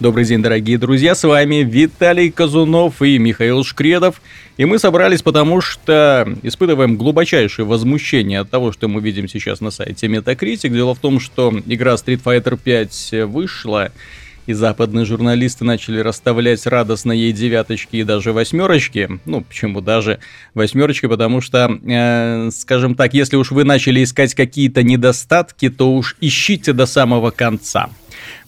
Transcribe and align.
Добрый 0.00 0.24
день, 0.24 0.40
дорогие 0.40 0.78
друзья, 0.78 1.16
с 1.16 1.24
вами 1.24 1.56
Виталий 1.56 2.30
Казунов 2.30 3.02
и 3.02 3.18
Михаил 3.18 3.64
Шкредов. 3.64 4.22
И 4.56 4.64
мы 4.64 4.78
собрались 4.78 5.22
потому, 5.22 5.60
что 5.60 6.36
испытываем 6.44 6.96
глубочайшее 6.96 7.66
возмущение 7.66 8.38
от 8.38 8.48
того, 8.48 8.70
что 8.70 8.86
мы 8.86 9.00
видим 9.00 9.26
сейчас 9.26 9.60
на 9.60 9.72
сайте 9.72 10.06
Metacritic. 10.06 10.68
Дело 10.68 10.94
в 10.94 11.00
том, 11.00 11.18
что 11.18 11.52
игра 11.66 11.94
Street 11.94 12.22
Fighter 12.22 12.56
5 12.62 13.26
вышла, 13.26 13.90
и 14.46 14.52
западные 14.52 15.04
журналисты 15.04 15.64
начали 15.64 15.98
расставлять 15.98 16.64
радостно 16.64 17.10
ей 17.10 17.32
девяточки 17.32 17.96
и 17.96 18.04
даже 18.04 18.32
восьмерочки. 18.32 19.20
Ну, 19.24 19.40
почему 19.40 19.80
даже 19.80 20.20
восьмерочки? 20.54 21.06
Потому 21.06 21.40
что, 21.40 21.76
э, 21.84 22.50
скажем 22.52 22.94
так, 22.94 23.14
если 23.14 23.34
уж 23.34 23.50
вы 23.50 23.64
начали 23.64 24.04
искать 24.04 24.34
какие-то 24.34 24.84
недостатки, 24.84 25.68
то 25.68 25.92
уж 25.92 26.16
ищите 26.20 26.72
до 26.72 26.86
самого 26.86 27.32
конца. 27.32 27.90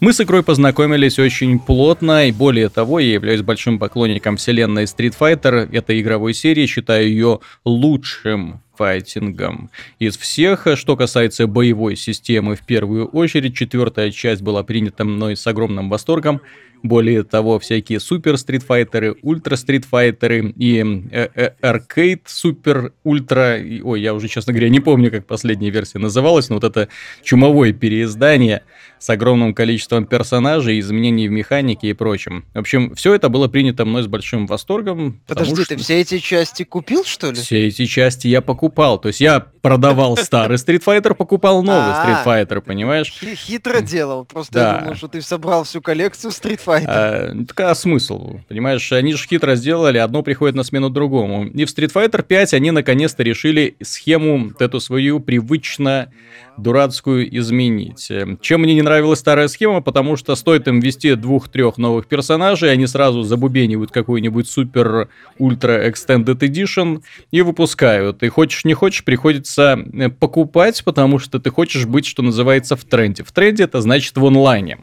Мы 0.00 0.14
с 0.14 0.20
игрой 0.22 0.42
познакомились 0.42 1.18
очень 1.18 1.58
плотно, 1.58 2.26
и 2.26 2.32
более 2.32 2.70
того, 2.70 3.00
я 3.00 3.12
являюсь 3.12 3.42
большим 3.42 3.78
поклонником 3.78 4.38
вселенной 4.38 4.84
Street 4.84 5.14
Fighter, 5.20 5.68
этой 5.76 6.00
игровой 6.00 6.32
серии, 6.32 6.64
считаю 6.64 7.06
ее 7.06 7.40
лучшим 7.66 8.62
файтингом 8.78 9.68
из 9.98 10.16
всех. 10.16 10.66
Что 10.76 10.96
касается 10.96 11.46
боевой 11.46 11.96
системы, 11.96 12.56
в 12.56 12.64
первую 12.64 13.08
очередь, 13.08 13.54
четвертая 13.54 14.10
часть 14.10 14.40
была 14.40 14.62
принята 14.62 15.04
мной 15.04 15.36
с 15.36 15.46
огромным 15.46 15.90
восторгом. 15.90 16.40
Более 16.82 17.22
того, 17.22 17.58
всякие 17.58 18.00
супер 18.00 18.38
стритфайтеры, 18.38 19.16
ультра 19.20 19.56
стритфайтеры 19.56 20.54
и 20.56 20.82
э, 21.12 21.28
э, 21.34 21.50
аркейд 21.60 22.22
супер 22.24 22.94
ультра, 23.04 23.58
ой, 23.84 24.00
я 24.00 24.14
уже, 24.14 24.28
честно 24.28 24.54
говоря, 24.54 24.70
не 24.70 24.80
помню, 24.80 25.10
как 25.10 25.26
последняя 25.26 25.68
версия 25.68 25.98
называлась, 25.98 26.48
но 26.48 26.54
вот 26.54 26.64
это 26.64 26.88
чумовое 27.22 27.74
переиздание 27.74 28.62
с 29.00 29.08
огромным 29.10 29.54
количеством 29.54 30.04
персонажей, 30.04 30.78
изменений 30.78 31.26
в 31.26 31.32
механике 31.32 31.88
и 31.88 31.92
прочем. 31.94 32.44
В 32.54 32.58
общем, 32.58 32.94
все 32.94 33.14
это 33.14 33.30
было 33.30 33.48
принято 33.48 33.84
мной 33.84 34.02
с 34.02 34.06
большим 34.06 34.46
восторгом. 34.46 35.20
Подожди, 35.26 35.54
что... 35.54 35.74
ты 35.74 35.76
все 35.76 36.00
эти 36.00 36.18
части 36.18 36.64
купил, 36.64 37.04
что 37.04 37.30
ли? 37.30 37.36
Все 37.36 37.66
эти 37.66 37.86
части 37.86 38.28
я 38.28 38.42
покупал. 38.42 38.98
То 38.98 39.08
есть 39.08 39.20
я 39.20 39.40
продавал 39.40 40.16
старый 40.16 40.58
Street 40.58 40.84
Fighter, 40.84 41.14
покупал 41.14 41.62
новый 41.62 41.92
Street 41.92 42.24
Fighter, 42.24 42.60
понимаешь? 42.60 43.10
Хитро 43.10 43.80
делал. 43.80 44.24
Просто 44.26 44.58
я 44.58 44.78
думал, 44.80 44.94
что 44.94 45.08
ты 45.08 45.22
собрал 45.22 45.64
всю 45.64 45.80
коллекцию 45.80 46.30
Street 46.30 46.60
Fighter. 46.64 46.84
А, 46.86 47.44
так 47.46 47.60
а 47.60 47.74
смысл? 47.74 48.40
Понимаешь, 48.48 48.92
они 48.92 49.14
же 49.14 49.26
хитро 49.26 49.54
сделали, 49.54 49.96
одно 49.96 50.22
приходит 50.22 50.54
на 50.54 50.62
смену 50.62 50.90
другому. 50.90 51.46
И 51.46 51.64
в 51.64 51.68
Street 51.68 51.92
Fighter 51.92 52.22
5 52.22 52.54
они 52.54 52.70
наконец-то 52.70 53.22
решили 53.22 53.76
схему 53.82 54.52
эту 54.58 54.78
свою 54.78 55.20
привычно 55.20 56.12
дурацкую 56.56 57.34
изменить. 57.38 58.10
Чем 58.40 58.60
мне 58.60 58.74
не 58.74 58.82
нравилась 58.90 59.20
старая 59.20 59.46
схема, 59.46 59.80
потому 59.82 60.16
что 60.16 60.34
стоит 60.34 60.66
им 60.66 60.80
ввести 60.80 61.14
двух-трех 61.14 61.78
новых 61.78 62.06
персонажей, 62.06 62.72
они 62.72 62.88
сразу 62.88 63.22
забубенивают 63.22 63.92
какой-нибудь 63.92 64.48
супер 64.48 65.08
ультра 65.38 65.88
extended 65.88 66.38
edition 66.40 67.02
и 67.30 67.42
выпускают. 67.42 68.24
И 68.24 68.28
хочешь 68.28 68.64
не 68.64 68.74
хочешь, 68.74 69.04
приходится 69.04 69.78
э, 69.92 70.08
покупать, 70.08 70.82
потому 70.84 71.20
что 71.20 71.38
ты 71.38 71.50
хочешь 71.50 71.86
быть, 71.86 72.04
что 72.04 72.22
называется, 72.22 72.74
в 72.74 72.84
тренде. 72.84 73.22
В 73.22 73.30
тренде 73.30 73.62
это 73.62 73.80
значит 73.80 74.16
в 74.16 74.26
онлайне. 74.26 74.78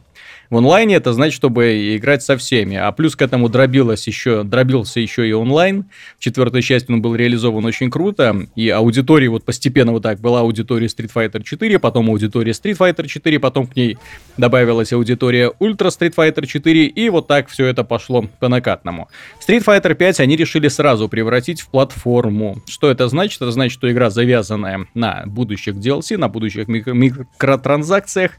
В 0.50 0.56
онлайне 0.56 0.94
это 0.94 1.12
значит, 1.12 1.34
чтобы 1.34 1.96
играть 1.96 2.22
со 2.22 2.38
всеми. 2.38 2.76
А 2.76 2.90
плюс 2.92 3.16
к 3.16 3.22
этому 3.22 3.50
дробилось 3.50 4.06
еще, 4.06 4.44
дробился 4.44 4.98
еще 4.98 5.28
и 5.28 5.32
онлайн. 5.32 5.84
В 6.18 6.24
четвертой 6.24 6.62
части 6.62 6.90
он 6.90 7.02
был 7.02 7.14
реализован 7.14 7.66
очень 7.66 7.90
круто. 7.90 8.46
И 8.56 8.70
аудитория 8.70 9.28
вот 9.28 9.44
постепенно 9.44 9.92
вот 9.92 10.02
так 10.02 10.20
была 10.20 10.40
аудитория 10.40 10.86
Street 10.86 11.12
Fighter 11.14 11.42
4, 11.42 11.78
потом 11.78 12.08
аудитория 12.08 12.52
Street 12.52 12.78
Fighter 12.78 13.06
4, 13.06 13.38
потом 13.38 13.66
к 13.66 13.76
ней 13.76 13.98
добавилась 14.38 14.92
аудитория 14.94 15.52
Ultra 15.60 15.88
Street 15.88 16.14
Fighter 16.14 16.46
4, 16.46 16.86
и 16.86 17.10
вот 17.10 17.26
так 17.26 17.48
все 17.48 17.66
это 17.66 17.84
пошло 17.84 18.24
по 18.40 18.48
накатному. 18.48 19.08
Street 19.46 19.64
Fighter 19.64 19.94
5 19.94 20.20
они 20.20 20.36
решили 20.36 20.68
сразу 20.68 21.10
превратить 21.10 21.60
в 21.60 21.68
платформу. 21.68 22.62
Что 22.66 22.90
это 22.90 23.08
значит? 23.08 23.42
Это 23.42 23.50
значит, 23.50 23.74
что 23.74 23.92
игра 23.92 24.08
завязанная 24.08 24.86
на 24.94 25.24
будущих 25.26 25.74
DLC, 25.74 26.16
на 26.16 26.28
будущих 26.28 26.68
микротранзакциях, 26.68 28.32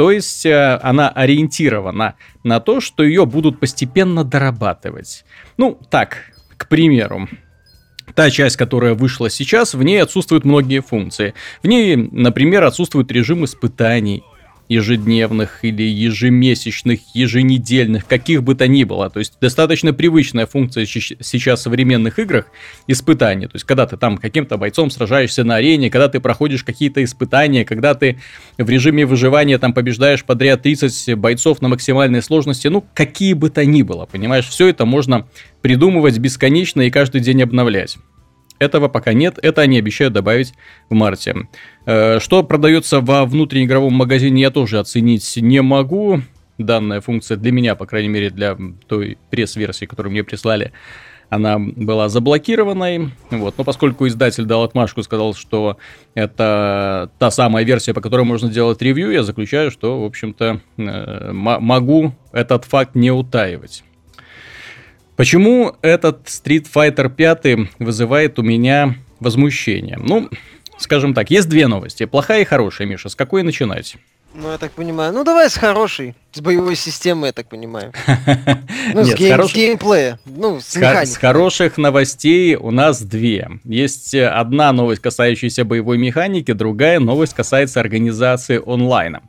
то 0.00 0.10
есть 0.10 0.46
э, 0.46 0.78
она 0.80 1.10
ориентирована 1.10 2.14
на 2.42 2.58
то, 2.60 2.80
что 2.80 3.02
ее 3.02 3.26
будут 3.26 3.60
постепенно 3.60 4.24
дорабатывать. 4.24 5.26
Ну, 5.58 5.78
так, 5.90 6.32
к 6.56 6.68
примеру, 6.68 7.28
Та 8.14 8.30
часть, 8.30 8.56
которая 8.56 8.94
вышла 8.94 9.28
сейчас, 9.28 9.74
в 9.74 9.82
ней 9.82 10.02
отсутствуют 10.02 10.46
многие 10.46 10.80
функции. 10.80 11.34
В 11.62 11.66
ней, 11.68 11.96
например, 11.96 12.64
отсутствует 12.64 13.12
режим 13.12 13.44
испытаний 13.44 14.24
ежедневных 14.70 15.64
или 15.64 15.82
ежемесячных, 15.82 17.00
еженедельных, 17.12 18.06
каких 18.06 18.44
бы 18.44 18.54
то 18.54 18.68
ни 18.68 18.84
было. 18.84 19.10
То 19.10 19.18
есть 19.18 19.34
достаточно 19.40 19.92
привычная 19.92 20.46
функция 20.46 20.86
сейчас 20.86 21.60
в 21.60 21.62
современных 21.64 22.20
играх 22.20 22.46
испытания. 22.86 23.48
То 23.48 23.56
есть 23.56 23.66
когда 23.66 23.84
ты 23.86 23.96
там 23.96 24.16
каким-то 24.16 24.56
бойцом 24.58 24.90
сражаешься 24.90 25.42
на 25.42 25.56
арене, 25.56 25.90
когда 25.90 26.08
ты 26.08 26.20
проходишь 26.20 26.62
какие-то 26.62 27.02
испытания, 27.02 27.64
когда 27.64 27.94
ты 27.94 28.20
в 28.58 28.70
режиме 28.70 29.04
выживания 29.06 29.58
там 29.58 29.74
побеждаешь 29.74 30.24
подряд 30.24 30.62
30 30.62 31.18
бойцов 31.18 31.60
на 31.60 31.68
максимальной 31.68 32.22
сложности, 32.22 32.68
ну 32.68 32.86
какие 32.94 33.32
бы 33.32 33.50
то 33.50 33.64
ни 33.66 33.82
было, 33.82 34.06
понимаешь, 34.06 34.46
все 34.46 34.68
это 34.68 34.86
можно 34.86 35.26
придумывать 35.62 36.16
бесконечно 36.18 36.82
и 36.82 36.90
каждый 36.90 37.22
день 37.22 37.42
обновлять. 37.42 37.98
Этого 38.60 38.88
пока 38.88 39.14
нет, 39.14 39.38
это 39.42 39.62
они 39.62 39.78
обещают 39.78 40.12
добавить 40.12 40.52
в 40.90 40.94
марте. 40.94 41.48
Э, 41.86 42.20
что 42.20 42.42
продается 42.42 43.00
во 43.00 43.24
внутреннеигровом 43.24 43.94
магазине, 43.94 44.42
я 44.42 44.50
тоже 44.50 44.78
оценить 44.78 45.36
не 45.36 45.62
могу. 45.62 46.20
Данная 46.58 47.00
функция 47.00 47.38
для 47.38 47.52
меня, 47.52 47.74
по 47.74 47.86
крайней 47.86 48.10
мере, 48.10 48.28
для 48.28 48.58
той 48.86 49.16
пресс-версии, 49.30 49.86
которую 49.86 50.12
мне 50.12 50.22
прислали, 50.24 50.72
она 51.30 51.58
была 51.58 52.10
заблокированной. 52.10 53.08
Вот. 53.30 53.54
Но 53.56 53.64
поскольку 53.64 54.06
издатель 54.06 54.44
дал 54.44 54.62
отмашку, 54.62 55.02
сказал, 55.02 55.32
что 55.32 55.78
это 56.14 57.10
та 57.18 57.30
самая 57.30 57.64
версия, 57.64 57.94
по 57.94 58.02
которой 58.02 58.26
можно 58.26 58.50
делать 58.50 58.82
ревью, 58.82 59.10
я 59.10 59.22
заключаю, 59.22 59.70
что, 59.70 60.02
в 60.02 60.04
общем-то, 60.04 60.60
э, 60.76 61.32
могу 61.32 62.12
этот 62.32 62.66
факт 62.66 62.94
не 62.94 63.10
утаивать. 63.10 63.84
Почему 65.20 65.76
этот 65.82 66.28
Street 66.28 66.66
Fighter 66.74 67.10
5 67.10 67.68
вызывает 67.78 68.38
у 68.38 68.42
меня 68.42 68.94
возмущение? 69.18 69.98
Ну, 70.02 70.30
скажем 70.78 71.12
так, 71.12 71.30
есть 71.30 71.46
две 71.46 71.66
новости. 71.66 72.06
Плохая 72.06 72.40
и 72.40 72.44
хорошая, 72.46 72.86
Миша. 72.86 73.10
С 73.10 73.14
какой 73.14 73.42
начинать? 73.42 73.96
Ну, 74.32 74.50
я 74.50 74.56
так 74.56 74.72
понимаю. 74.72 75.12
Ну, 75.12 75.22
давай 75.22 75.50
с 75.50 75.58
хорошей. 75.58 76.14
С 76.32 76.40
боевой 76.40 76.74
системы, 76.74 77.26
я 77.26 77.34
так 77.34 77.50
понимаю. 77.50 77.92
Ну, 78.94 79.04
с 79.04 79.14
геймплея. 79.14 80.18
Ну, 80.24 80.58
с 80.58 80.74
С 80.74 81.16
хороших 81.18 81.76
новостей 81.76 82.54
у 82.54 82.70
нас 82.70 83.02
две. 83.02 83.46
Есть 83.64 84.14
одна 84.14 84.72
новость, 84.72 85.02
касающаяся 85.02 85.66
боевой 85.66 85.98
механики, 85.98 86.52
другая 86.52 86.98
новость 86.98 87.34
касается 87.34 87.78
организации 87.80 88.58
онлайна. 88.64 89.20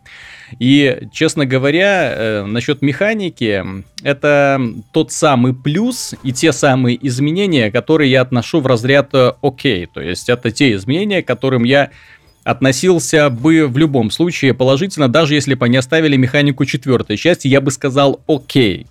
И, 0.59 1.07
честно 1.13 1.45
говоря, 1.45 2.13
э, 2.13 2.45
насчет 2.45 2.81
механики, 2.81 3.63
это 4.03 4.61
тот 4.91 5.11
самый 5.11 5.53
плюс 5.53 6.13
и 6.23 6.33
те 6.33 6.51
самые 6.51 6.97
изменения, 7.07 7.71
которые 7.71 8.11
я 8.11 8.21
отношу 8.21 8.59
в 8.59 8.67
разряд 8.67 9.09
э, 9.13 9.33
окей. 9.41 9.87
То 9.87 10.01
есть 10.01 10.29
это 10.29 10.51
те 10.51 10.73
изменения, 10.73 11.21
к 11.21 11.27
которым 11.27 11.63
я 11.63 11.91
относился 12.43 13.29
бы 13.29 13.67
в 13.67 13.77
любом 13.77 14.09
случае 14.11 14.53
положительно, 14.53 15.07
даже 15.07 15.35
если 15.35 15.53
бы 15.53 15.65
они 15.65 15.77
оставили 15.77 16.17
механику 16.17 16.65
четвертой 16.65 17.17
части, 17.17 17.47
я 17.47 17.61
бы 17.61 17.71
сказал 17.71 18.21
окей. 18.27 18.87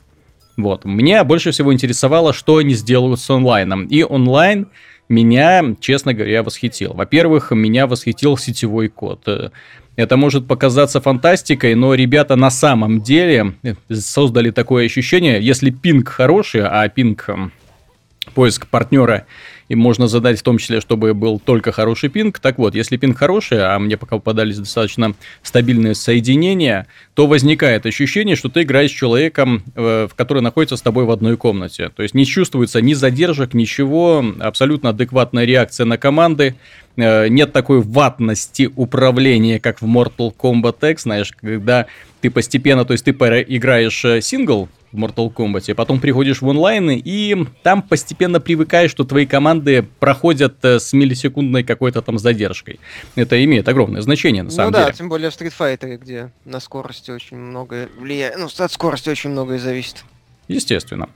Вот. 0.57 0.85
Меня 0.85 1.25
больше 1.25 1.51
всего 1.51 1.73
интересовало, 1.73 2.33
что 2.33 2.59
они 2.59 2.75
сделают 2.75 3.21
с 3.21 3.31
онлайном. 3.31 3.87
И 3.87 4.03
онлайн 4.03 4.69
меня, 5.09 5.75
честно 5.81 6.15
говоря, 6.15 6.43
восхитил. 6.43 6.93
Во-первых, 6.95 7.51
меня 7.51 7.87
восхитил 7.87 8.37
сетевой 8.37 8.89
код. 8.89 9.53
Это 10.01 10.17
может 10.17 10.47
показаться 10.47 10.99
фантастикой, 11.03 11.75
но 11.75 11.93
ребята 11.93 12.35
на 12.35 12.49
самом 12.51 13.03
деле 13.03 13.53
создали 13.93 14.51
такое 14.51 14.87
ощущение, 14.87 15.43
если 15.43 15.69
пинг 15.71 16.09
хороший, 16.09 16.63
а 16.67 16.89
пинг 16.89 17.29
поиск 18.35 18.67
партнера 18.67 19.27
и 19.71 19.77
можно 19.77 20.09
задать 20.09 20.41
в 20.41 20.43
том 20.43 20.59
числе, 20.59 20.81
чтобы 20.81 21.15
был 21.15 21.39
только 21.39 21.71
хороший 21.71 22.09
пинг. 22.09 22.41
Так 22.41 22.59
вот, 22.59 22.75
если 22.75 22.97
пинг 22.97 23.17
хороший, 23.17 23.65
а 23.65 23.79
мне 23.79 23.97
пока 23.97 24.17
попадались 24.17 24.59
достаточно 24.59 25.15
стабильные 25.45 25.95
соединения, 25.95 26.89
то 27.15 27.29
возникает 27.29 27.87
ощущение, 27.87 28.35
что 28.35 28.49
ты 28.49 28.63
играешь 28.63 28.91
с 28.91 28.95
человеком, 28.95 29.63
э, 29.77 30.09
в 30.11 30.15
который 30.17 30.43
находится 30.43 30.77
с 30.77 30.83
тобой 30.83 31.05
в 31.05 31.11
одной 31.13 31.37
комнате. 31.37 31.89
То 31.95 32.03
есть 32.03 32.17
не 32.17 32.27
чувствуется 32.27 32.83
ни 32.83 32.95
задержек, 32.95 33.55
ничего, 33.55 34.25
абсолютно 34.41 34.91
адекватная 34.91 35.45
реакция 35.45 35.87
на 35.87 35.99
команды, 35.99 36.57
э, 36.97 37.29
нет 37.29 37.53
такой 37.53 37.81
ватности 37.81 38.69
управления, 38.75 39.61
как 39.61 39.81
в 39.81 39.87
Mortal 39.87 40.35
Kombat 40.37 40.91
X, 40.91 41.05
знаешь, 41.05 41.33
когда 41.41 41.87
ты 42.21 42.31
постепенно, 42.31 42.85
то 42.85 42.93
есть 42.93 43.05
ты 43.05 43.13
играешь 43.13 44.05
э, 44.05 44.21
сингл, 44.21 44.69
в 44.93 44.99
Mortal 44.99 45.33
Kombat, 45.33 45.75
потом 45.75 46.01
приходишь 46.01 46.43
в 46.43 46.47
онлайн, 46.49 46.91
и 46.91 47.47
там 47.63 47.83
постепенно 47.83 48.41
привыкаешь, 48.41 48.91
что 48.91 49.05
твои 49.05 49.27
команды 49.27 49.87
проходят 50.01 50.65
э, 50.65 50.81
с 50.81 50.93
миллисекундной 50.93 51.63
какой-то 51.63 52.03
там 52.03 52.19
задержкой. 52.19 52.81
Это 53.15 53.43
имеет 53.45 53.69
огромное 53.69 54.01
значение, 54.01 54.43
на 54.43 54.51
самом 54.51 54.73
ну, 54.73 54.79
деле. 54.79 54.87
Ну 54.87 54.91
да, 54.91 54.97
тем 54.97 55.09
более 55.09 55.31
в 55.31 55.35
Street 55.35 55.53
Fighter, 55.57 55.97
где 55.97 56.33
на 56.45 56.61
скорости 56.61 57.11
очень 57.11 57.37
многое 57.37 57.89
влияет, 57.99 58.37
ну, 58.39 58.47
от 58.47 58.73
скорости 58.73 59.09
очень 59.09 59.31
многое 59.31 59.59
зависит. 59.59 60.05
Естественно. 60.49 61.09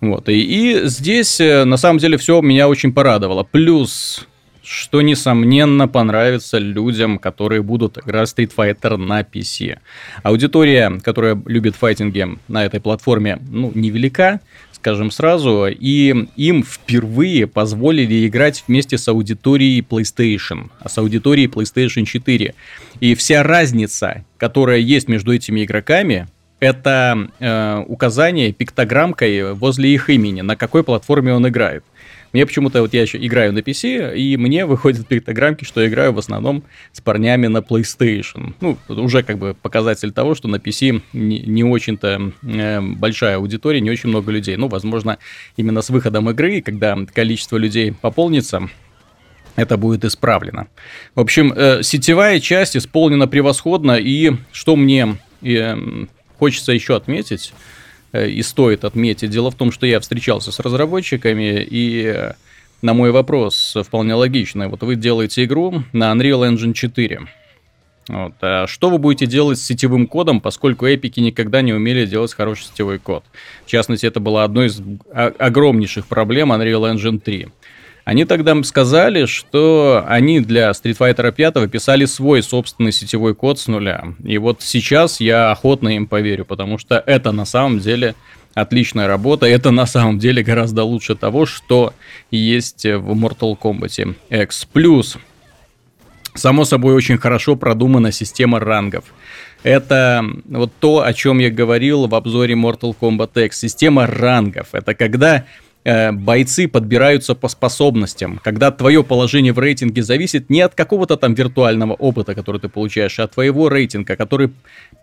Вот. 0.00 0.28
И, 0.28 0.40
и 0.40 0.86
здесь, 0.86 1.40
э, 1.40 1.64
на 1.64 1.76
самом 1.76 1.98
деле, 1.98 2.16
все 2.18 2.40
меня 2.40 2.68
очень 2.68 2.92
порадовало. 2.92 3.42
Плюс 3.42 4.26
что, 4.66 5.00
несомненно, 5.00 5.86
понравится 5.86 6.58
людям, 6.58 7.18
которые 7.18 7.62
будут 7.62 7.98
играть 7.98 8.34
Street 8.36 8.52
Fighter 8.56 8.96
на 8.96 9.20
PC. 9.20 9.78
Аудитория, 10.24 11.00
которая 11.04 11.40
любит 11.46 11.76
файтинги 11.76 12.26
на 12.48 12.64
этой 12.64 12.80
платформе, 12.80 13.38
ну, 13.48 13.70
невелика, 13.74 14.40
скажем 14.72 15.12
сразу, 15.12 15.66
и 15.68 16.26
им 16.36 16.64
впервые 16.64 17.46
позволили 17.46 18.26
играть 18.26 18.64
вместе 18.66 18.98
с 18.98 19.06
аудиторией 19.06 19.86
PlayStation, 19.88 20.70
а 20.80 20.88
с 20.88 20.98
аудиторией 20.98 21.48
PlayStation 21.48 22.04
4. 22.04 22.54
И 22.98 23.14
вся 23.14 23.42
разница, 23.44 24.24
которая 24.36 24.78
есть 24.78 25.06
между 25.06 25.32
этими 25.32 25.64
игроками, 25.64 26.26
это 26.58 27.30
э, 27.38 27.84
указание 27.86 28.52
пиктограммкой 28.52 29.52
возле 29.52 29.94
их 29.94 30.10
имени, 30.10 30.40
на 30.40 30.56
какой 30.56 30.82
платформе 30.82 31.34
он 31.34 31.46
играет. 31.46 31.84
Мне 32.36 32.44
почему-то, 32.44 32.82
вот 32.82 32.92
я 32.92 33.00
еще 33.00 33.16
играю 33.16 33.54
на 33.54 33.60
PC, 33.60 34.14
и 34.14 34.36
мне 34.36 34.66
выходят 34.66 35.08
пиктограммки, 35.08 35.64
что 35.64 35.80
я 35.80 35.88
играю 35.88 36.12
в 36.12 36.18
основном 36.18 36.64
с 36.92 37.00
парнями 37.00 37.46
на 37.46 37.62
PlayStation. 37.62 38.52
Ну, 38.60 38.76
уже 38.88 39.22
как 39.22 39.38
бы 39.38 39.54
показатель 39.54 40.12
того, 40.12 40.34
что 40.34 40.46
на 40.46 40.56
PC 40.56 41.00
не, 41.14 41.38
не 41.38 41.64
очень-то 41.64 42.32
э, 42.42 42.80
большая 42.82 43.36
аудитория, 43.36 43.80
не 43.80 43.90
очень 43.90 44.10
много 44.10 44.32
людей. 44.32 44.54
Ну, 44.56 44.68
возможно, 44.68 45.16
именно 45.56 45.80
с 45.80 45.88
выходом 45.88 46.28
игры, 46.28 46.60
когда 46.60 46.98
количество 47.14 47.56
людей 47.56 47.92
пополнится, 47.92 48.68
это 49.54 49.78
будет 49.78 50.04
исправлено. 50.04 50.66
В 51.14 51.20
общем, 51.20 51.54
э, 51.56 51.82
сетевая 51.82 52.38
часть 52.40 52.76
исполнена 52.76 53.26
превосходно, 53.26 53.92
и 53.92 54.32
что 54.52 54.76
мне 54.76 55.16
э, 55.40 55.74
хочется 56.38 56.72
еще 56.72 56.96
отметить, 56.96 57.54
и 58.24 58.42
стоит 58.42 58.84
отметить. 58.84 59.30
Дело 59.30 59.50
в 59.50 59.54
том, 59.54 59.70
что 59.70 59.86
я 59.86 60.00
встречался 60.00 60.52
с 60.52 60.60
разработчиками, 60.60 61.62
и 61.62 62.04
э, 62.06 62.32
на 62.82 62.94
мой 62.94 63.10
вопрос 63.10 63.76
вполне 63.84 64.14
логично. 64.14 64.68
Вот 64.68 64.82
вы 64.82 64.96
делаете 64.96 65.44
игру 65.44 65.82
на 65.92 66.12
Unreal 66.12 66.50
Engine 66.50 66.72
4. 66.72 67.20
Вот. 68.08 68.34
А 68.40 68.66
что 68.66 68.90
вы 68.90 68.98
будете 68.98 69.26
делать 69.26 69.58
с 69.58 69.64
сетевым 69.64 70.06
кодом, 70.06 70.40
поскольку 70.40 70.86
эпики 70.86 71.18
никогда 71.18 71.60
не 71.60 71.72
умели 71.72 72.06
делать 72.06 72.32
хороший 72.32 72.64
сетевой 72.66 72.98
код? 72.98 73.24
В 73.64 73.70
частности, 73.70 74.06
это 74.06 74.20
была 74.20 74.44
одной 74.44 74.66
из 74.66 74.80
огромнейших 75.12 76.06
проблем 76.06 76.52
Unreal 76.52 76.94
Engine 76.94 77.18
3. 77.18 77.48
Они 78.06 78.24
тогда 78.24 78.62
сказали, 78.62 79.26
что 79.26 80.04
они 80.06 80.38
для 80.38 80.70
Street 80.70 80.96
Fighter 80.96 81.32
5 81.32 81.68
писали 81.68 82.04
свой 82.04 82.40
собственный 82.40 82.92
сетевой 82.92 83.34
код 83.34 83.58
с 83.58 83.66
нуля. 83.66 84.14
И 84.22 84.38
вот 84.38 84.62
сейчас 84.62 85.18
я 85.18 85.50
охотно 85.50 85.88
им 85.88 86.06
поверю, 86.06 86.44
потому 86.44 86.78
что 86.78 87.02
это 87.04 87.32
на 87.32 87.44
самом 87.44 87.80
деле 87.80 88.14
отличная 88.54 89.08
работа. 89.08 89.46
Это 89.46 89.72
на 89.72 89.86
самом 89.86 90.20
деле 90.20 90.44
гораздо 90.44 90.84
лучше 90.84 91.16
того, 91.16 91.46
что 91.46 91.94
есть 92.30 92.84
в 92.84 93.10
Mortal 93.12 93.58
Kombat 93.58 94.14
X. 94.30 94.68
Само 96.34 96.64
собой, 96.64 96.94
очень 96.94 97.18
хорошо 97.18 97.56
продумана 97.56 98.12
система 98.12 98.60
рангов. 98.60 99.06
Это 99.64 100.24
вот 100.44 100.70
то, 100.78 101.02
о 101.02 101.12
чем 101.12 101.40
я 101.40 101.50
говорил 101.50 102.06
в 102.06 102.14
обзоре 102.14 102.54
Mortal 102.54 102.94
Kombat 102.96 103.46
X. 103.46 103.58
Система 103.58 104.06
рангов. 104.06 104.68
Это 104.74 104.94
когда 104.94 105.44
Э, 105.86 106.10
бойцы 106.10 106.66
подбираются 106.66 107.36
по 107.36 107.46
способностям, 107.46 108.40
когда 108.42 108.72
твое 108.72 109.04
положение 109.04 109.52
в 109.52 109.60
рейтинге 109.60 110.02
зависит 110.02 110.50
не 110.50 110.60
от 110.62 110.74
какого-то 110.74 111.16
там 111.16 111.34
виртуального 111.34 111.92
опыта, 111.92 112.34
который 112.34 112.60
ты 112.60 112.68
получаешь, 112.68 113.20
а 113.20 113.24
от 113.24 113.34
твоего 113.34 113.68
рейтинга, 113.68 114.16
который 114.16 114.50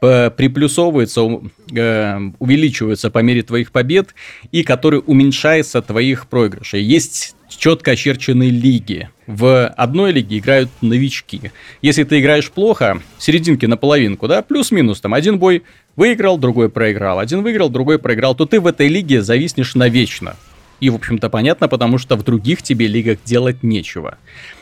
приплюсовывается, 0.01 1.39
э, 1.73 2.19
увеличивается 2.37 3.09
по 3.09 3.19
мере 3.19 3.43
твоих 3.43 3.71
побед 3.71 4.13
и 4.51 4.63
который 4.63 5.01
уменьшается 5.05 5.79
от 5.79 5.87
твоих 5.87 6.27
проигрышей. 6.27 6.83
Есть 6.83 7.37
четко 7.47 7.91
очерченные 7.91 8.49
лиги. 8.49 9.07
В 9.25 9.67
одной 9.67 10.11
лиге 10.11 10.39
играют 10.39 10.69
новички. 10.81 11.53
Если 11.81 12.03
ты 12.03 12.19
играешь 12.19 12.51
плохо, 12.51 13.01
серединки 13.19 13.65
на 13.65 13.77
половинку, 13.77 14.27
да, 14.27 14.41
плюс-минус, 14.41 14.99
там 14.99 15.13
один 15.13 15.39
бой 15.39 15.63
выиграл, 15.95 16.37
другой 16.37 16.67
проиграл, 16.67 17.19
один 17.19 17.41
выиграл, 17.41 17.69
другой 17.69 17.99
проиграл, 17.99 18.35
то 18.35 18.45
ты 18.45 18.59
в 18.59 18.67
этой 18.67 18.89
лиге 18.89 19.21
зависнешь 19.21 19.75
навечно. 19.75 20.35
И, 20.83 20.89
в 20.89 20.95
общем-то, 20.95 21.29
понятно, 21.29 21.69
потому 21.69 21.97
что 21.97 22.17
в 22.17 22.23
других 22.23 22.61
тебе 22.61 22.87
лигах 22.87 23.19
делать 23.23 23.63
нечего. 23.63 24.17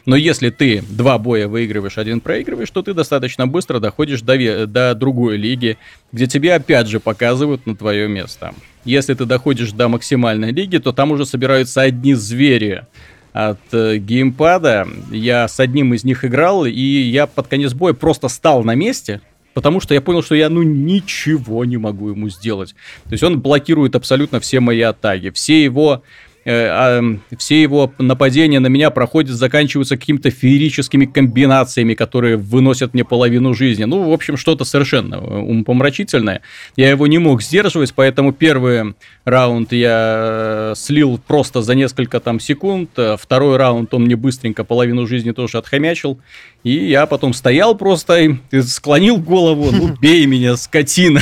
Но 0.05 0.15
если 0.15 0.51
ты 0.51 0.83
два 0.87 1.17
боя 1.17 1.47
выигрываешь, 1.47 1.97
один 1.97 2.21
проигрываешь, 2.21 2.69
то 2.69 2.83
ты 2.83 2.93
достаточно 2.93 3.47
быстро 3.47 3.79
доходишь 3.79 4.21
до, 4.21 4.67
до 4.67 4.93
другой 4.93 5.37
лиги, 5.37 5.79
где 6.11 6.27
тебе 6.27 6.53
опять 6.53 6.87
же 6.87 6.99
показывают 6.99 7.65
на 7.65 7.75
твое 7.75 8.07
место. 8.07 8.53
Если 8.85 9.15
ты 9.15 9.25
доходишь 9.25 9.71
до 9.71 9.87
максимальной 9.87 10.51
лиги, 10.51 10.77
то 10.77 10.91
там 10.91 11.11
уже 11.11 11.25
собираются 11.25 11.81
одни 11.81 12.13
звери 12.13 12.85
от 13.33 13.57
э, 13.71 13.97
геймпада. 13.97 14.87
Я 15.09 15.47
с 15.47 15.59
одним 15.59 15.95
из 15.95 16.03
них 16.03 16.23
играл, 16.23 16.67
и 16.67 16.71
я 16.71 17.25
под 17.25 17.47
конец 17.47 17.73
боя 17.73 17.93
просто 17.93 18.27
стал 18.27 18.63
на 18.63 18.75
месте, 18.75 19.21
Потому 19.53 19.79
что 19.81 19.93
я 19.93 20.01
понял, 20.01 20.23
что 20.23 20.35
я 20.35 20.49
ну 20.49 20.63
ничего 20.63 21.65
не 21.65 21.77
могу 21.77 22.09
ему 22.09 22.29
сделать. 22.29 22.73
То 23.05 23.11
есть 23.11 23.23
он 23.23 23.41
блокирует 23.41 23.95
абсолютно 23.95 24.39
все 24.39 24.59
мои 24.59 24.81
атаки. 24.81 25.29
Все 25.31 25.63
его 25.63 26.03
все 26.43 27.61
его 27.61 27.93
нападения 27.99 28.59
на 28.59 28.67
меня 28.67 28.89
проходят, 28.89 29.35
заканчиваются 29.35 29.97
какими-то 29.97 30.31
феерическими 30.31 31.05
комбинациями, 31.05 31.93
которые 31.93 32.37
выносят 32.37 32.93
мне 32.93 33.03
половину 33.03 33.53
жизни. 33.53 33.83
Ну, 33.83 34.09
в 34.09 34.13
общем, 34.13 34.37
что-то 34.37 34.65
совершенно 34.65 35.21
умопомрачительное. 35.21 36.41
Я 36.75 36.89
его 36.89 37.05
не 37.07 37.19
мог 37.19 37.43
сдерживать, 37.43 37.93
поэтому 37.93 38.33
первый 38.33 38.95
раунд 39.23 39.71
я 39.71 40.71
э, 40.71 40.73
слил 40.75 41.19
просто 41.25 41.61
за 41.61 41.75
несколько 41.75 42.19
там 42.19 42.39
секунд, 42.39 42.89
э, 42.97 43.17
второй 43.19 43.57
раунд 43.57 43.93
он 43.93 44.03
мне 44.03 44.15
быстренько 44.15 44.63
половину 44.63 45.05
жизни 45.05 45.31
тоже 45.31 45.59
отхомячил, 45.59 46.19
и 46.63 46.71
я 46.71 47.05
потом 47.05 47.33
стоял 47.33 47.75
просто 47.75 48.19
и 48.51 48.61
склонил 48.61 49.17
голову, 49.17 49.71
ну, 49.71 49.95
бей 50.01 50.25
меня, 50.25 50.55
скотина. 50.57 51.21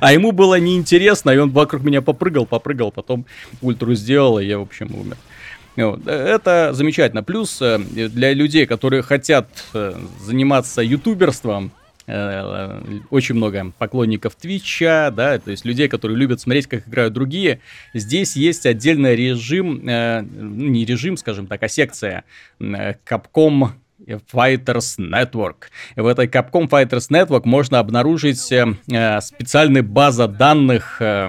А 0.00 0.12
ему 0.12 0.32
было 0.32 0.58
неинтересно, 0.58 1.30
и 1.30 1.38
он 1.38 1.50
вокруг 1.50 1.82
меня 1.82 2.02
попрыгал, 2.02 2.46
попрыгал, 2.46 2.90
потом 2.90 3.26
ультру 3.62 3.94
сделал, 3.94 4.38
и 4.38 4.46
я, 4.46 4.58
в 4.58 4.62
общем, 4.62 4.94
умер. 4.94 5.16
Это 5.76 6.70
замечательно. 6.72 7.22
Плюс 7.22 7.60
э, 7.60 7.78
для 7.78 8.32
людей, 8.32 8.64
которые 8.66 9.02
хотят 9.02 9.48
э, 9.74 9.94
заниматься 10.20 10.80
ютуберством, 10.80 11.70
э, 12.06 12.80
очень 13.10 13.34
много 13.34 13.72
поклонников 13.76 14.36
Твича, 14.36 15.10
да, 15.10 15.38
то 15.38 15.50
есть 15.50 15.66
людей, 15.66 15.88
которые 15.88 16.16
любят 16.16 16.40
смотреть, 16.40 16.66
как 16.66 16.88
играют 16.88 17.12
другие. 17.12 17.60
Здесь 17.92 18.36
есть 18.36 18.64
отдельный 18.64 19.14
режим, 19.16 19.82
ну, 19.84 20.68
не 20.68 20.86
режим, 20.86 21.18
скажем 21.18 21.46
так, 21.46 21.62
а 21.62 21.68
секция 21.68 22.24
Capcom 22.58 23.72
Fighters 24.06 24.98
Network. 24.98 25.68
В 25.96 26.06
этой 26.06 26.26
Capcom 26.26 26.68
Fighters 26.68 27.10
Network 27.10 27.42
можно 27.44 27.78
обнаружить 27.78 28.52
э, 28.52 28.66
э, 28.90 29.20
специальные 29.20 29.82
база 29.82 30.28
данных 30.28 30.96
э, 31.00 31.28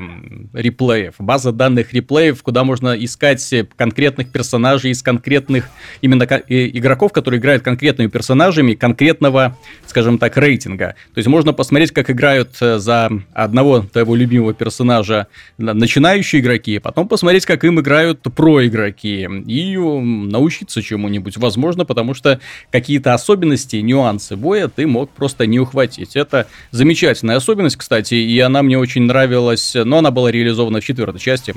реплеев. 0.54 1.16
База 1.20 1.52
данных 1.52 1.94
реплеев, 1.94 2.42
куда 2.44 2.64
можно 2.64 2.94
искать 2.94 3.54
конкретных 3.76 4.32
персонажей 4.32 4.92
из 4.92 5.02
конкретных 5.02 5.70
именно 6.02 6.24
игроков, 6.24 7.12
которые 7.12 7.40
играют 7.40 7.64
конкретными 7.64 8.08
персонажами 8.10 8.74
конкретного, 8.74 9.58
скажем 9.86 10.18
так, 10.18 10.38
рейтинга. 10.38 10.96
То 11.14 11.18
есть 11.18 11.28
можно 11.28 11.54
посмотреть, 11.54 11.92
как 11.92 12.10
играют 12.10 12.56
за 12.58 13.10
одного 13.34 13.82
твоего 13.82 14.16
любимого 14.16 14.54
персонажа 14.54 15.28
начинающие 15.58 16.42
игроки, 16.42 16.80
потом 16.80 17.08
посмотреть, 17.08 17.46
как 17.46 17.64
им 17.64 17.80
играют 17.80 18.22
про 18.36 18.66
игроки 18.66 19.28
и 19.48 19.78
научиться 19.78 20.82
чему-нибудь. 20.82 21.38
Возможно, 21.38 21.86
потому 21.86 22.14
что 22.14 22.40
какие-то 22.72 23.14
особенности, 23.14 23.78
нюансы 23.78 24.36
боя 24.36 24.68
ты 24.68 24.86
мог 24.88 25.10
просто 25.10 25.46
не 25.46 25.60
ухватить. 25.60 26.16
Это 26.16 26.48
замечательная 26.72 27.38
особенность, 27.38 27.78
кстати, 27.78 28.16
и 28.16 28.40
она 28.40 28.64
мне 28.64 28.78
очень 28.78 29.04
нравилась, 29.04 29.74
но 29.76 30.00
она 30.00 30.12
была 30.12 30.32
реализована 30.32 30.82
в 30.82 30.86
четвертой 30.86 31.20
части. 31.20 31.56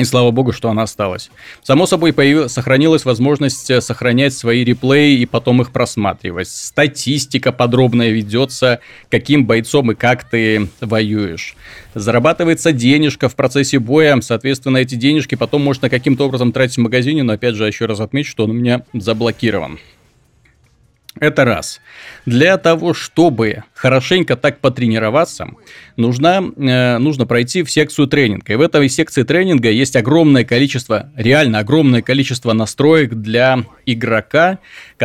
И 0.00 0.04
слава 0.04 0.30
богу, 0.30 0.52
что 0.52 0.70
она 0.70 0.82
осталась. 0.82 1.30
Само 1.62 1.86
собой, 1.86 2.12
появилась, 2.12 2.52
сохранилась 2.52 3.04
возможность 3.04 3.70
э, 3.70 3.80
сохранять 3.80 4.32
свои 4.32 4.64
реплеи 4.64 5.18
и 5.18 5.26
потом 5.26 5.60
их 5.60 5.72
просматривать. 5.72 6.48
Статистика 6.48 7.52
подробная 7.52 8.10
ведется, 8.10 8.80
каким 9.10 9.44
бойцом 9.44 9.92
и 9.92 9.94
как 9.94 10.24
ты 10.24 10.68
воюешь. 10.80 11.54
Зарабатывается 11.94 12.72
денежка 12.72 13.28
в 13.28 13.36
процессе 13.36 13.78
боя, 13.78 14.18
соответственно, 14.22 14.78
эти 14.78 14.94
денежки 14.94 15.34
потом 15.34 15.62
можно 15.62 15.90
каким-то 15.90 16.24
образом 16.24 16.52
тратить 16.52 16.76
в 16.76 16.80
магазине, 16.80 17.22
но 17.22 17.34
опять 17.34 17.54
же, 17.54 17.66
еще 17.66 17.86
раз 17.86 18.00
отмечу, 18.00 18.30
что 18.30 18.44
он 18.44 18.50
у 18.50 18.54
меня 18.54 18.84
заблокирован. 18.94 19.78
Это 21.18 21.44
раз. 21.44 21.80
Для 22.26 22.58
того, 22.58 22.94
чтобы 22.94 23.64
хорошенько 23.74 24.36
так 24.36 24.60
потренироваться, 24.60 25.48
нужно, 25.96 26.52
э, 26.56 26.98
нужно 26.98 27.26
пройти 27.26 27.62
в 27.62 27.70
секцию 27.70 28.08
тренинга. 28.08 28.52
И 28.52 28.56
в 28.56 28.60
этой 28.60 28.88
секции 28.88 29.22
тренинга 29.22 29.70
есть 29.70 29.96
огромное 29.96 30.44
количество, 30.44 31.10
реально 31.16 31.60
огромное 31.60 32.02
количество 32.02 32.52
настроек 32.52 33.14
для 33.14 33.64
игрока, 33.86 34.58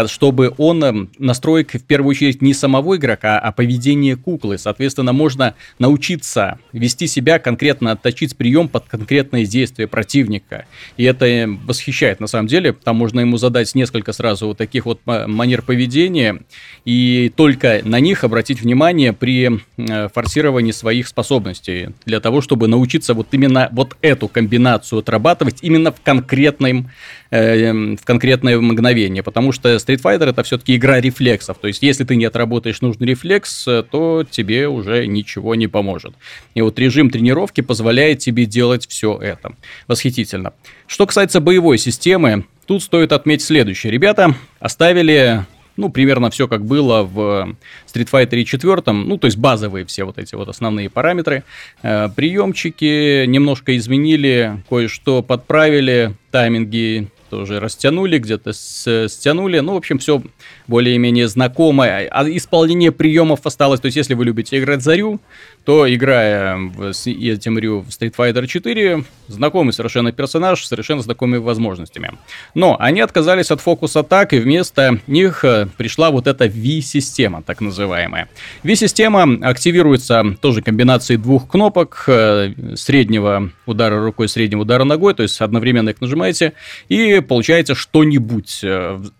чтобы 0.08 0.54
он 0.58 0.84
э, 0.84 1.08
настроек 1.18 1.74
в 1.74 1.84
первую 1.84 2.12
очередь 2.12 2.42
не 2.42 2.54
самого 2.54 2.98
игрока, 2.98 3.40
а 3.40 3.52
поведение 3.52 4.16
куклы. 4.18 4.58
Соответственно, 4.58 5.14
можно 5.14 5.56
научиться 5.80 6.60
вести 6.74 7.08
себя 7.08 7.40
конкретно, 7.40 7.92
отточить 7.92 8.36
прием 8.36 8.68
под 8.68 8.86
конкретные 8.86 9.46
действия 9.46 9.88
противника. 9.88 10.66
И 10.98 11.04
это 11.04 11.26
э, 11.26 11.48
восхищает 11.48 12.20
на 12.20 12.28
самом 12.28 12.48
деле. 12.48 12.74
Там 12.74 12.98
можно 12.98 13.22
ему 13.22 13.38
задать 13.38 13.74
несколько 13.74 14.12
сразу 14.12 14.48
вот 14.48 14.58
таких 14.58 14.86
вот 14.86 15.02
манер 15.06 15.62
поведения 15.62 16.42
и 16.84 17.05
только 17.36 17.82
на 17.84 18.00
них 18.00 18.24
обратить 18.24 18.62
внимание 18.62 19.14
при 19.14 19.60
э, 19.78 20.10
форсировании 20.14 20.72
своих 20.72 21.08
способностей 21.08 21.90
для 22.06 22.20
того, 22.20 22.42
чтобы 22.42 22.68
научиться 22.68 23.14
вот 23.14 23.28
именно 23.32 23.70
вот 23.72 23.96
эту 24.02 24.28
комбинацию 24.28 25.00
отрабатывать 25.00 25.60
именно 25.62 25.92
в 25.92 26.02
конкретном 26.02 26.90
э, 27.32 27.72
в 27.96 28.04
конкретное 28.04 28.60
мгновение, 28.60 29.24
потому 29.24 29.52
что 29.52 29.76
Street 29.76 30.02
Fighter 30.02 30.30
это 30.30 30.44
все-таки 30.44 30.76
игра 30.76 31.02
рефлексов, 31.02 31.58
то 31.58 31.68
есть 31.68 31.82
если 31.82 32.04
ты 32.04 32.16
не 32.16 32.26
отработаешь 32.26 32.82
нужный 32.82 33.08
рефлекс, 33.08 33.68
э, 33.68 33.84
то 33.90 34.26
тебе 34.30 34.68
уже 34.68 35.08
ничего 35.08 35.56
не 35.56 35.68
поможет. 35.68 36.14
И 36.54 36.62
вот 36.62 36.80
режим 36.80 37.10
тренировки 37.10 37.62
позволяет 37.62 38.20
тебе 38.20 38.46
делать 38.46 38.88
все 38.88 39.18
это. 39.18 39.54
Восхитительно. 39.88 40.54
Что 40.88 41.06
касается 41.06 41.42
боевой 41.42 41.78
системы, 41.78 42.46
тут 42.66 42.84
стоит 42.84 43.12
отметить 43.12 43.46
следующее. 43.46 43.92
Ребята 43.92 44.36
оставили 44.60 45.46
ну, 45.78 45.90
примерно 45.90 46.30
все 46.30 46.48
как 46.48 46.66
было 46.66 47.04
в 47.04 47.56
Street 47.94 48.10
Fighter 48.12 48.44
4, 48.44 48.82
ну, 48.94 49.18
то 49.18 49.26
есть 49.26 49.38
базовые 49.38 49.86
все 49.86 50.04
вот 50.04 50.18
эти 50.18 50.36
вот 50.36 50.50
основные 50.50 50.90
параметры. 50.90 51.44
Э, 51.84 52.10
приемчики 52.16 53.26
немножко 53.26 53.76
изменили, 53.78 54.64
кое-что 54.70 55.22
подправили, 55.22 56.16
тайминги 56.32 57.10
тоже 57.30 57.60
растянули, 57.60 58.18
где-то 58.18 58.54
стянули. 58.54 59.60
Ну, 59.60 59.74
в 59.74 59.78
общем, 59.78 59.98
все 59.98 60.22
более-менее 60.68 61.28
знакомое. 61.28 62.08
А 62.10 62.24
исполнение 62.30 62.92
приемов 62.92 63.46
осталось. 63.46 63.80
То 63.80 63.88
есть, 63.88 63.98
если 63.98 64.14
вы 64.14 64.26
любите 64.26 64.58
играть 64.58 64.82
Зарю, 64.82 65.20
то, 65.66 65.92
играя 65.94 66.58
в, 66.58 66.92
этим 66.92 67.58
Рю 67.58 67.82
в 67.82 67.88
Street 67.88 68.14
Fighter 68.16 68.46
4, 68.46 69.04
знакомый 69.28 69.74
совершенно 69.74 70.12
персонаж, 70.12 70.64
совершенно 70.66 71.02
знакомыми 71.02 71.38
возможностями. 71.38 72.12
Но 72.54 72.78
они 72.80 73.02
отказались 73.02 73.52
от 73.52 73.62
фокус 73.62 73.96
атак, 73.96 74.34
и 74.34 74.40
вместо 74.40 75.00
них 75.08 75.44
э, 75.44 75.68
пришла 75.78 76.12
вот 76.12 76.28
эта 76.28 76.46
V-система, 76.46 77.42
так 77.42 77.62
называемая. 77.62 78.30
V-система 78.64 79.40
активируется 79.42 80.24
тоже 80.42 80.62
комбинацией 80.62 81.18
двух 81.18 81.48
кнопок, 81.50 82.04
э, 82.08 82.54
среднего 82.76 83.52
удара 83.66 84.04
рукой, 84.04 84.30
среднего 84.30 84.62
удара 84.62 84.84
ногой, 84.84 85.16
то 85.16 85.24
есть 85.24 85.42
одновременно 85.42 85.90
их 85.90 86.00
нажимаете, 86.00 86.54
и 86.90 87.20
получаете 87.22 87.74
что-нибудь. 87.74 88.64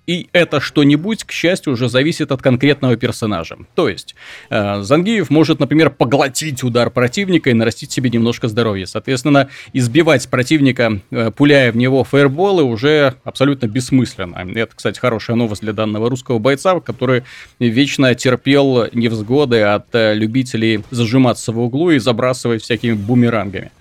Э, 0.08 0.12
и 0.12 0.30
это 0.34 0.60
что-нибудь, 0.60 1.24
к 1.24 1.32
счастью, 1.32 1.74
уже 1.74 1.90
зависит 1.90 2.32
от 2.32 2.42
конкретного 2.42 2.96
персонажа. 2.96 3.58
То 3.76 3.90
есть, 3.90 4.16
Зангиев 4.50 5.30
может, 5.30 5.60
например, 5.60 5.90
поглотить 5.90 6.64
удар 6.64 6.90
противника 6.90 7.50
и 7.50 7.54
нарастить 7.54 7.92
себе 7.92 8.10
немножко 8.10 8.48
здоровья. 8.48 8.86
Соответственно, 8.86 9.50
избивать 9.74 10.28
противника, 10.30 11.00
э, 11.12 11.32
пуляя 11.32 11.72
в 11.72 11.78
него 11.78 12.04
фаерболы, 12.04 12.64
уже 12.64 13.16
абсолютно 13.24 13.68
бессмысленно. 13.68 14.46
Это, 14.56 14.76
кстати, 14.76 15.00
хорошая 15.00 15.36
новость 15.36 15.62
для 15.62 15.74
данного 15.74 16.10
русского 16.10 16.40
бойца, 16.40 16.80
который 16.80 17.24
вечно 17.60 18.14
терпел 18.16 18.88
невзгоды 18.94 19.62
от 19.62 19.88
э, 19.94 20.14
любителей 20.14 20.84
зажиматься 20.92 21.52
в 21.52 21.60
углу 21.60 21.92
и 21.92 22.00
забрасывать 22.00 22.64
всякими 22.64 22.94
бумерангами. 22.94 23.72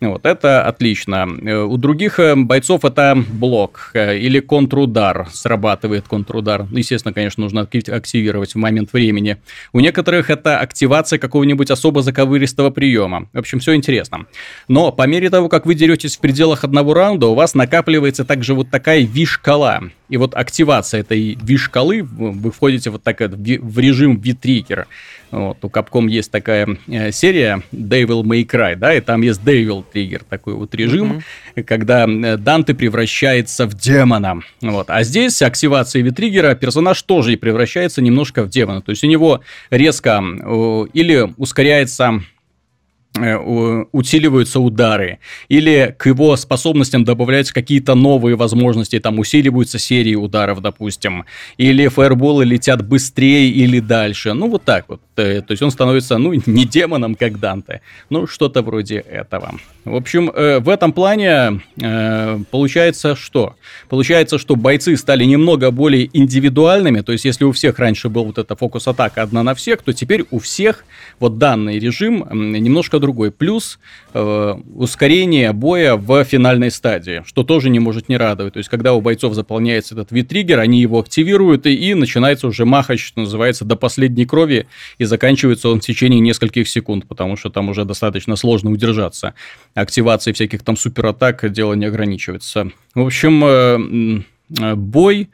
Вот, 0.00 0.26
это 0.26 0.62
отлично. 0.66 1.26
Э, 1.42 1.62
у 1.62 1.76
других 1.76 2.18
э, 2.18 2.34
бойцов 2.36 2.84
это 2.84 3.16
блок 3.16 3.90
э, 3.94 4.18
или 4.18 4.40
контрудар. 4.40 5.28
Срабатывает 5.32 6.06
контрудар. 6.08 6.66
Естественно, 6.70 7.14
конечно, 7.14 7.42
нужно 7.42 7.62
активировать 7.62 8.54
в 8.54 8.58
момент 8.58 8.92
времени. 8.92 9.38
У 9.72 9.80
некоторых 9.80 10.30
это 10.30 10.58
активация 10.58 11.18
какого-нибудь 11.18 11.70
особо 11.70 12.02
заковыристого 12.02 12.70
приема. 12.70 13.28
В 13.32 13.38
общем, 13.38 13.60
все 13.60 13.74
интересно. 13.74 14.26
Но 14.68 14.92
по 14.92 15.06
мере 15.06 15.30
того, 15.30 15.48
как 15.48 15.66
вы 15.66 15.74
деретесь 15.74 16.16
в 16.16 16.20
пределах 16.20 16.64
одного 16.64 16.94
раунда, 16.94 17.26
у 17.28 17.34
вас 17.34 17.54
накапливается 17.54 18.24
также 18.24 18.54
вот 18.54 18.70
такая 18.70 19.00
ви-шкала. 19.00 19.82
И 20.08 20.16
вот 20.16 20.34
активация 20.34 21.00
этой 21.00 21.38
ви-шкалы, 21.40 22.02
вы 22.02 22.50
входите 22.50 22.90
вот 22.90 23.02
так 23.02 23.20
в 23.20 23.78
режим 23.78 24.18
ви-триггер. 24.18 24.86
Вот, 25.30 25.58
у 25.62 25.68
Capcom 25.68 26.08
есть 26.08 26.30
такая 26.30 26.78
э, 26.86 27.10
серия 27.10 27.62
Devil 27.72 28.22
May 28.22 28.46
Cry, 28.46 28.76
да, 28.76 28.94
и 28.94 29.00
там 29.00 29.22
есть 29.22 29.40
Devil 29.40 29.84
Trigger, 29.92 30.22
такой 30.28 30.54
вот 30.54 30.72
режим, 30.76 31.22
mm-hmm. 31.56 31.62
когда 31.64 32.06
э, 32.06 32.36
Данте 32.36 32.74
превращается 32.74 33.66
в 33.66 33.74
демона. 33.74 34.40
Вот. 34.60 34.90
А 34.90 35.02
здесь 35.02 35.42
активация 35.42 36.02
Витриггера 36.02 36.54
персонаж 36.54 37.02
тоже 37.02 37.32
и 37.32 37.36
превращается 37.36 38.00
немножко 38.00 38.44
в 38.44 38.48
демона. 38.48 38.80
То 38.80 38.90
есть 38.90 39.02
у 39.02 39.08
него 39.08 39.40
резко 39.70 40.22
э, 40.22 40.86
или 40.92 41.32
ускоряется 41.36 42.04
Э, 42.14 42.33
усиливаются 43.16 44.58
удары, 44.58 45.18
или 45.48 45.94
к 45.96 46.06
его 46.06 46.36
способностям 46.36 47.04
добавляются 47.04 47.54
какие-то 47.54 47.94
новые 47.94 48.34
возможности, 48.34 48.98
там 48.98 49.20
усиливаются 49.20 49.78
серии 49.78 50.16
ударов, 50.16 50.60
допустим, 50.60 51.24
или 51.56 51.86
фаерболы 51.86 52.44
летят 52.44 52.84
быстрее 52.86 53.50
или 53.50 53.78
дальше, 53.78 54.32
ну 54.32 54.50
вот 54.50 54.64
так 54.64 54.86
вот, 54.88 55.00
э, 55.16 55.42
то 55.42 55.52
есть 55.52 55.62
он 55.62 55.70
становится, 55.70 56.18
ну, 56.18 56.32
не 56.46 56.64
демоном, 56.64 57.14
как 57.14 57.38
Данте, 57.38 57.82
ну, 58.10 58.26
что-то 58.26 58.62
вроде 58.62 58.96
этого. 58.96 59.54
В 59.84 59.94
общем, 59.94 60.30
э, 60.30 60.58
в 60.58 60.68
этом 60.68 60.92
плане 60.92 61.60
получается 62.50 63.14
что? 63.14 63.54
Получается, 63.88 64.38
что 64.38 64.56
бойцы 64.56 64.96
стали 64.96 65.24
немного 65.24 65.70
более 65.70 66.10
индивидуальными, 66.12 67.00
то 67.00 67.12
есть 67.12 67.24
если 67.24 67.44
у 67.44 67.52
всех 67.52 67.78
раньше 67.78 68.08
был 68.08 68.24
вот 68.24 68.38
эта 68.38 68.56
фокус-атака 68.56 69.22
одна 69.22 69.42
на 69.42 69.54
всех, 69.54 69.82
то 69.82 69.92
теперь 69.92 70.24
у 70.30 70.40
всех 70.40 70.84
вот 71.20 71.38
данный 71.38 71.78
режим 71.78 72.26
немножко 72.32 72.98
другой. 73.04 73.30
Плюс 73.30 73.78
э, 74.14 74.54
ускорение 74.74 75.52
боя 75.52 75.96
в 75.96 76.24
финальной 76.24 76.70
стадии, 76.70 77.22
что 77.26 77.44
тоже 77.44 77.70
не 77.70 77.78
может 77.78 78.08
не 78.08 78.16
радовать. 78.16 78.54
То 78.54 78.58
есть, 78.58 78.70
когда 78.70 78.94
у 78.94 79.00
бойцов 79.00 79.34
заполняется 79.34 79.94
этот 79.94 80.10
витриггер, 80.10 80.58
они 80.58 80.80
его 80.80 80.98
активируют, 80.98 81.66
и, 81.66 81.74
и 81.74 81.94
начинается 81.94 82.46
уже 82.46 82.64
махач, 82.64 83.04
что 83.04 83.20
называется, 83.20 83.64
до 83.64 83.76
последней 83.76 84.26
крови, 84.26 84.66
и 84.98 85.04
заканчивается 85.04 85.68
он 85.68 85.80
в 85.80 85.84
течение 85.84 86.20
нескольких 86.20 86.68
секунд, 86.68 87.06
потому 87.06 87.36
что 87.36 87.50
там 87.50 87.68
уже 87.68 87.84
достаточно 87.84 88.36
сложно 88.36 88.70
удержаться. 88.70 89.34
Активации 89.74 90.32
всяких 90.32 90.62
там 90.62 90.76
суператак 90.76 91.52
дело 91.52 91.74
не 91.74 91.84
ограничивается. 91.84 92.70
В 92.94 93.00
общем, 93.00 93.44
э, 93.44 94.22
э, 94.60 94.74
бой 94.74 95.28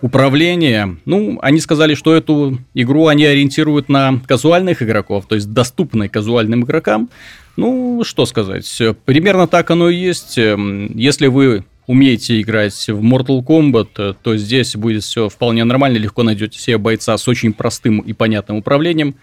управление. 0.00 0.96
Ну, 1.04 1.38
они 1.42 1.60
сказали, 1.60 1.94
что 1.94 2.14
эту 2.14 2.58
игру 2.74 3.08
они 3.08 3.26
ориентируют 3.26 3.88
на 3.88 4.20
казуальных 4.26 4.82
игроков, 4.82 5.26
то 5.28 5.34
есть 5.34 5.52
доступной 5.52 6.08
казуальным 6.08 6.64
игрокам. 6.64 7.10
Ну, 7.56 8.02
что 8.04 8.24
сказать, 8.24 8.80
примерно 9.04 9.46
так 9.46 9.70
оно 9.70 9.90
и 9.90 9.96
есть. 9.96 10.38
Эм, 10.38 10.96
если 10.96 11.26
вы 11.26 11.64
умеете 11.88 12.40
играть 12.40 12.86
в 12.86 13.02
Mortal 13.02 13.42
Kombat, 13.42 14.16
то 14.22 14.36
здесь 14.36 14.76
будет 14.76 15.02
все 15.02 15.28
вполне 15.28 15.64
нормально, 15.64 15.96
легко 15.96 16.22
найдете 16.22 16.58
себе 16.58 16.78
бойца 16.78 17.16
с 17.18 17.26
очень 17.26 17.52
простым 17.52 17.98
и 18.00 18.12
понятным 18.12 18.58
управлением. 18.58 19.16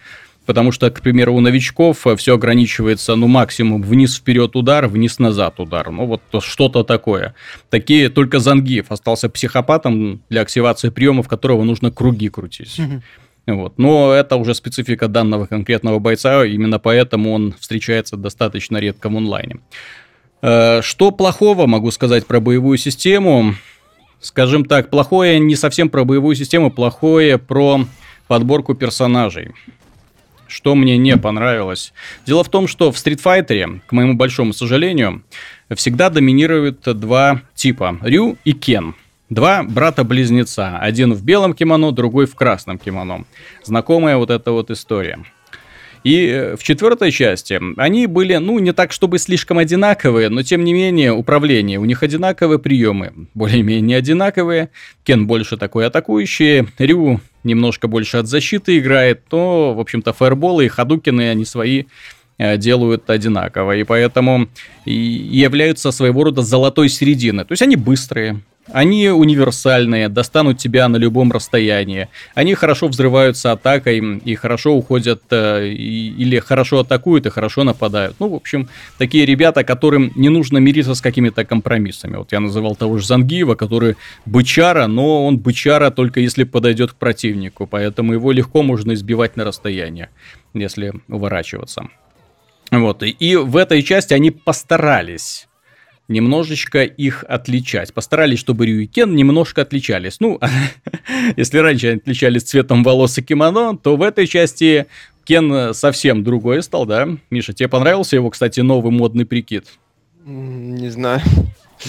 Потому 0.46 0.70
что, 0.70 0.90
к 0.90 1.02
примеру, 1.02 1.34
у 1.34 1.40
новичков 1.40 2.06
все 2.16 2.34
ограничивается, 2.34 3.16
ну, 3.16 3.26
максимум 3.26 3.82
вниз-вперед 3.82 4.54
удар, 4.54 4.86
вниз-назад 4.86 5.58
удар. 5.58 5.90
Ну, 5.90 6.06
вот 6.06 6.22
что-то 6.42 6.84
такое. 6.84 7.34
Такие 7.68 8.08
только 8.08 8.38
Зангиев 8.38 8.92
остался 8.92 9.28
психопатом 9.28 10.22
для 10.30 10.42
активации 10.42 10.90
приемов, 10.90 11.28
которого 11.28 11.64
нужно 11.64 11.90
круги 11.90 12.28
крутить. 12.28 12.80
Вот. 13.46 13.78
Но 13.78 14.12
это 14.12 14.36
уже 14.36 14.54
специфика 14.54 15.06
данного 15.06 15.46
конкретного 15.46 16.00
бойца, 16.00 16.44
именно 16.44 16.80
поэтому 16.80 17.32
он 17.32 17.54
встречается 17.60 18.16
достаточно 18.16 18.76
редко 18.78 19.08
в 19.08 19.16
онлайне. 19.16 19.60
Э, 20.42 20.82
что 20.82 21.12
плохого 21.12 21.66
могу 21.66 21.92
сказать 21.92 22.26
про 22.26 22.40
боевую 22.40 22.76
систему? 22.76 23.54
Скажем 24.20 24.64
так, 24.64 24.90
плохое 24.90 25.38
не 25.38 25.54
совсем 25.54 25.90
про 25.90 26.04
боевую 26.04 26.34
систему, 26.34 26.72
плохое 26.72 27.38
про 27.38 27.86
подборку 28.26 28.74
персонажей 28.74 29.52
что 30.48 30.74
мне 30.74 30.96
не 30.96 31.16
понравилось. 31.16 31.92
Дело 32.26 32.44
в 32.44 32.48
том, 32.48 32.68
что 32.68 32.92
в 32.92 32.96
Street 32.96 33.22
Fighter, 33.22 33.80
к 33.86 33.92
моему 33.92 34.14
большому 34.14 34.52
сожалению, 34.52 35.22
всегда 35.74 36.10
доминируют 36.10 36.80
два 36.84 37.42
типа– 37.54 37.98
Рю 38.02 38.36
и 38.44 38.52
Кен. 38.52 38.94
Два 39.28 39.64
брата-близнеца. 39.64 40.78
Один 40.78 41.12
в 41.12 41.24
белом 41.24 41.52
кимоно, 41.52 41.90
другой 41.90 42.26
в 42.26 42.36
красном 42.36 42.78
кимоно. 42.78 43.24
Знакомая 43.64 44.18
вот 44.18 44.30
эта 44.30 44.52
вот 44.52 44.70
история. 44.70 45.18
И 46.04 46.28
э, 46.28 46.56
в 46.56 46.62
четвертой 46.62 47.10
части 47.10 47.60
они 47.76 48.06
были, 48.06 48.36
ну, 48.36 48.60
не 48.60 48.72
так, 48.72 48.92
чтобы 48.92 49.18
слишком 49.18 49.58
одинаковые, 49.58 50.28
но 50.28 50.44
тем 50.44 50.62
не 50.62 50.72
менее 50.72 51.12
управление. 51.12 51.80
У 51.80 51.84
них 51.84 52.04
одинаковые 52.04 52.60
приемы, 52.60 53.12
более-менее 53.34 53.98
одинаковые. 53.98 54.70
Кен 55.02 55.26
больше 55.26 55.56
такой 55.56 55.84
атакующий, 55.84 56.68
Рю 56.78 57.20
немножко 57.46 57.88
больше 57.88 58.18
от 58.18 58.26
защиты 58.26 58.78
играет, 58.78 59.24
то, 59.28 59.72
в 59.74 59.80
общем-то, 59.80 60.12
фаерболы 60.12 60.66
и 60.66 60.68
хадукины, 60.68 61.30
они 61.30 61.44
свои 61.44 61.84
э, 62.38 62.58
делают 62.58 63.08
одинаково, 63.08 63.76
и 63.76 63.84
поэтому 63.84 64.48
являются 64.84 65.90
своего 65.90 66.24
рода 66.24 66.42
золотой 66.42 66.88
серединой. 66.88 67.44
То 67.44 67.52
есть 67.52 67.62
они 67.62 67.76
быстрые, 67.76 68.40
они 68.72 69.08
универсальные, 69.08 70.08
достанут 70.08 70.58
тебя 70.58 70.88
на 70.88 70.96
любом 70.96 71.32
расстоянии. 71.32 72.08
Они 72.34 72.54
хорошо 72.54 72.88
взрываются 72.88 73.52
атакой 73.52 74.20
и 74.24 74.34
хорошо 74.34 74.74
уходят, 74.74 75.22
э, 75.30 75.68
или 75.68 76.38
хорошо 76.38 76.80
атакуют 76.80 77.26
и 77.26 77.30
хорошо 77.30 77.64
нападают. 77.64 78.16
Ну, 78.18 78.28
в 78.28 78.34
общем, 78.34 78.68
такие 78.98 79.24
ребята, 79.24 79.64
которым 79.64 80.12
не 80.16 80.28
нужно 80.28 80.58
мириться 80.58 80.94
с 80.94 81.00
какими-то 81.00 81.44
компромиссами. 81.44 82.16
Вот 82.16 82.32
я 82.32 82.40
называл 82.40 82.76
того 82.76 82.98
же 82.98 83.06
Зангиева, 83.06 83.54
который 83.54 83.96
бычара, 84.24 84.86
но 84.86 85.26
он 85.26 85.38
бычара 85.38 85.90
только 85.90 86.20
если 86.20 86.44
подойдет 86.44 86.92
к 86.92 86.96
противнику, 86.96 87.66
поэтому 87.66 88.12
его 88.12 88.32
легко 88.32 88.62
можно 88.62 88.94
избивать 88.94 89.36
на 89.36 89.44
расстояние, 89.44 90.10
если 90.54 90.92
уворачиваться. 91.08 91.88
Вот, 92.70 93.02
и 93.04 93.36
в 93.36 93.56
этой 93.56 93.82
части 93.82 94.12
они 94.12 94.32
постарались 94.32 95.45
немножечко 96.08 96.82
их 96.84 97.24
отличать. 97.28 97.92
Постарались, 97.92 98.38
чтобы 98.38 98.66
Рю 98.66 98.80
и 98.80 98.86
Кен 98.86 99.14
немножко 99.14 99.62
отличались. 99.62 100.20
Ну, 100.20 100.40
если 101.36 101.58
раньше 101.58 101.88
они 101.88 101.96
отличались 101.98 102.44
цветом 102.44 102.82
волос 102.82 103.18
и 103.18 103.22
кимоно, 103.22 103.76
то 103.76 103.96
в 103.96 104.02
этой 104.02 104.26
части 104.26 104.86
Кен 105.24 105.74
совсем 105.74 106.22
другой 106.22 106.62
стал, 106.62 106.86
да? 106.86 107.08
Миша, 107.30 107.52
тебе 107.52 107.68
понравился 107.68 108.16
его, 108.16 108.30
кстати, 108.30 108.60
новый 108.60 108.92
модный 108.92 109.26
прикид? 109.26 109.66
Не 110.24 110.88
знаю. 110.90 111.20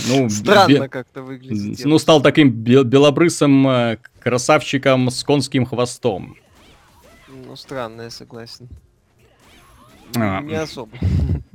Ну, 0.07 0.29
Странно 0.29 0.67
бе- 0.67 0.89
как-то 0.89 1.21
выглядит. 1.21 1.86
Ну, 1.86 1.97
стал 2.00 2.21
таким 2.21 2.50
белобрысым 2.51 3.67
э, 3.67 3.97
красавчиком 4.19 5.09
с 5.09 5.24
конским 5.24 5.65
хвостом. 5.65 6.38
Ну, 7.27 7.55
странно, 7.55 8.03
я 8.03 8.09
согласен. 8.09 8.67
А. 10.15 10.41
Не 10.41 10.55
особо. 10.55 10.91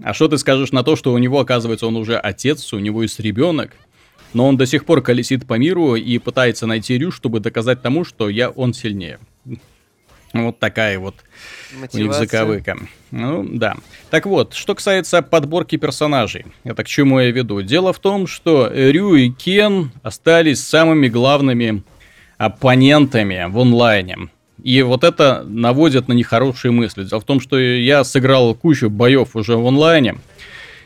А 0.04 0.14
что 0.14 0.26
ты 0.26 0.36
скажешь 0.36 0.72
на 0.72 0.82
то, 0.82 0.96
что 0.96 1.12
у 1.12 1.18
него, 1.18 1.38
оказывается, 1.38 1.86
он 1.86 1.96
уже 1.96 2.16
отец, 2.16 2.72
у 2.72 2.80
него 2.80 3.02
есть 3.02 3.20
ребенок, 3.20 3.76
но 4.32 4.48
он 4.48 4.56
до 4.56 4.66
сих 4.66 4.84
пор 4.84 5.00
колесит 5.00 5.46
по 5.46 5.54
миру 5.54 5.94
и 5.94 6.18
пытается 6.18 6.66
найти 6.66 6.98
Рю, 6.98 7.12
чтобы 7.12 7.38
доказать 7.38 7.82
тому, 7.82 8.04
что 8.04 8.28
я 8.28 8.50
он 8.50 8.74
сильнее. 8.74 9.20
Вот 10.32 10.58
такая 10.58 10.98
вот 10.98 11.16
Мотивация. 11.74 12.00
у 12.00 12.04
них 12.04 12.14
заковыка. 12.14 12.78
Ну, 13.10 13.46
да. 13.48 13.76
Так 14.10 14.24
вот, 14.26 14.54
что 14.54 14.74
касается 14.74 15.20
подборки 15.20 15.76
персонажей. 15.76 16.46
Это 16.64 16.84
к 16.84 16.88
чему 16.88 17.20
я 17.20 17.30
веду? 17.30 17.60
Дело 17.60 17.92
в 17.92 17.98
том, 17.98 18.26
что 18.26 18.70
Рю 18.72 19.14
и 19.14 19.28
Кен 19.28 19.92
остались 20.02 20.64
самыми 20.64 21.08
главными 21.08 21.82
оппонентами 22.38 23.46
в 23.48 23.58
онлайне. 23.58 24.30
И 24.62 24.82
вот 24.82 25.04
это 25.04 25.44
наводит 25.46 26.08
на 26.08 26.12
нехорошие 26.12 26.70
мысли. 26.72 27.04
Дело 27.04 27.20
в 27.20 27.24
том, 27.24 27.40
что 27.40 27.58
я 27.58 28.04
сыграл 28.04 28.54
кучу 28.54 28.90
боев 28.90 29.34
уже 29.34 29.56
в 29.56 29.66
онлайне. 29.66 30.16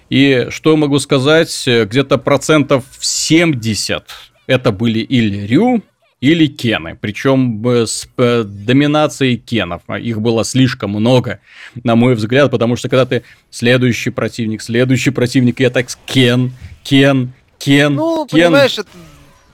И 0.08 0.46
что 0.50 0.76
могу 0.76 0.98
сказать, 0.98 1.64
где-то 1.66 2.18
процентов 2.18 2.84
70 3.00 4.04
это 4.46 4.72
были 4.72 5.00
или 5.00 5.46
Рю, 5.46 5.82
или 6.20 6.46
Кены. 6.46 6.96
Причем 7.00 7.64
с 7.66 8.08
э, 8.16 8.44
доминацией 8.44 9.36
Кенов. 9.36 9.82
Их 10.00 10.20
было 10.20 10.44
слишком 10.44 10.90
много, 10.90 11.40
на 11.82 11.94
мой 11.96 12.14
взгляд, 12.14 12.50
потому 12.50 12.76
что 12.76 12.88
когда 12.88 13.04
ты 13.04 13.22
следующий 13.50 14.10
противник, 14.10 14.62
следующий 14.62 15.10
противник, 15.10 15.60
я 15.60 15.70
так 15.70 15.88
Кен, 16.06 16.52
Кен, 16.84 17.32
Кен, 17.58 17.94
Ну, 17.94 18.26
Кен. 18.26 18.40
понимаешь, 18.40 18.78
это 18.78 18.88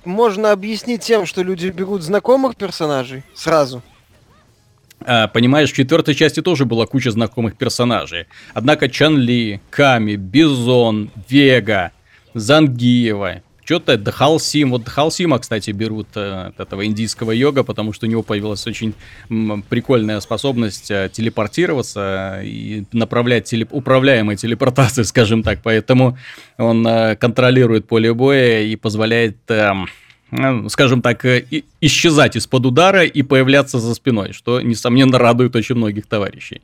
можно 0.04 0.52
объяснить 0.52 1.02
тем, 1.02 1.26
что 1.26 1.42
люди 1.42 1.68
берут 1.68 2.02
знакомых 2.02 2.56
персонажей 2.56 3.24
сразу. 3.34 3.82
А, 5.06 5.28
понимаешь, 5.28 5.70
в 5.70 5.74
четвертой 5.74 6.14
части 6.14 6.40
тоже 6.42 6.64
была 6.64 6.86
куча 6.86 7.10
знакомых 7.10 7.56
персонажей. 7.56 8.26
Однако 8.54 8.88
Чан 8.88 9.18
Ли, 9.18 9.60
Ками, 9.70 10.16
Бизон, 10.16 11.10
Вега, 11.28 11.92
Зангиева, 12.34 13.42
что-то 13.64 13.96
Дхалсим. 13.96 14.70
Вот 14.70 14.84
Дхалсима, 14.84 15.38
кстати, 15.38 15.70
берут 15.70 16.08
э, 16.16 16.48
от 16.48 16.60
этого 16.60 16.84
индийского 16.84 17.30
йога, 17.30 17.62
потому 17.62 17.92
что 17.92 18.06
у 18.06 18.08
него 18.08 18.22
появилась 18.22 18.66
очень 18.66 18.94
прикольная 19.68 20.20
способность 20.20 20.90
э, 20.90 21.08
телепортироваться 21.12 22.40
и 22.42 22.84
направлять 22.92 23.44
телеп... 23.44 23.72
управляемой 23.72 24.36
телепортацией, 24.36 25.04
скажем 25.04 25.42
так. 25.42 25.60
Поэтому 25.62 26.18
он 26.58 26.86
э, 26.86 27.16
контролирует 27.16 27.86
поле 27.86 28.12
боя 28.12 28.62
и 28.62 28.76
позволяет... 28.76 29.38
Э, 29.48 29.72
Э, 29.72 29.84
скажем 30.68 31.02
так, 31.02 31.24
э, 31.24 31.44
исчезать 31.80 32.36
из-под 32.36 32.66
удара 32.66 33.04
и 33.04 33.22
появляться 33.22 33.78
за 33.78 33.94
спиной, 33.94 34.32
что, 34.32 34.60
несомненно, 34.60 35.18
радует 35.18 35.54
очень 35.56 35.74
многих 35.74 36.06
товарищей. 36.06 36.62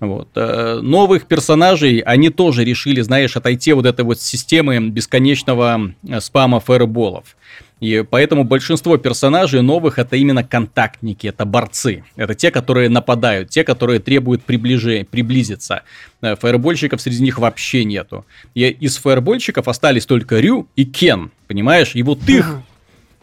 Вот. 0.00 0.28
Э, 0.34 0.80
новых 0.82 1.26
персонажей 1.26 1.98
они 2.00 2.30
тоже 2.30 2.64
решили, 2.64 3.00
знаешь, 3.02 3.36
отойти 3.36 3.72
вот 3.72 3.86
этой 3.86 4.04
вот 4.04 4.20
системы 4.20 4.80
бесконечного 4.88 5.92
спама 6.20 6.58
фаерболов. 6.58 7.36
И 7.80 8.04
поэтому 8.08 8.44
большинство 8.44 8.96
персонажей 8.96 9.60
новых 9.62 9.98
это 9.98 10.16
именно 10.16 10.42
контактники, 10.42 11.26
это 11.26 11.44
борцы. 11.44 12.04
Это 12.16 12.34
те, 12.34 12.50
которые 12.50 12.88
нападают, 12.88 13.50
те, 13.50 13.62
которые 13.62 14.00
требуют 14.00 14.42
приближения, 14.42 15.04
приблизиться. 15.04 15.82
Фаербольщиков 16.20 17.00
среди 17.00 17.22
них 17.22 17.38
вообще 17.38 17.84
нету. 17.84 18.24
И 18.54 18.62
из 18.68 18.96
фаербольщиков 18.96 19.68
остались 19.68 20.06
только 20.06 20.40
Рю 20.40 20.66
и 20.76 20.84
Кен, 20.84 21.30
понимаешь? 21.46 21.90
И 21.94 22.02
вот 22.02 22.26
их 22.28 22.60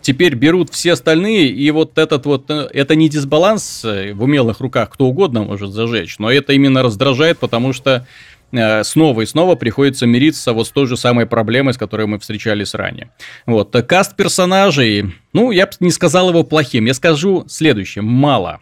теперь 0.02 0.36
берут 0.36 0.72
все 0.72 0.94
остальные, 0.94 1.50
и 1.50 1.72
вот 1.72 1.98
этот 1.98 2.26
вот, 2.26 2.50
э, 2.50 2.70
это 2.74 2.96
не 2.96 3.10
дисбаланс 3.10 3.86
э, 3.86 4.14
в 4.14 4.24
умелых 4.24 4.60
руках, 4.60 4.90
кто 4.90 5.06
угодно 5.06 5.44
может 5.44 5.72
зажечь, 5.72 6.18
но 6.20 6.32
это 6.32 6.54
именно 6.54 6.84
раздражает, 6.84 7.40
потому 7.40 7.74
что 7.74 8.06
э, 8.52 8.84
снова 8.84 9.22
и 9.22 9.26
снова 9.26 9.56
приходится 9.56 10.06
мириться 10.06 10.54
вот 10.54 10.68
с 10.68 10.72
той 10.72 10.88
же 10.88 10.98
самой 10.98 11.26
проблемой, 11.26 11.74
с 11.74 11.78
которой 11.78 12.08
мы 12.08 12.20
встречались 12.20 12.74
ранее. 12.74 13.12
Вот, 13.46 13.72
каст 13.88 14.16
персонажей, 14.16 15.14
ну, 15.34 15.52
я 15.52 15.68
бы 15.68 15.74
не 15.80 15.92
сказал 15.92 16.30
его 16.30 16.44
плохим, 16.44 16.86
я 16.86 16.94
скажу 16.94 17.46
следующее, 17.48 18.02
мало. 18.02 18.60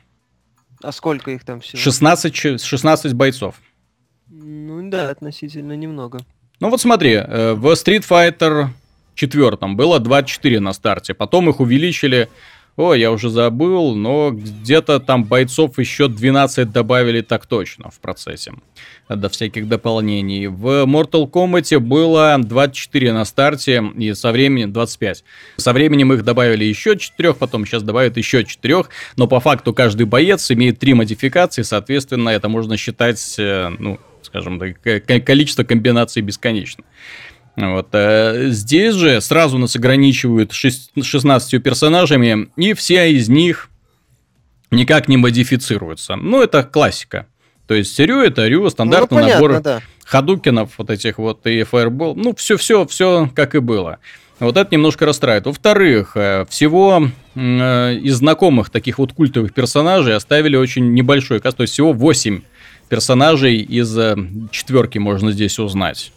А 0.81 0.91
сколько 0.91 1.31
их 1.31 1.43
там 1.43 1.61
всего? 1.61 1.81
16, 1.81 2.61
16 2.61 3.13
бойцов. 3.13 3.55
Ну 4.29 4.89
да, 4.89 5.09
относительно 5.09 5.73
немного. 5.73 6.19
Ну 6.61 6.69
вот 6.69 6.81
смотри, 6.81 7.15
в 7.17 7.73
Street 7.73 8.05
Fighter 8.07 8.69
четвертом 9.19 9.75
было 9.75 9.99
24 9.99 10.59
на 10.59 10.73
старте. 10.73 11.13
Потом 11.13 11.49
их 11.49 11.59
увеличили, 11.59 12.29
о, 12.77 12.93
я 12.93 13.11
уже 13.11 13.29
забыл, 13.29 13.93
но 13.93 14.31
где-то 14.31 15.01
там 15.01 15.25
бойцов 15.25 15.77
еще 15.79 16.07
12 16.07 16.71
добавили 16.71 17.19
так 17.19 17.45
точно 17.45 17.89
в 17.89 17.99
процессе. 17.99 18.53
До 19.09 19.27
всяких 19.27 19.67
дополнений. 19.67 20.47
В 20.47 20.85
Mortal 20.85 21.29
Kombat 21.29 21.79
было 21.79 22.37
24 22.39 23.11
на 23.11 23.25
старте 23.25 23.83
и 23.97 24.13
со 24.13 24.31
временем 24.31 24.71
25. 24.71 25.23
Со 25.57 25.73
временем 25.73 26.13
их 26.13 26.23
добавили 26.23 26.63
еще 26.63 26.97
4, 26.97 27.33
потом 27.33 27.65
сейчас 27.65 27.83
добавят 27.83 28.15
еще 28.15 28.45
4, 28.45 28.85
но 29.17 29.27
по 29.27 29.41
факту 29.41 29.73
каждый 29.73 30.05
боец 30.05 30.49
имеет 30.51 30.79
3 30.79 30.93
модификации, 30.93 31.63
соответственно, 31.63 32.29
это 32.29 32.47
можно 32.47 32.77
считать, 32.77 33.35
э, 33.37 33.69
ну, 33.77 33.99
скажем 34.21 34.59
так, 34.59 35.25
количество 35.25 35.65
комбинаций 35.65 36.21
бесконечно. 36.21 36.85
Вот. 37.59 37.89
Э, 37.91 38.47
здесь 38.49 38.95
же 38.95 39.19
сразу 39.21 39.57
нас 39.57 39.75
ограничивают 39.75 40.53
16 40.53 41.61
персонажами, 41.61 42.49
и 42.55 42.73
все 42.73 43.11
из 43.11 43.27
них 43.29 43.69
никак 44.71 45.07
не 45.07 45.17
модифицируются. 45.17 46.15
Ну, 46.15 46.41
это 46.41 46.63
классика. 46.63 47.27
То 47.67 47.75
есть 47.75 47.99
Рю 47.99 48.21
это 48.21 48.47
Рю, 48.47 48.69
стандартный 48.69 49.17
ну, 49.17 49.23
понятно, 49.23 49.47
набор 49.47 49.61
да. 49.61 49.81
Хадукинов, 50.05 50.71
вот 50.77 50.89
этих 50.89 51.17
вот 51.17 51.45
и 51.45 51.63
Фаербол. 51.63 52.15
Ну, 52.15 52.33
все-все, 52.35 52.85
все 52.87 53.29
как 53.35 53.55
и 53.55 53.59
было. 53.59 53.99
Вот 54.39 54.55
это 54.55 54.73
немножко 54.73 55.05
расстраивает. 55.05 55.45
Во-вторых, 55.45 56.13
э, 56.15 56.45
всего 56.49 57.09
э, 57.35 57.95
из 57.95 58.15
знакомых 58.15 58.69
таких 58.69 58.99
вот 58.99 59.11
культовых 59.13 59.53
персонажей 59.53 60.15
оставили 60.15 60.55
очень 60.55 60.93
небольшой 60.93 61.41
каст, 61.41 61.57
то 61.57 61.63
есть 61.63 61.73
всего 61.73 61.91
8 61.91 62.41
персонажей 62.87 63.57
из 63.57 63.95
четверки 64.51 64.97
можно 64.97 65.31
здесь 65.31 65.59
узнать. 65.59 66.11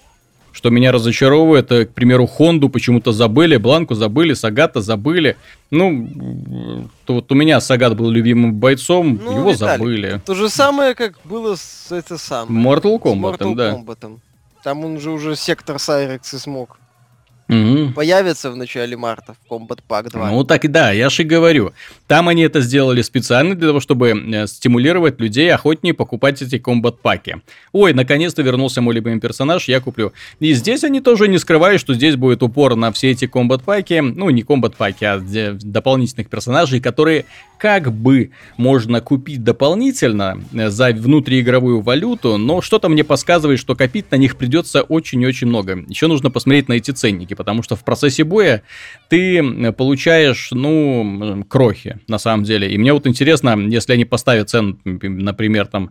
Что 0.53 0.71
меня 0.71 0.93
разочаровывает, 0.93 1.73
это, 1.73 1.87
к 1.87 1.95
примеру, 1.95 2.27
Хонду 2.27 2.69
почему-то 2.69 3.13
забыли, 3.13 3.57
Бланку 3.57 3.95
забыли, 3.95 4.35
Сагата 4.35 4.81
забыли. 4.83 5.37
Ну, 5.71 6.89
то, 7.07 7.15
вот 7.15 7.33
у 7.33 7.35
меня 7.35 7.61
Сагат 7.61 7.97
был 7.97 8.11
любимым 8.11 8.55
бойцом, 8.55 9.19
ну, 9.23 9.39
его 9.39 9.53
Виталий, 9.53 9.79
забыли. 9.79 10.21
То 10.27 10.35
же 10.35 10.49
самое, 10.51 10.95
как 10.95 11.15
было 11.25 11.57
с 11.57 11.91
это 11.91 12.19
самое. 12.19 12.65
Mortal 12.65 13.01
Kombat, 13.01 13.39
Mortal 13.39 13.55
да. 13.55 13.73
Kombat. 13.73 14.19
Там 14.63 14.85
он 14.85 15.01
же 15.01 15.11
уже 15.11 15.37
сектор 15.37 15.79
Сайрекс 15.79 16.35
и 16.35 16.39
смог. 16.39 16.79
Угу. 17.53 17.93
появится 17.93 18.51
в 18.51 18.57
начале 18.57 18.97
марта 18.97 19.35
в 19.35 19.53
Combat 19.53 19.81
Pack 19.89 20.11
2. 20.11 20.31
Ну 20.31 20.45
так 20.45 20.65
и 20.65 20.69
да, 20.69 20.93
я 20.93 21.11
же 21.11 21.23
и 21.23 21.27
говорю. 21.27 21.73
Там 22.07 22.29
они 22.29 22.43
это 22.43 22.61
сделали 22.61 23.03
специально 23.03 23.55
для 23.55 23.69
того, 23.69 23.81
чтобы 23.81 24.11
э, 24.11 24.47
стимулировать 24.47 25.21
людей 25.21 25.53
охотнее 25.53 25.95
покупать 25.95 26.43
эти 26.43 26.57
Combat 26.57 26.97
паки. 27.03 27.37
Ой, 27.73 27.93
наконец-то 27.95 28.43
вернулся 28.43 28.81
мой 28.81 28.95
любимый 28.95 29.21
персонаж, 29.21 29.69
я 29.69 29.81
куплю. 29.81 30.13
И 30.41 30.53
здесь 30.55 30.85
они 30.85 31.01
тоже 31.01 31.29
не 31.29 31.39
скрывают, 31.39 31.81
что 31.81 31.95
здесь 31.95 32.17
будет 32.17 32.43
упор 32.43 32.77
на 32.77 32.93
все 32.93 33.11
эти 33.11 33.27
Combat 33.27 33.63
паки. 33.65 34.01
Ну, 34.01 34.31
не 34.31 34.43
Combat 34.43 34.75
паки, 34.77 35.05
а 35.05 35.21
дополнительных 35.21 36.29
персонажей, 36.29 36.81
которые 36.81 37.25
как 37.63 37.93
бы 37.93 38.31
можно 38.57 39.01
купить 39.01 39.45
дополнительно 39.45 40.43
э, 40.53 40.69
за 40.69 40.89
внутриигровую 40.91 41.81
валюту, 41.81 42.37
но 42.37 42.61
что-то 42.61 42.89
мне 42.89 43.05
подсказывает, 43.05 43.61
что 43.61 43.77
копить 43.77 44.11
на 44.11 44.17
них 44.17 44.37
придется 44.37 44.83
очень-очень 44.83 45.47
много. 45.47 45.85
Еще 45.87 46.09
нужно 46.09 46.29
посмотреть 46.31 46.69
на 46.69 46.73
эти 46.73 46.91
ценники, 46.91 47.35
потому 47.43 47.65
что 47.65 47.75
в 47.75 47.83
процессе 47.83 48.23
боя 48.23 48.63
ты 49.09 49.73
получаешь, 49.73 50.51
ну, 50.53 51.45
крохи, 51.49 51.99
на 52.07 52.19
самом 52.19 52.45
деле. 52.45 52.71
И 52.71 52.79
мне 52.79 52.93
вот 52.93 53.09
интересно, 53.09 53.59
если 53.69 53.95
они 53.95 54.05
поставят 54.05 54.49
цену, 54.49 54.79
например, 54.85 55.67
там, 55.67 55.91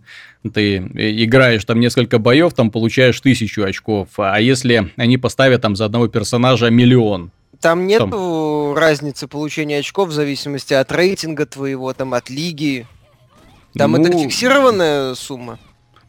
ты 0.53 0.77
играешь 0.77 1.65
там 1.65 1.81
несколько 1.81 2.19
боев, 2.19 2.53
там 2.53 2.71
получаешь 2.71 3.19
тысячу 3.19 3.63
очков, 3.63 4.07
а 4.17 4.39
если 4.39 4.89
они 4.95 5.17
поставят 5.17 5.61
там 5.61 5.75
за 5.75 5.83
одного 5.83 6.07
персонажа 6.07 6.69
миллион, 6.69 7.31
там 7.59 7.85
нет 7.85 8.01
разницы 8.75 9.27
получения 9.27 9.79
очков 9.79 10.09
в 10.09 10.13
зависимости 10.13 10.73
от 10.73 10.89
рейтинга 10.93 11.45
твоего, 11.45 11.91
там, 11.93 12.13
от 12.13 12.29
лиги. 12.29 12.87
Там 13.77 13.91
ну... 13.91 14.01
это 14.01 14.17
фиксированная 14.17 15.13
сумма? 15.15 15.59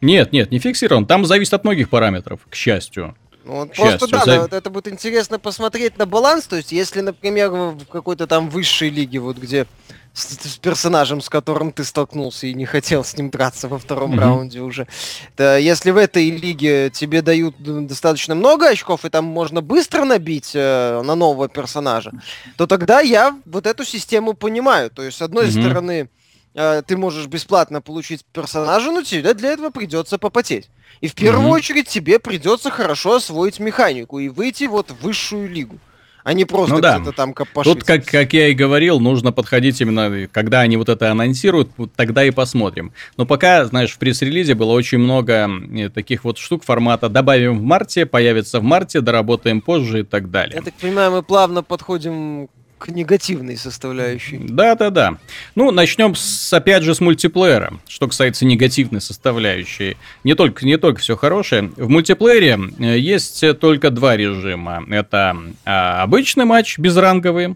Нет, 0.01 0.33
нет, 0.33 0.51
не 0.51 0.59
фиксирован. 0.59 1.05
Там 1.05 1.25
зависит 1.25 1.53
от 1.53 1.63
многих 1.63 1.89
параметров, 1.89 2.39
к 2.49 2.55
счастью. 2.55 3.15
Ну, 3.45 3.53
вот 3.55 3.73
просто 3.73 4.07
да, 4.07 4.23
За... 4.25 4.47
это 4.51 4.69
будет 4.69 4.87
интересно 4.87 5.37
посмотреть 5.37 5.97
на 5.97 6.05
баланс. 6.05 6.45
То 6.45 6.55
есть, 6.55 6.71
если, 6.71 7.01
например, 7.01 7.51
в 7.51 7.85
какой-то 7.85 8.25
там 8.25 8.49
высшей 8.49 8.89
лиге, 8.89 9.19
вот 9.19 9.37
где 9.37 9.67
с, 10.13 10.23
с 10.23 10.57
персонажем, 10.57 11.21
с 11.21 11.29
которым 11.29 11.71
ты 11.71 11.83
столкнулся 11.83 12.47
и 12.47 12.53
не 12.53 12.65
хотел 12.65 13.03
с 13.03 13.17
ним 13.17 13.29
драться 13.29 13.67
во 13.67 13.79
втором 13.79 14.13
mm-hmm. 14.13 14.19
раунде 14.19 14.59
уже. 14.61 14.87
То 15.35 15.57
если 15.57 15.91
в 15.91 15.97
этой 15.97 16.29
лиге 16.29 16.89
тебе 16.91 17.21
дают 17.21 17.55
достаточно 17.87 18.35
много 18.35 18.69
очков, 18.69 19.05
и 19.05 19.09
там 19.09 19.25
можно 19.25 19.61
быстро 19.61 20.05
набить 20.05 20.51
э, 20.53 21.01
на 21.03 21.15
нового 21.15 21.49
персонажа, 21.49 22.11
то 22.57 22.67
тогда 22.67 23.01
я 23.01 23.37
вот 23.45 23.65
эту 23.65 23.83
систему 23.83 24.33
понимаю. 24.33 24.89
То 24.89 25.03
есть, 25.03 25.17
с 25.17 25.21
одной 25.21 25.47
mm-hmm. 25.47 25.61
стороны, 25.61 26.09
ты 26.53 26.97
можешь 26.97 27.27
бесплатно 27.27 27.81
получить 27.81 28.23
персонажа, 28.31 28.91
но 28.91 29.01
тебе 29.01 29.33
для 29.33 29.51
этого 29.51 29.69
придется 29.69 30.17
попотеть. 30.17 30.69
И 31.01 31.07
в 31.07 31.15
первую 31.15 31.47
mm-hmm. 31.47 31.53
очередь 31.55 31.87
тебе 31.87 32.19
придется 32.19 32.69
хорошо 32.69 33.15
освоить 33.15 33.59
механику 33.59 34.19
и 34.19 34.29
выйти 34.29 34.65
вот 34.65 34.91
в 34.91 35.01
высшую 35.01 35.49
лигу 35.49 35.79
а 36.23 36.33
не 36.33 36.45
просто 36.45 36.75
ну, 36.75 36.81
да. 36.81 36.99
где-то 36.99 37.15
там 37.15 37.33
копошиться. 37.33 37.75
Тут, 37.75 37.83
как, 37.83 38.05
как 38.05 38.33
я 38.33 38.47
и 38.47 38.53
говорил, 38.53 38.99
нужно 38.99 39.31
подходить 39.31 39.79
именно, 39.81 40.27
когда 40.31 40.61
они 40.61 40.77
вот 40.77 40.89
это 40.89 41.11
анонсируют, 41.11 41.71
вот 41.77 41.93
тогда 41.93 42.23
и 42.23 42.31
посмотрим. 42.31 42.93
Но 43.17 43.25
пока, 43.25 43.65
знаешь, 43.65 43.91
в 43.91 43.97
пресс-релизе 43.97 44.55
было 44.55 44.71
очень 44.71 44.99
много 44.99 45.49
э, 45.49 45.89
таких 45.89 46.23
вот 46.23 46.37
штук 46.37 46.63
формата 46.63 47.09
«добавим 47.09 47.59
в 47.59 47.63
марте», 47.63 48.05
«появится 48.05 48.59
в 48.59 48.63
марте», 48.63 49.01
«доработаем 49.01 49.61
позже» 49.61 50.01
и 50.01 50.03
так 50.03 50.31
далее. 50.31 50.55
Я 50.55 50.61
так 50.61 50.73
понимаю, 50.75 51.11
мы 51.11 51.23
плавно 51.23 51.61
подходим 51.61 52.49
негативной 52.91 53.57
составляющей. 53.57 54.37
Да, 54.37 54.75
да, 54.75 54.89
да. 54.89 55.17
Ну, 55.55 55.71
начнем 55.71 56.15
с, 56.15 56.51
опять 56.53 56.83
же 56.83 56.95
с 56.95 57.01
мультиплеера. 57.01 57.79
Что 57.87 58.07
касается 58.07 58.45
негативной 58.45 59.01
составляющей. 59.01 59.97
Не 60.23 60.35
только, 60.35 60.65
не 60.65 60.77
только 60.77 61.01
все 61.01 61.15
хорошее. 61.15 61.71
В 61.75 61.89
мультиплеере 61.89 62.59
э, 62.79 62.97
есть 62.99 63.43
только 63.59 63.89
два 63.89 64.17
режима. 64.17 64.83
Это 64.89 65.37
а, 65.65 66.03
обычный 66.03 66.45
матч, 66.45 66.77
безранговый, 66.79 67.55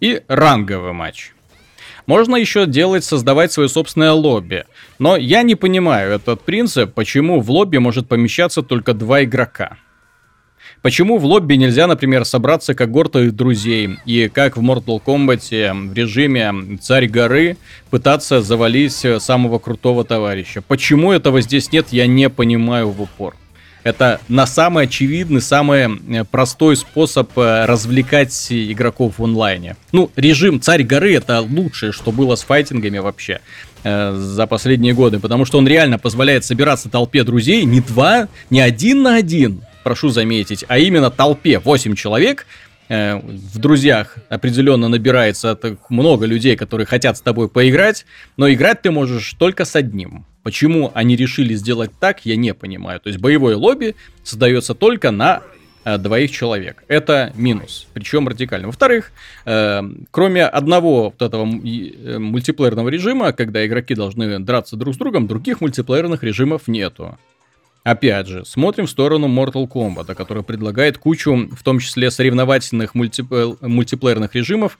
и 0.00 0.22
ранговый 0.28 0.92
матч. 0.92 1.32
Можно 2.06 2.36
еще 2.36 2.66
делать, 2.66 3.04
создавать 3.04 3.52
свое 3.52 3.68
собственное 3.68 4.12
лобби. 4.12 4.64
Но 4.98 5.16
я 5.16 5.42
не 5.42 5.56
понимаю 5.56 6.12
этот 6.12 6.40
принцип, 6.40 6.94
почему 6.94 7.40
в 7.40 7.50
лобби 7.50 7.76
может 7.76 8.08
помещаться 8.08 8.62
только 8.62 8.94
два 8.94 9.24
игрока. 9.24 9.76
Почему 10.82 11.18
в 11.18 11.24
лобби 11.24 11.54
нельзя, 11.54 11.86
например, 11.86 12.24
собраться 12.24 12.74
когортой 12.74 13.30
друзей 13.30 13.98
и 14.06 14.28
как 14.28 14.56
в 14.56 14.62
Mortal 14.62 15.02
Kombat 15.04 15.90
в 15.90 15.92
режиме 15.92 16.78
Царь 16.80 17.08
горы 17.08 17.56
пытаться 17.90 18.42
завалить 18.42 19.04
самого 19.18 19.58
крутого 19.58 20.04
товарища? 20.04 20.62
Почему 20.62 21.12
этого 21.12 21.40
здесь 21.40 21.72
нет, 21.72 21.88
я 21.90 22.06
не 22.06 22.30
понимаю 22.30 22.90
в 22.90 23.02
упор. 23.02 23.34
Это 23.84 24.20
на 24.28 24.46
самый 24.46 24.84
очевидный, 24.84 25.40
самый 25.40 25.88
э, 25.88 26.24
простой 26.24 26.76
способ 26.76 27.30
э, 27.38 27.64
развлекать 27.64 28.46
игроков 28.50 29.14
в 29.18 29.24
онлайне. 29.24 29.76
Ну, 29.92 30.10
режим 30.14 30.60
Царь 30.60 30.82
горы 30.82 31.14
это 31.14 31.40
лучшее, 31.40 31.92
что 31.92 32.12
было 32.12 32.34
с 32.34 32.42
файтингами 32.42 32.98
вообще 32.98 33.40
э, 33.84 34.14
за 34.14 34.46
последние 34.46 34.94
годы, 34.94 35.20
потому 35.20 35.44
что 35.44 35.58
он 35.58 35.66
реально 35.66 35.98
позволяет 35.98 36.44
собираться 36.44 36.88
толпе 36.90 37.24
друзей 37.24 37.64
не 37.64 37.80
два, 37.80 38.28
не 38.50 38.60
один 38.60 39.02
на 39.02 39.14
один, 39.14 39.62
прошу 39.88 40.10
заметить, 40.10 40.66
а 40.68 40.76
именно 40.78 41.10
толпе 41.10 41.58
8 41.58 41.94
человек, 41.94 42.44
э, 42.90 43.16
в 43.16 43.58
друзьях 43.58 44.18
определенно 44.28 44.86
набирается 44.88 45.58
много 45.88 46.26
людей, 46.26 46.56
которые 46.56 46.86
хотят 46.86 47.16
с 47.16 47.22
тобой 47.22 47.48
поиграть, 47.48 48.04
но 48.36 48.52
играть 48.52 48.82
ты 48.82 48.90
можешь 48.90 49.32
только 49.38 49.64
с 49.64 49.74
одним. 49.76 50.26
Почему 50.42 50.90
они 50.92 51.16
решили 51.16 51.54
сделать 51.54 51.90
так, 51.98 52.26
я 52.26 52.36
не 52.36 52.52
понимаю. 52.52 53.00
То 53.00 53.08
есть 53.08 53.18
боевое 53.18 53.56
лобби 53.56 53.94
создается 54.24 54.74
только 54.74 55.10
на 55.10 55.40
э, 55.86 55.96
двоих 55.96 56.30
человек. 56.30 56.84
Это 56.86 57.32
минус, 57.34 57.86
причем 57.94 58.28
радикально. 58.28 58.66
Во-вторых, 58.66 59.10
э, 59.46 59.80
кроме 60.10 60.44
одного 60.44 61.04
вот 61.04 61.22
этого 61.22 61.46
мультиплеерного 61.46 62.90
режима, 62.90 63.32
когда 63.32 63.64
игроки 63.66 63.94
должны 63.94 64.38
драться 64.38 64.76
друг 64.76 64.94
с 64.94 64.98
другом, 64.98 65.26
других 65.26 65.62
мультиплеерных 65.62 66.22
режимов 66.22 66.68
нету. 66.68 67.16
Опять 67.88 68.26
же, 68.26 68.44
смотрим 68.44 68.86
в 68.86 68.90
сторону 68.90 69.28
Mortal 69.28 69.66
Kombat, 69.66 70.14
который 70.14 70.42
предлагает 70.42 70.98
кучу, 70.98 71.48
в 71.50 71.62
том 71.62 71.78
числе 71.78 72.10
соревновательных 72.10 72.94
мульти... 72.94 73.24
Э, 73.30 73.54
мультиплеерных 73.62 74.34
режимов, 74.34 74.78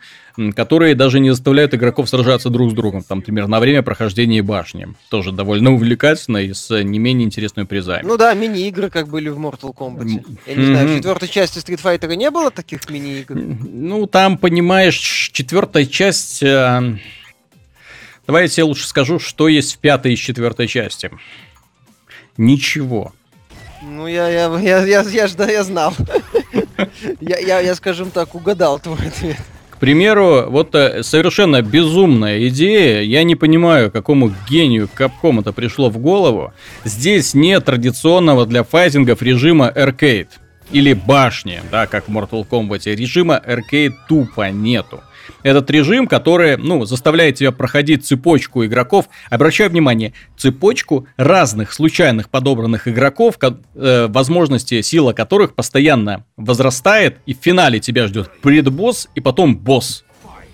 которые 0.54 0.94
даже 0.94 1.18
не 1.18 1.30
заставляют 1.30 1.72
игроков 1.72 2.10
сражаться 2.10 2.50
друг 2.50 2.70
с 2.70 2.74
другом. 2.74 3.02
Там, 3.02 3.20
например, 3.20 3.48
на 3.48 3.60
время 3.60 3.82
прохождения 3.82 4.42
башни. 4.42 4.88
Тоже 5.08 5.32
довольно 5.32 5.72
увлекательно 5.72 6.36
и 6.36 6.52
с 6.52 6.82
не 6.82 6.98
менее 6.98 7.24
интересными 7.24 7.64
призами. 7.64 8.02
Ну 8.04 8.18
да, 8.18 8.34
мини-игры 8.34 8.90
как 8.90 9.08
были 9.08 9.30
в 9.30 9.38
Mortal 9.38 9.74
Kombat. 9.74 10.04
Я 10.46 10.54
не 10.54 10.60
mm-hmm. 10.60 10.66
знаю, 10.66 10.88
в 10.88 10.96
четвертой 10.98 11.28
части 11.30 11.58
Street 11.60 11.80
Fighter 11.82 12.14
не 12.14 12.30
было 12.30 12.50
таких 12.50 12.90
мини-игр? 12.90 13.34
Ну, 13.34 14.06
там, 14.06 14.36
понимаешь, 14.36 15.30
четвертая 15.32 15.86
часть... 15.86 16.42
Э... 16.42 16.98
Давай 18.26 18.42
я 18.42 18.48
тебе 18.48 18.64
лучше 18.64 18.86
скажу, 18.86 19.18
что 19.18 19.48
есть 19.48 19.76
в 19.76 19.78
пятой 19.78 20.12
и 20.12 20.16
четвертой 20.16 20.66
части. 20.66 21.10
Ничего. 22.38 23.12
Ну, 23.82 24.06
я, 24.06 24.28
я, 24.28 24.58
я, 24.58 24.84
я, 24.84 25.02
я, 25.02 25.26
я, 25.26 25.50
я 25.50 25.64
знал. 25.64 25.92
я, 27.20 27.38
я, 27.38 27.60
я, 27.60 27.74
скажем 27.74 28.10
так, 28.10 28.34
угадал 28.34 28.78
твой 28.78 28.98
ответ. 29.06 29.36
К 29.70 29.76
примеру, 29.78 30.46
вот 30.48 30.74
э, 30.74 31.02
совершенно 31.02 31.62
безумная 31.62 32.48
идея, 32.48 33.02
я 33.02 33.22
не 33.22 33.36
понимаю, 33.36 33.92
какому 33.92 34.32
гению 34.48 34.88
Capcom 34.96 35.40
это 35.40 35.52
пришло 35.52 35.90
в 35.90 35.98
голову. 35.98 36.52
Здесь 36.84 37.34
нет 37.34 37.64
традиционного 37.64 38.46
для 38.46 38.64
файтингов 38.64 39.22
режима 39.22 39.72
Arcade 39.74 40.30
или 40.72 40.94
башни, 40.94 41.60
да, 41.70 41.86
как 41.86 42.08
в 42.08 42.12
Mortal 42.16 42.46
Kombat. 42.48 42.92
Режима 42.94 43.40
Arcade 43.44 43.94
тупо 44.08 44.50
нету 44.50 45.02
этот 45.42 45.70
режим, 45.70 46.06
который, 46.06 46.56
ну, 46.56 46.84
заставляет 46.84 47.36
тебя 47.36 47.52
проходить 47.52 48.04
цепочку 48.04 48.64
игроков. 48.64 49.08
Обращаю 49.30 49.70
внимание, 49.70 50.12
цепочку 50.36 51.06
разных 51.16 51.72
случайных 51.72 52.28
подобранных 52.28 52.88
игроков, 52.88 53.38
э, 53.40 54.06
возможности 54.08 54.80
сила 54.82 55.12
которых 55.12 55.54
постоянно 55.54 56.24
возрастает, 56.36 57.18
и 57.26 57.34
в 57.34 57.38
финале 57.38 57.80
тебя 57.80 58.06
ждет 58.06 58.30
предбосс 58.40 59.08
и 59.14 59.20
потом 59.20 59.56
босс. 59.56 60.04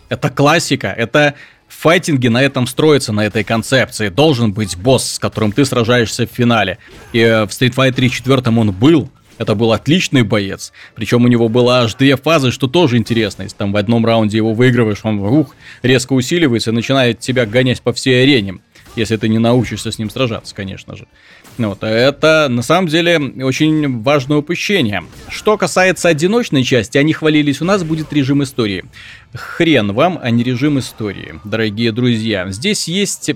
Это 0.08 0.30
классика, 0.30 0.88
это 0.88 1.34
файтинги 1.68 2.28
на 2.28 2.42
этом 2.42 2.66
строятся, 2.66 3.12
на 3.12 3.26
этой 3.26 3.44
концепции. 3.44 4.08
Должен 4.08 4.52
быть 4.52 4.76
босс, 4.76 5.14
с 5.14 5.18
которым 5.18 5.52
ты 5.52 5.64
сражаешься 5.64 6.26
в 6.26 6.30
финале. 6.30 6.78
И 7.12 7.20
э, 7.20 7.44
в 7.44 7.48
Street 7.48 7.74
Fighter 7.74 8.08
4 8.08 8.42
он 8.58 8.72
был, 8.72 9.10
это 9.38 9.54
был 9.54 9.72
отличный 9.72 10.22
боец. 10.22 10.72
Причем 10.94 11.24
у 11.24 11.28
него 11.28 11.48
было 11.48 11.80
аж 11.80 11.94
две 11.94 12.16
фазы, 12.16 12.50
что 12.50 12.66
тоже 12.66 12.96
интересно. 12.96 13.42
Если 13.42 13.56
там 13.56 13.72
в 13.72 13.76
одном 13.76 14.04
раунде 14.06 14.36
его 14.36 14.54
выигрываешь, 14.54 15.00
он 15.02 15.18
ух, 15.20 15.54
резко 15.82 16.12
усиливается 16.12 16.70
и 16.70 16.74
начинает 16.74 17.20
тебя 17.20 17.46
гонять 17.46 17.82
по 17.82 17.92
всей 17.92 18.22
арене. 18.22 18.58
Если 18.96 19.16
ты 19.16 19.28
не 19.28 19.38
научишься 19.38 19.90
с 19.90 19.98
ним 19.98 20.08
сражаться, 20.08 20.54
конечно 20.54 20.96
же. 20.96 21.08
Вот, 21.58 21.82
это 21.82 22.48
на 22.48 22.62
самом 22.62 22.88
деле 22.88 23.18
очень 23.18 24.02
важное 24.02 24.38
упущение. 24.38 25.04
Что 25.28 25.56
касается 25.56 26.08
одиночной 26.08 26.64
части, 26.64 26.98
они 26.98 27.12
хвалились, 27.12 27.60
у 27.60 27.64
нас 27.64 27.82
будет 27.82 28.12
режим 28.12 28.42
истории. 28.42 28.84
Хрен 29.32 29.92
вам, 29.92 30.18
а 30.22 30.30
не 30.30 30.42
режим 30.44 30.78
истории, 30.78 31.40
дорогие 31.44 31.92
друзья. 31.92 32.48
Здесь 32.50 32.88
есть 32.88 33.30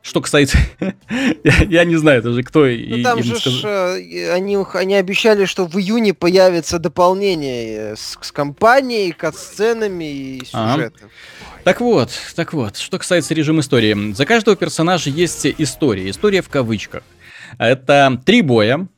Что, 0.00 0.20
кстати, 0.20 0.56
я, 1.44 1.62
я 1.68 1.84
не 1.84 1.96
знаю 1.96 2.22
даже, 2.22 2.42
кто 2.42 2.60
ну, 2.60 2.66
и, 2.66 3.02
там 3.02 3.22
же 3.22 3.36
сказ... 3.36 3.52
ж, 3.52 3.64
э, 3.64 4.32
они, 4.32 4.56
они 4.74 4.94
обещали, 4.94 5.44
что 5.44 5.66
в 5.66 5.76
июне 5.76 6.14
появится 6.14 6.78
дополнение 6.78 7.96
с, 7.96 8.16
с 8.20 8.32
компанией, 8.32 9.12
кат-сценами 9.12 10.04
и 10.04 10.44
сюжетом. 10.44 11.08
Ага. 11.08 11.62
Так 11.64 11.80
вот, 11.80 12.10
так 12.34 12.52
вот, 12.52 12.76
что 12.76 12.98
касается 12.98 13.34
режима 13.34 13.60
истории. 13.60 14.14
За 14.14 14.24
каждого 14.24 14.56
персонажа 14.56 15.10
есть 15.10 15.46
история. 15.46 16.08
История 16.08 16.40
в 16.40 16.48
кавычках. 16.48 17.02
Это 17.58 18.20
три 18.24 18.42
боя. 18.42 18.88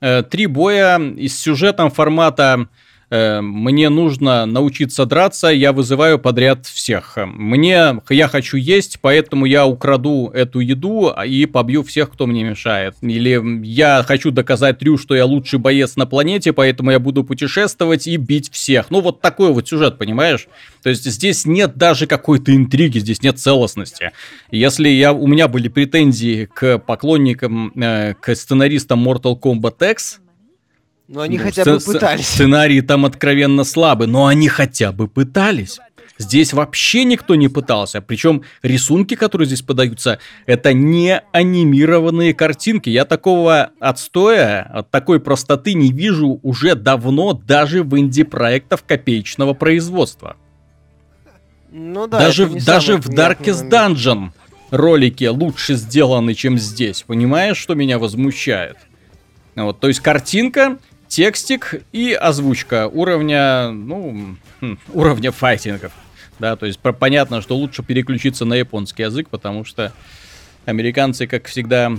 Э, 0.00 0.22
три 0.22 0.46
боя 0.46 0.98
с 0.98 1.32
сюжетом 1.32 1.90
формата 1.90 2.68
Э, 3.10 3.40
мне 3.40 3.88
нужно 3.88 4.46
научиться 4.46 5.04
драться, 5.04 5.48
я 5.48 5.72
вызываю 5.72 6.18
подряд 6.18 6.66
всех. 6.66 7.18
Мне, 7.26 8.00
я 8.08 8.28
хочу 8.28 8.56
есть, 8.56 8.98
поэтому 9.00 9.46
я 9.46 9.66
украду 9.66 10.30
эту 10.32 10.60
еду 10.60 11.12
и 11.26 11.46
побью 11.46 11.82
всех, 11.82 12.10
кто 12.12 12.26
мне 12.26 12.44
мешает. 12.44 12.94
Или 13.02 13.66
я 13.66 14.04
хочу 14.06 14.30
доказать 14.30 14.78
Трю, 14.78 14.96
что 14.96 15.14
я 15.14 15.26
лучший 15.26 15.58
боец 15.58 15.96
на 15.96 16.06
планете, 16.06 16.52
поэтому 16.52 16.92
я 16.92 17.00
буду 17.00 17.24
путешествовать 17.24 18.06
и 18.06 18.16
бить 18.16 18.50
всех. 18.52 18.90
Ну, 18.90 19.00
вот 19.00 19.20
такой 19.20 19.52
вот 19.52 19.68
сюжет, 19.68 19.98
понимаешь? 19.98 20.46
То 20.82 20.90
есть 20.90 21.04
здесь 21.04 21.44
нет 21.44 21.76
даже 21.76 22.06
какой-то 22.06 22.54
интриги, 22.54 22.98
здесь 22.98 23.22
нет 23.22 23.38
целостности. 23.38 24.12
Если 24.50 24.88
я, 24.88 25.12
у 25.12 25.26
меня 25.26 25.48
были 25.48 25.68
претензии 25.68 26.48
к 26.52 26.78
поклонникам, 26.78 27.72
э, 27.74 28.14
к 28.14 28.34
сценаристам 28.34 29.06
Mortal 29.06 29.38
Kombat 29.38 29.90
X, 29.90 30.20
но 31.10 31.22
они 31.22 31.38
ну, 31.38 31.44
хотя 31.44 31.64
бы 31.64 31.80
пытались. 31.80 32.28
Сценарий 32.28 32.80
там 32.82 33.04
откровенно 33.04 33.64
слабый, 33.64 34.06
но 34.06 34.26
они 34.26 34.48
хотя 34.48 34.92
бы 34.92 35.08
пытались. 35.08 35.80
Здесь 36.18 36.52
вообще 36.52 37.02
никто 37.04 37.34
не 37.34 37.48
пытался. 37.48 38.00
Причем 38.00 38.42
рисунки, 38.62 39.16
которые 39.16 39.46
здесь 39.46 39.62
подаются, 39.62 40.20
это 40.46 40.72
не 40.72 41.20
анимированные 41.32 42.32
картинки. 42.32 42.90
Я 42.90 43.06
такого 43.06 43.70
отстоя, 43.80 44.62
от 44.62 44.90
такой 44.90 45.18
простоты 45.18 45.74
не 45.74 45.90
вижу 45.90 46.38
уже 46.44 46.76
давно 46.76 47.32
даже 47.32 47.82
в 47.82 47.98
инди-проектах 47.98 48.84
копеечного 48.86 49.54
производства. 49.54 50.36
Ну 51.72 52.06
да, 52.06 52.18
даже 52.20 52.46
даже 52.46 52.98
в 52.98 53.08
Darkest 53.08 53.68
Dungeon 53.68 54.30
ролики 54.70 55.24
лучше 55.24 55.74
сделаны, 55.74 56.34
чем 56.34 56.56
здесь. 56.56 57.02
Понимаешь, 57.02 57.56
что 57.56 57.74
меня 57.74 57.98
возмущает? 57.98 58.76
Вот, 59.56 59.80
то 59.80 59.88
есть 59.88 60.00
картинка 60.00 60.78
текстик 61.10 61.82
и 61.92 62.12
озвучка 62.12 62.88
уровня, 62.88 63.70
ну, 63.70 64.36
хм, 64.60 64.78
уровня 64.94 65.32
файтингов. 65.32 65.92
Да, 66.38 66.56
то 66.56 66.64
есть 66.64 66.78
понятно, 66.78 67.42
что 67.42 67.56
лучше 67.56 67.82
переключиться 67.82 68.46
на 68.46 68.54
японский 68.54 69.02
язык, 69.02 69.28
потому 69.28 69.64
что 69.66 69.92
американцы, 70.64 71.26
как 71.26 71.48
всегда, 71.48 71.92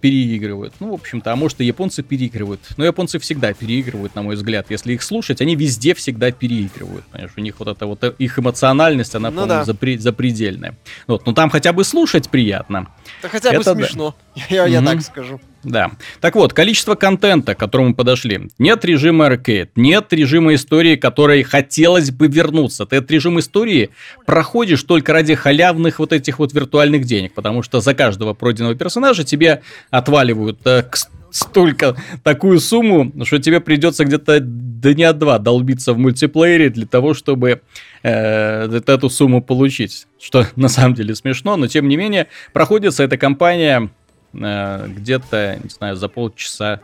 переигрывают. 0.00 0.74
Ну, 0.80 0.90
в 0.90 0.94
общем-то, 0.94 1.32
а 1.32 1.36
может 1.36 1.60
и 1.60 1.64
японцы 1.64 2.02
переигрывают. 2.02 2.60
Но 2.76 2.84
японцы 2.84 3.18
всегда 3.20 3.52
переигрывают, 3.52 4.14
на 4.14 4.22
мой 4.22 4.34
взгляд. 4.34 4.66
Если 4.68 4.94
их 4.94 5.02
слушать, 5.02 5.40
они 5.40 5.54
везде 5.54 5.94
всегда 5.94 6.32
переигрывают. 6.32 7.04
Понимаешь, 7.06 7.32
у 7.36 7.40
них 7.40 7.58
вот 7.60 7.68
эта 7.68 7.86
вот 7.86 8.02
их 8.18 8.38
эмоциональность, 8.38 9.14
она, 9.14 9.30
ну, 9.30 9.42
по-моему, 9.42 9.64
да. 9.64 9.72
запре- 9.72 9.98
запредельная. 9.98 10.76
Вот, 11.06 11.24
но 11.24 11.32
там 11.32 11.50
хотя 11.50 11.72
бы 11.72 11.84
слушать 11.84 12.28
приятно. 12.28 12.88
Да 13.22 13.28
хотя 13.28 13.50
бы 13.52 13.60
Это 13.60 13.74
смешно, 13.74 14.16
да. 14.34 14.42
я, 14.50 14.66
я 14.66 14.80
mm-hmm. 14.80 14.84
так 14.84 15.02
скажу. 15.02 15.40
Да. 15.62 15.90
Так 16.20 16.36
вот, 16.36 16.54
количество 16.54 16.94
контента, 16.94 17.54
к 17.54 17.58
которому 17.58 17.90
мы 17.90 17.94
подошли. 17.94 18.48
Нет 18.58 18.84
режима 18.84 19.26
аркейд, 19.26 19.72
нет 19.76 20.12
режима 20.12 20.54
истории, 20.54 20.96
которой 20.96 21.42
хотелось 21.42 22.10
бы 22.10 22.28
вернуться. 22.28 22.86
Ты 22.86 22.96
этот 22.96 23.10
режим 23.10 23.38
истории 23.38 23.90
проходишь 24.26 24.82
только 24.84 25.12
ради 25.12 25.34
халявных 25.34 25.98
вот 25.98 26.12
этих 26.12 26.38
вот 26.38 26.54
виртуальных 26.54 27.04
денег, 27.04 27.34
потому 27.34 27.62
что 27.62 27.80
за 27.80 27.94
каждого 27.94 28.32
пройденного 28.32 28.74
персонажа 28.74 29.22
тебе 29.24 29.60
отваливают 29.90 30.66
э, 30.66 30.84
столько, 31.30 31.94
такую 32.22 32.58
сумму, 32.58 33.12
что 33.24 33.38
тебе 33.38 33.60
придется 33.60 34.06
где-то 34.06 34.40
дня 34.40 35.12
два 35.12 35.38
долбиться 35.38 35.92
в 35.92 35.98
мультиплеере 35.98 36.70
для 36.70 36.86
того, 36.86 37.12
чтобы 37.12 37.60
э, 38.02 38.80
эту 38.86 39.10
сумму 39.10 39.42
получить. 39.42 40.06
Что 40.18 40.46
на 40.56 40.68
самом 40.68 40.94
деле 40.94 41.14
смешно, 41.14 41.56
но 41.56 41.66
тем 41.66 41.86
не 41.86 41.96
менее 41.96 42.28
проходится 42.52 43.02
эта 43.02 43.18
кампания 43.18 43.90
Э, 43.90 43.99
где-то, 44.32 45.58
не 45.62 45.70
знаю, 45.70 45.96
за 45.96 46.08
полчаса. 46.08 46.80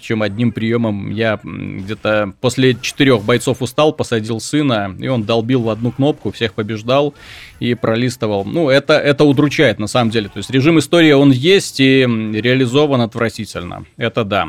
Причем 0.00 0.22
одним 0.22 0.50
приемом 0.52 1.10
я 1.10 1.38
где-то 1.42 2.32
после 2.40 2.74
четырех 2.80 3.22
бойцов 3.22 3.60
устал, 3.60 3.92
посадил 3.92 4.40
сына, 4.40 4.96
и 4.98 5.08
он 5.08 5.24
долбил 5.24 5.60
в 5.60 5.68
одну 5.68 5.92
кнопку, 5.92 6.32
всех 6.32 6.54
побеждал 6.54 7.12
и 7.58 7.74
пролистывал. 7.74 8.46
Ну, 8.46 8.70
это, 8.70 8.94
это 8.94 9.24
удручает 9.24 9.78
на 9.78 9.88
самом 9.88 10.10
деле. 10.10 10.28
То 10.30 10.38
есть 10.38 10.50
режим 10.50 10.78
истории, 10.78 11.12
он 11.12 11.32
есть 11.32 11.80
и 11.80 12.00
реализован 12.06 13.02
отвратительно. 13.02 13.84
Это 13.98 14.24
да. 14.24 14.48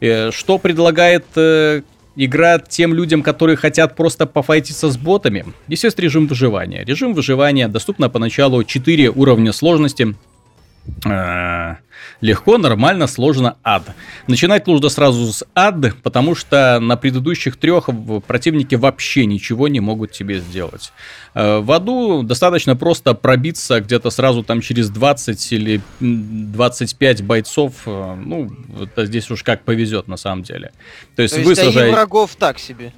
Э, 0.00 0.30
что 0.30 0.58
предлагает 0.58 1.24
э, 1.34 1.82
игра 2.14 2.60
тем 2.60 2.94
людям, 2.94 3.22
которые 3.22 3.56
хотят 3.56 3.96
просто 3.96 4.26
пофайтиться 4.26 4.90
с 4.90 4.96
ботами. 4.96 5.46
Здесь 5.66 5.82
есть 5.82 5.98
режим 5.98 6.26
выживания. 6.26 6.84
Режим 6.84 7.12
выживания 7.14 7.68
доступно 7.68 8.08
поначалу 8.08 8.62
4 8.62 9.10
уровня 9.10 9.52
сложности. 9.52 10.14
Э, 11.04 11.76
легко, 12.20 12.58
нормально, 12.58 13.06
сложно, 13.06 13.56
ад. 13.62 13.82
Начинать 14.26 14.66
нужно 14.66 14.88
сразу 14.88 15.32
с 15.32 15.44
ад, 15.54 15.94
потому 16.02 16.34
что 16.34 16.78
на 16.80 16.96
предыдущих 16.96 17.56
трех 17.56 17.88
противники 18.26 18.74
вообще 18.74 19.26
ничего 19.26 19.68
не 19.68 19.80
могут 19.80 20.12
тебе 20.12 20.40
сделать. 20.40 20.92
Э, 21.34 21.60
в 21.60 21.70
аду 21.72 22.22
достаточно 22.22 22.76
просто 22.76 23.14
пробиться 23.14 23.80
где-то 23.80 24.10
сразу 24.10 24.42
там 24.42 24.60
через 24.60 24.90
20 24.90 25.52
или 25.52 25.80
25 26.00 27.22
бойцов. 27.22 27.72
Э, 27.86 28.14
ну, 28.14 28.50
это 28.80 29.06
здесь 29.06 29.30
уж 29.30 29.42
как 29.42 29.62
повезет 29.62 30.08
на 30.08 30.16
самом 30.16 30.42
деле. 30.42 30.72
То 31.14 31.22
есть, 31.22 31.34
То 31.34 31.40
есть 31.40 31.48
вы 31.48 31.54
сражаете... 31.54 31.92
врагов 31.92 32.36
так 32.36 32.58
себе. 32.58 32.92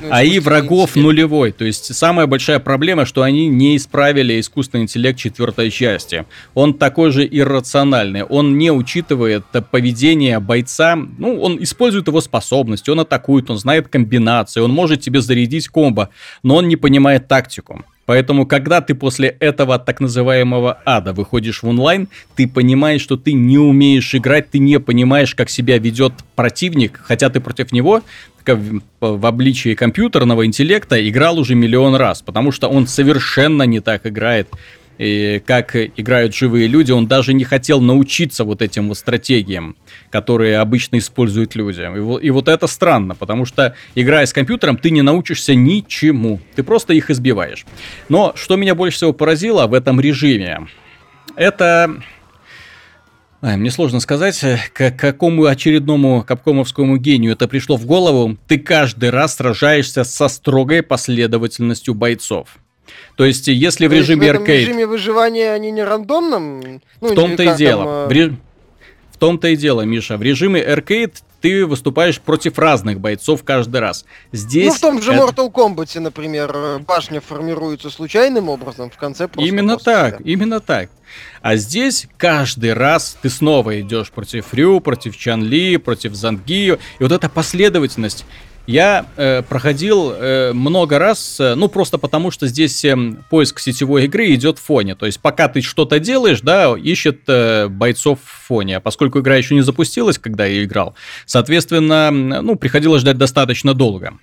Ну, 0.00 0.08
а 0.10 0.22
и 0.22 0.38
врагов 0.38 0.96
нулевой. 0.96 1.52
То 1.52 1.64
есть 1.64 1.94
самая 1.94 2.26
большая 2.26 2.58
проблема, 2.58 3.04
что 3.04 3.22
они 3.22 3.48
не 3.48 3.76
исправили 3.76 4.40
искусственный 4.40 4.84
интеллект 4.84 5.18
четвертой 5.18 5.70
части. 5.70 6.24
Он 6.54 6.74
такой 6.74 7.10
же 7.10 7.26
иррациональный. 7.26 8.22
Он 8.22 8.58
не 8.58 8.70
учитывает 8.70 9.44
поведение 9.70 10.40
бойца. 10.40 10.96
Ну, 10.96 11.40
он 11.40 11.62
использует 11.62 12.08
его 12.08 12.20
способности, 12.20 12.90
он 12.90 13.00
атакует, 13.00 13.50
он 13.50 13.58
знает 13.58 13.88
комбинации, 13.88 14.60
он 14.60 14.72
может 14.72 15.00
тебе 15.00 15.20
зарядить 15.20 15.68
комбо, 15.68 16.10
но 16.42 16.56
он 16.56 16.68
не 16.68 16.76
понимает 16.76 17.28
тактику. 17.28 17.84
Поэтому, 18.10 18.44
когда 18.44 18.80
ты 18.80 18.96
после 18.96 19.28
этого 19.28 19.78
так 19.78 20.00
называемого 20.00 20.80
ада 20.84 21.12
выходишь 21.12 21.62
в 21.62 21.68
онлайн, 21.68 22.08
ты 22.34 22.48
понимаешь, 22.48 23.02
что 23.02 23.16
ты 23.16 23.34
не 23.34 23.56
умеешь 23.56 24.12
играть, 24.16 24.50
ты 24.50 24.58
не 24.58 24.80
понимаешь, 24.80 25.36
как 25.36 25.48
себя 25.48 25.78
ведет 25.78 26.12
противник, 26.34 27.00
хотя 27.04 27.30
ты 27.30 27.38
против 27.38 27.70
него 27.70 28.02
в 29.00 29.26
обличии 29.26 29.74
компьютерного 29.74 30.46
интеллекта 30.46 31.08
играл 31.08 31.38
уже 31.38 31.54
миллион 31.54 31.94
раз, 31.94 32.22
потому 32.22 32.52
что 32.52 32.68
он 32.68 32.86
совершенно 32.86 33.64
не 33.64 33.80
так 33.80 34.06
играет, 34.06 34.48
и 35.00 35.42
как 35.46 35.74
играют 35.76 36.34
живые 36.34 36.66
люди, 36.66 36.92
он 36.92 37.06
даже 37.06 37.32
не 37.32 37.44
хотел 37.44 37.80
научиться 37.80 38.44
вот 38.44 38.60
этим 38.60 38.88
вот 38.88 38.98
стратегиям, 38.98 39.76
которые 40.10 40.58
обычно 40.58 40.98
используют 40.98 41.54
люди. 41.54 41.80
И, 41.80 42.26
и 42.26 42.30
вот 42.30 42.48
это 42.48 42.66
странно, 42.66 43.14
потому 43.14 43.46
что 43.46 43.74
играя 43.94 44.26
с 44.26 44.34
компьютером, 44.34 44.76
ты 44.76 44.90
не 44.90 45.00
научишься 45.00 45.54
ничему, 45.54 46.38
ты 46.54 46.62
просто 46.62 46.92
их 46.92 47.08
избиваешь. 47.08 47.64
Но 48.10 48.34
что 48.36 48.56
меня 48.56 48.74
больше 48.74 48.98
всего 48.98 49.14
поразило 49.14 49.66
в 49.66 49.72
этом 49.72 49.98
режиме, 50.02 50.66
это 51.34 52.02
мне 53.42 53.70
сложно 53.70 54.00
сказать, 54.00 54.42
э, 54.44 54.58
к 54.72 54.90
какому 54.90 55.46
очередному 55.46 56.22
капкомовскому 56.22 56.98
гению 56.98 57.32
это 57.32 57.48
пришло 57.48 57.76
в 57.76 57.86
голову. 57.86 58.36
Ты 58.46 58.58
каждый 58.58 59.10
раз 59.10 59.36
сражаешься 59.36 60.04
со 60.04 60.28
строгой 60.28 60.82
последовательностью 60.82 61.94
бойцов. 61.94 62.58
То 63.16 63.24
есть, 63.24 63.48
если 63.48 63.86
То 63.86 63.94
в 63.94 63.96
режиме 63.96 64.26
есть 64.26 64.38
в 64.38 64.40
аркейд... 64.40 64.68
Режиме 64.68 64.86
выживания 64.86 65.52
они 65.52 65.70
не 65.70 65.82
рандомным? 65.82 66.82
Ну, 67.00 67.08
в 67.08 67.14
том-то 67.14 67.42
и 67.42 67.56
дело. 67.56 67.84
Там, 67.84 68.08
в, 68.08 68.12
ре... 68.12 68.36
в 69.12 69.16
том-то 69.18 69.48
и 69.48 69.56
дело, 69.56 69.82
Миша. 69.82 70.16
В 70.16 70.22
режиме 70.22 70.60
аркейд 70.60 71.22
ты 71.40 71.66
выступаешь 71.66 72.20
против 72.20 72.58
разных 72.58 73.00
бойцов 73.00 73.44
каждый 73.44 73.80
раз. 73.80 74.04
Здесь... 74.32 74.68
Ну, 74.68 74.74
в 74.74 74.80
том 74.80 75.02
же 75.02 75.12
это... 75.12 75.22
Mortal 75.22 75.52
Kombat, 75.52 75.98
например, 76.00 76.80
башня 76.86 77.20
формируется 77.20 77.90
случайным 77.90 78.48
образом, 78.48 78.90
в 78.90 78.96
конце 78.96 79.28
просто... 79.28 79.48
Именно 79.48 79.76
так, 79.78 80.18
себя. 80.18 80.30
именно 80.30 80.60
так. 80.60 80.90
А 81.42 81.56
здесь 81.56 82.06
каждый 82.16 82.72
раз 82.72 83.16
ты 83.20 83.30
снова 83.30 83.80
идешь 83.80 84.10
против 84.10 84.52
Рю, 84.54 84.80
против 84.80 85.16
Чан 85.16 85.42
Ли, 85.42 85.76
против 85.76 86.14
Зангио. 86.14 86.78
И 86.98 87.02
вот 87.02 87.12
эта 87.12 87.28
последовательность. 87.28 88.24
Я 88.66 89.06
э, 89.16 89.42
проходил 89.42 90.12
э, 90.12 90.52
много 90.52 90.98
раз, 90.98 91.40
э, 91.40 91.54
ну 91.54 91.68
просто 91.68 91.98
потому 91.98 92.30
что 92.30 92.46
здесь 92.46 92.84
э, 92.84 92.96
поиск 93.28 93.58
сетевой 93.58 94.04
игры 94.04 94.32
идет 94.34 94.58
в 94.58 94.62
фоне. 94.62 94.94
То 94.94 95.06
есть 95.06 95.20
пока 95.20 95.48
ты 95.48 95.60
что-то 95.60 95.98
делаешь, 95.98 96.40
да, 96.40 96.76
ищет 96.76 97.22
э, 97.26 97.68
бойцов 97.68 98.20
в 98.22 98.46
фоне. 98.46 98.76
А 98.76 98.80
поскольку 98.80 99.20
игра 99.20 99.36
еще 99.36 99.54
не 99.54 99.62
запустилась, 99.62 100.18
когда 100.18 100.46
я 100.46 100.62
играл, 100.62 100.94
соответственно, 101.26 102.10
ну 102.10 102.56
приходилось 102.56 103.00
ждать 103.00 103.18
достаточно 103.18 103.74
долго. 103.74 104.14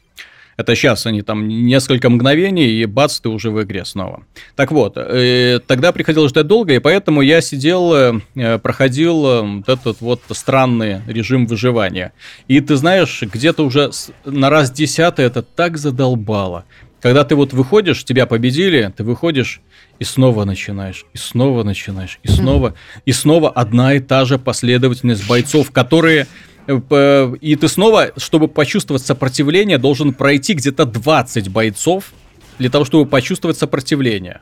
Это 0.58 0.76
сейчас 0.76 1.06
они 1.06 1.22
там 1.22 1.48
несколько 1.48 2.10
мгновений, 2.10 2.82
и 2.82 2.86
бац, 2.86 3.20
ты 3.20 3.30
уже 3.30 3.52
в 3.52 3.62
игре 3.62 3.86
снова. 3.86 4.24
Так 4.56 4.72
вот, 4.72 4.98
э, 4.98 5.60
тогда 5.68 5.92
приходилось 5.92 6.32
ждать 6.32 6.48
долго, 6.48 6.74
и 6.74 6.80
поэтому 6.80 7.22
я 7.22 7.42
сидел, 7.42 7.94
э, 7.94 8.58
проходил 8.58 9.26
э, 9.28 9.42
вот 9.42 9.70
этот 9.70 10.02
вот 10.02 10.22
странный 10.32 11.02
режим 11.06 11.46
выживания. 11.46 12.12
И 12.48 12.60
ты 12.60 12.76
знаешь, 12.76 13.22
где-то 13.22 13.64
уже 13.64 13.92
на 14.26 14.50
раз 14.50 14.72
десятый 14.72 15.26
это 15.26 15.44
так 15.44 15.78
задолбало. 15.78 16.66
Когда 17.02 17.24
ты 17.24 17.36
вот 17.36 17.54
выходишь, 17.54 18.04
тебя 18.04 18.26
победили, 18.26 18.92
ты 18.98 19.04
выходишь 19.04 19.62
и 20.00 20.04
снова 20.04 20.44
начинаешь, 20.44 21.06
и 21.14 21.18
снова 21.18 21.64
начинаешь, 21.64 22.20
и 22.24 22.28
снова, 22.28 22.74
и 23.06 23.12
снова 23.12 23.52
одна 23.52 23.94
и 23.94 24.00
та 24.00 24.26
же 24.26 24.40
последовательность 24.40 25.28
бойцов, 25.28 25.70
которые 25.72 26.26
и 26.68 27.56
ты 27.56 27.68
снова, 27.68 28.12
чтобы 28.18 28.48
почувствовать 28.48 29.06
сопротивление, 29.06 29.78
должен 29.78 30.14
пройти 30.14 30.54
где-то 30.54 30.86
20 30.86 31.50
бойцов 31.50 32.12
для 32.60 32.70
того, 32.70 32.86
чтобы 32.86 33.06
почувствовать 33.06 33.58
сопротивление. 33.58 34.42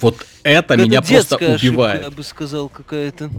Вот 0.00 0.26
это, 0.42 0.74
это 0.74 0.82
меня 0.82 1.02
просто 1.02 1.36
убивает. 1.36 2.00
Ошибка, 2.00 2.10
я 2.10 2.16
бы 2.16 2.22
сказал, 2.22 2.68
какая-то. 2.68 3.30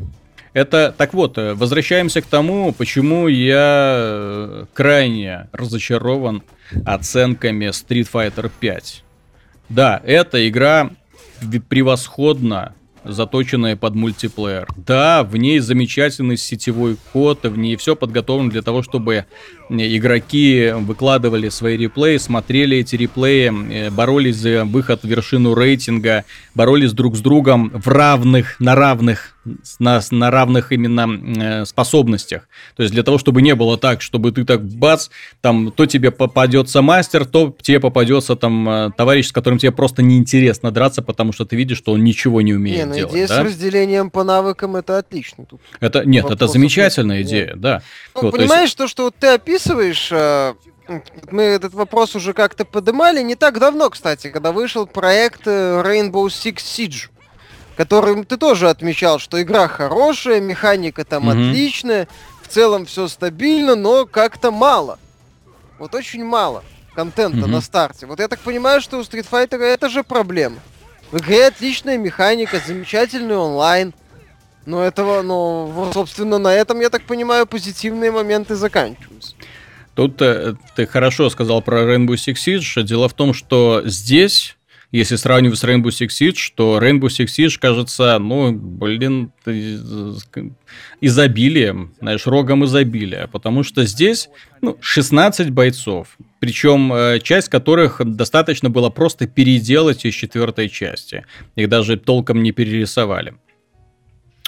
Это, 0.53 0.93
так 0.97 1.13
вот, 1.13 1.37
э, 1.37 1.53
возвращаемся 1.53 2.21
к 2.21 2.25
тому, 2.25 2.71
почему 2.71 3.27
я 3.27 3.95
э, 3.99 4.65
крайне 4.73 5.49
разочарован 5.51 6.41
оценками 6.83 7.65
Street 7.65 8.09
Fighter 8.11 8.49
5. 8.59 9.03
Да, 9.69 10.01
эта 10.03 10.47
игра 10.47 10.89
превосходно 11.69 12.73
заточенная 13.07 13.75
под 13.75 13.95
мультиплеер. 13.95 14.67
Да, 14.75 15.23
в 15.23 15.35
ней 15.37 15.59
замечательный 15.59 16.37
сетевой 16.37 16.97
код, 17.13 17.43
в 17.43 17.57
ней 17.57 17.75
все 17.75 17.95
подготовлено 17.95 18.49
для 18.49 18.61
того, 18.61 18.83
чтобы 18.83 19.25
игроки 19.69 20.71
выкладывали 20.73 21.49
свои 21.49 21.77
реплеи, 21.77 22.17
смотрели 22.17 22.77
эти 22.77 22.95
реплеи, 22.95 23.51
э, 23.71 23.89
боролись 23.89 24.37
за 24.37 24.65
выход 24.65 25.03
в 25.03 25.07
вершину 25.07 25.53
рейтинга, 25.53 26.25
боролись 26.55 26.93
друг 26.93 27.15
с 27.15 27.19
другом 27.19 27.71
в 27.73 27.87
равных, 27.87 28.59
на 28.59 28.75
равных 28.75 29.33
на, 29.79 30.01
на 30.11 30.31
равных 30.31 30.71
именно 30.71 31.07
э, 31.61 31.65
способностях. 31.65 32.47
То 32.75 32.83
есть 32.83 32.93
для 32.93 33.03
того, 33.03 33.17
чтобы 33.17 33.41
не 33.41 33.55
было 33.55 33.77
так, 33.77 34.01
чтобы 34.01 34.31
ты 34.31 34.45
так 34.45 34.63
бац, 34.63 35.09
там 35.41 35.71
то 35.71 35.85
тебе 35.85 36.11
попадется 36.11 36.81
мастер, 36.81 37.25
то 37.25 37.55
тебе 37.61 37.79
попадется 37.79 38.35
там 38.35 38.69
э, 38.69 38.91
товарищ, 38.95 39.27
с 39.27 39.31
которым 39.31 39.59
тебе 39.59 39.71
просто 39.71 40.01
неинтересно 40.01 40.71
драться, 40.71 41.01
потому 41.01 41.33
что 41.33 41.45
ты 41.45 41.55
видишь, 41.55 41.77
что 41.77 41.93
он 41.93 42.03
ничего 42.03 42.41
не 42.41 42.53
умеет 42.53 42.77
не, 42.77 42.85
ну, 42.85 42.95
делать. 42.95 43.13
Идея 43.13 43.27
да? 43.27 43.35
с 43.35 43.45
разделением 43.45 44.09
по 44.09 44.23
навыкам 44.23 44.75
это 44.75 44.97
отлично. 44.97 45.45
Тут 45.45 45.61
это 45.79 46.05
нет, 46.05 46.29
это 46.29 46.47
замечательная 46.47 47.21
идея, 47.21 47.47
нет. 47.47 47.61
да. 47.61 47.81
Ну, 48.15 48.23
вот, 48.23 48.31
понимаешь, 48.31 48.51
то, 48.51 48.63
есть... 48.63 48.77
то, 48.77 48.87
что 48.87 49.03
вот 49.03 49.15
ты 49.19 49.27
описываешь, 49.27 49.56
э, 50.11 50.53
мы 51.31 51.43
этот 51.43 51.73
вопрос 51.73 52.15
уже 52.15 52.33
как-то 52.33 52.65
поднимали 52.65 53.21
не 53.21 53.35
так 53.35 53.59
давно, 53.59 53.89
кстати, 53.89 54.29
когда 54.29 54.51
вышел 54.51 54.87
проект 54.87 55.47
Rainbow 55.47 56.25
Six 56.27 56.57
Siege 56.57 57.09
которым 57.77 58.25
ты 58.25 58.37
тоже 58.37 58.69
отмечал, 58.69 59.19
что 59.19 59.41
игра 59.41 59.67
хорошая, 59.67 60.41
механика 60.41 61.05
там 61.05 61.29
mm-hmm. 61.29 61.49
отличная, 61.49 62.07
в 62.41 62.47
целом 62.47 62.87
все 62.87 63.07
стабильно, 63.07 63.75
но 63.75 64.07
как-то 64.07 64.49
мало. 64.51 64.97
Вот 65.77 65.93
очень 65.93 66.25
мало 66.25 66.63
контента 66.95 67.37
mm-hmm. 67.37 67.51
на 67.51 67.61
старте. 67.61 68.07
Вот 68.07 68.19
я 68.19 68.27
так 68.27 68.39
понимаю, 68.39 68.81
что 68.81 68.97
у 68.97 69.01
Street 69.01 69.27
Fighter 69.29 69.61
это 69.61 69.89
же 69.89 70.03
проблема. 70.03 70.57
В 71.11 71.19
игре 71.19 71.47
отличная 71.47 71.97
механика, 71.97 72.59
замечательный 72.65 73.37
онлайн. 73.37 73.93
Но 74.67 74.83
этого, 74.83 75.21
ну, 75.21 75.89
собственно, 75.93 76.39
на 76.39 76.53
этом, 76.53 76.81
я 76.81 76.89
так 76.89 77.03
понимаю, 77.03 77.47
позитивные 77.47 78.11
моменты 78.11 78.55
заканчиваются. 78.55 79.33
Тут 79.95 80.21
э, 80.21 80.55
ты 80.75 80.85
хорошо 80.85 81.29
сказал 81.29 81.61
про 81.61 81.83
Rainbow 81.83 82.15
Six 82.15 82.35
Siege. 82.35 82.83
Дело 82.83 83.07
в 83.07 83.13
том, 83.13 83.33
что 83.33 83.81
здесь 83.85 84.57
если 84.91 85.15
сравнивать 85.15 85.57
с 85.59 85.63
Rainbow 85.63 85.87
Six 85.87 86.07
Siege, 86.07 86.51
то 86.53 86.79
Rainbow 86.81 87.07
Six 87.07 87.27
Siege 87.27 87.57
кажется, 87.59 88.19
ну, 88.19 88.51
блин, 88.51 89.31
изобилием, 91.01 91.93
знаешь, 91.99 92.27
рогом 92.27 92.65
изобилия, 92.65 93.27
потому 93.27 93.63
что 93.63 93.85
здесь 93.85 94.29
ну, 94.61 94.77
16 94.81 95.49
бойцов, 95.49 96.17
причем 96.39 96.91
э, 96.93 97.19
часть 97.21 97.49
которых 97.49 98.01
достаточно 98.03 98.69
было 98.69 98.89
просто 98.89 99.27
переделать 99.27 100.05
из 100.05 100.13
четвертой 100.13 100.69
части. 100.69 101.25
Их 101.55 101.69
даже 101.69 101.97
толком 101.97 102.43
не 102.43 102.51
перерисовали. 102.51 103.33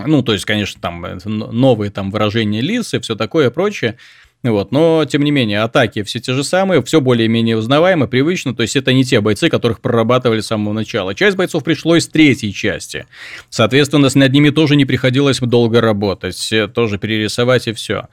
Ну, 0.05 0.23
то 0.23 0.33
есть, 0.33 0.45
конечно, 0.45 0.81
там 0.81 1.05
э, 1.05 1.17
новые 1.25 1.91
там 1.91 2.11
выражения 2.11 2.61
лиц 2.61 2.93
и 2.93 2.99
все 2.99 3.15
такое 3.15 3.49
прочее. 3.49 3.97
Вот, 4.41 4.71
но, 4.71 5.03
тем 5.03 5.23
не 5.23 5.31
менее, 5.31 5.63
атаки 5.63 6.01
все 6.03 6.19
те 6.19 6.33
же 6.33 6.45
самые, 6.45 6.81
все 6.81 7.01
более-менее 7.01 7.57
узнаваемо, 7.57 8.07
привычно, 8.07 8.55
то 8.55 8.61
есть 8.61 8.77
это 8.77 8.93
не 8.93 9.03
те 9.03 9.19
бойцы, 9.19 9.49
которых 9.49 9.81
прорабатывали 9.81 10.39
с 10.39 10.47
самого 10.47 10.71
начала. 10.71 11.13
Часть 11.13 11.35
бойцов 11.35 11.65
пришло 11.65 11.97
из 11.97 12.07
третьей 12.07 12.53
части. 12.53 13.05
Соответственно, 13.49 14.07
над 14.13 14.31
ними 14.31 14.49
тоже 14.49 14.77
не 14.77 14.85
приходилось 14.85 15.39
долго 15.39 15.81
работать, 15.81 16.53
э, 16.53 16.69
тоже 16.69 16.97
перерисовать 16.97 17.67
и 17.67 17.73
все. 17.73 18.07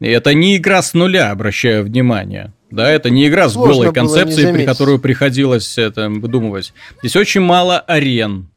Это 0.00 0.34
не 0.34 0.56
игра 0.56 0.82
с 0.82 0.92
нуля, 0.94 1.30
обращаю 1.30 1.84
внимание. 1.84 2.52
Да, 2.70 2.90
это 2.90 3.10
не 3.10 3.28
игра 3.28 3.48
с 3.48 3.54
голой 3.54 3.92
концепцией, 3.92 4.52
при 4.52 4.64
которую 4.64 4.98
приходилось 4.98 5.78
это 5.78 6.08
выдумывать. 6.08 6.72
Здесь 7.00 7.16
очень 7.16 7.42
мало 7.42 7.78
арен, 7.78 8.48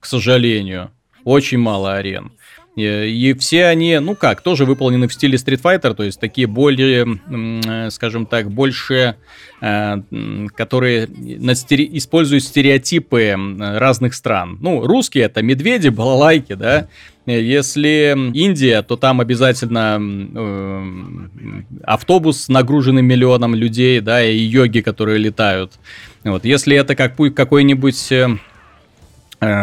к 0.00 0.06
сожалению. 0.06 0.90
Очень 1.24 1.58
мало 1.58 1.94
арен. 1.94 2.32
И 2.74 3.36
все 3.38 3.66
они, 3.66 3.98
ну 3.98 4.14
как, 4.14 4.40
тоже 4.40 4.64
выполнены 4.64 5.06
в 5.06 5.12
стиле 5.12 5.36
Street 5.36 5.60
Fighter, 5.60 5.92
то 5.92 6.04
есть 6.04 6.18
такие 6.18 6.46
более, 6.46 7.18
э, 7.28 7.90
скажем 7.90 8.24
так, 8.24 8.50
больше, 8.50 9.16
э, 9.60 9.96
которые 10.56 11.04
используют 11.04 12.44
стереотипы 12.44 13.36
разных 13.58 14.14
стран. 14.14 14.56
Ну, 14.62 14.86
русские 14.86 15.24
это 15.24 15.42
медведи, 15.42 15.88
балалайки, 15.88 16.54
да. 16.54 16.88
Если 17.26 18.16
Индия, 18.32 18.82
то 18.82 18.96
там 18.96 19.20
обязательно 19.20 19.98
э, 20.00 21.64
автобус 21.84 22.48
нагруженный 22.48 23.02
миллионом 23.02 23.54
людей, 23.54 24.00
да, 24.00 24.24
и 24.24 24.38
йоги, 24.38 24.80
которые 24.80 25.18
летают. 25.18 25.72
Вот. 26.24 26.46
Если 26.46 26.74
это 26.74 26.96
как 26.96 27.16
какой-нибудь 27.34 28.12
Э, 28.12 28.36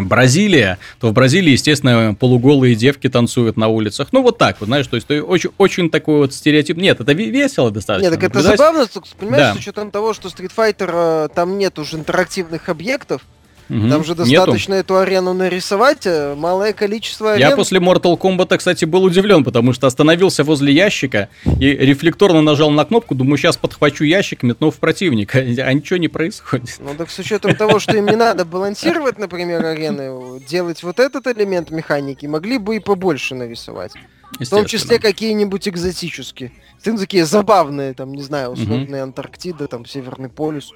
Бразилия, 0.02 0.78
то 1.00 1.10
в 1.10 1.13
Бразилии, 1.13 1.52
естественно, 1.52 2.13
полуголые 2.13 2.76
девки 2.76 3.08
танцуют 3.08 3.56
на 3.56 3.70
улицах. 3.70 4.10
Ну, 4.12 4.22
вот 4.22 4.38
так 4.38 4.58
вот, 4.60 4.68
знаешь, 4.68 4.88
то 4.88 4.96
есть 4.96 5.10
очень, 5.10 5.52
очень 5.58 5.89
такой 5.89 6.18
вот 6.18 6.34
стереотип. 6.34 6.76
Нет, 6.78 7.00
это 7.00 7.13
весело 7.13 7.72
достаточно. 7.72 8.10
Нет, 8.10 8.20
так 8.20 8.30
это 8.30 8.42
забавно, 8.42 8.88
понимаешь, 9.18 9.44
да. 9.44 9.54
с 9.54 9.58
учетом 9.58 9.89
того, 9.92 10.13
что 10.13 10.28
Street 10.28 10.52
Fighter 10.56 11.26
э, 11.26 11.30
там 11.34 11.58
нет 11.58 11.80
уже 11.80 11.98
интерактивных 11.98 12.68
объектов, 12.68 13.22
Угу. 13.69 13.89
Там 13.89 14.03
же 14.03 14.15
достаточно 14.15 14.73
Нету. 14.73 14.95
эту 14.95 14.97
арену 14.97 15.34
нарисовать, 15.34 16.05
э, 16.05 16.34
малое 16.36 16.73
количество 16.73 17.34
арен. 17.34 17.49
Я 17.49 17.55
после 17.55 17.79
Mortal 17.79 18.17
Kombat, 18.17 18.58
кстати, 18.58 18.86
был 18.86 19.03
удивлен, 19.03 19.43
потому 19.43 19.73
что 19.73 19.86
остановился 19.86 20.43
возле 20.43 20.73
ящика 20.73 21.29
и 21.45 21.67
рефлекторно 21.67 22.41
нажал 22.41 22.71
на 22.71 22.84
кнопку, 22.86 23.13
думаю, 23.13 23.38
сейчас 23.38 23.58
подхвачу 23.58 24.03
ящик, 24.03 24.41
метнув 24.41 24.75
противника, 24.77 25.38
а 25.39 25.73
ничего 25.73 25.97
не 25.97 26.08
происходит. 26.08 26.77
Ну 26.79 26.95
так 26.97 27.12
с 27.12 27.19
учетом 27.19 27.55
того, 27.55 27.79
что 27.79 27.95
им 27.95 28.08
не 28.08 28.15
надо 28.15 28.43
балансировать, 28.43 29.19
например, 29.19 29.63
арены, 29.63 30.39
делать 30.47 30.82
вот 30.82 30.99
этот 30.99 31.27
элемент 31.27 31.69
механики, 31.69 32.25
могли 32.25 32.58
бы 32.58 32.77
и 32.77 32.79
побольше 32.79 33.36
нарисовать. 33.36 33.91
В 34.39 34.49
том 34.49 34.65
числе 34.65 34.99
какие-нибудь 34.99 35.67
экзотические. 35.67 36.51
Ты 36.84 36.97
такие 36.97 37.25
забавные, 37.25 37.93
там, 37.93 38.13
не 38.13 38.21
знаю, 38.21 38.51
условные 38.51 39.01
угу. 39.01 39.10
Антарктида, 39.10 39.67
там, 39.67 39.86
Северный 39.86 40.29
полюс, 40.29 40.71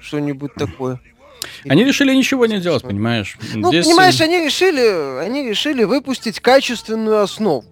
что-нибудь 0.00 0.54
такое. 0.54 1.00
Они 1.68 1.84
решили 1.84 2.14
ничего 2.14 2.46
не 2.46 2.58
делать, 2.58 2.82
понимаешь? 2.82 3.36
Ну, 3.54 3.68
Здесь... 3.68 3.86
понимаешь, 3.86 4.20
они 4.20 4.44
решили, 4.44 5.20
они 5.24 5.48
решили 5.48 5.84
выпустить 5.84 6.40
качественную 6.40 7.22
основу 7.22 7.64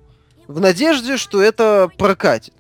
в 0.46 0.60
надежде, 0.60 1.16
что 1.16 1.42
это 1.42 1.90
прокатит. 1.96 2.54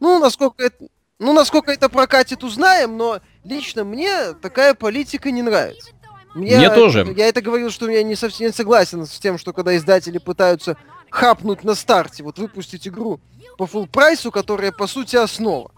Ну, 0.00 0.18
насколько 0.18 0.64
это, 0.64 0.86
ну, 1.18 1.32
насколько 1.32 1.70
это 1.70 1.88
прокатит, 1.88 2.42
узнаем, 2.42 2.96
но 2.96 3.20
лично 3.44 3.84
мне 3.84 4.32
такая 4.40 4.74
политика 4.74 5.30
не 5.30 5.42
нравится. 5.42 5.90
Мне, 6.34 6.56
мне 6.56 6.70
тоже. 6.70 7.12
Я 7.16 7.26
это 7.26 7.42
говорил, 7.42 7.70
что 7.70 7.88
я 7.90 8.02
не 8.02 8.14
совсем 8.14 8.46
не 8.46 8.52
согласен 8.52 9.04
с 9.04 9.18
тем, 9.18 9.36
что 9.36 9.52
когда 9.52 9.76
издатели 9.76 10.18
пытаются 10.18 10.76
хапнуть 11.10 11.64
на 11.64 11.74
старте, 11.74 12.22
вот 12.22 12.38
выпустить 12.38 12.86
игру 12.86 13.20
по 13.58 13.64
full 13.64 13.88
прайсу, 13.88 14.30
которая 14.30 14.72
по 14.72 14.86
сути 14.86 15.16
основа. 15.16 15.72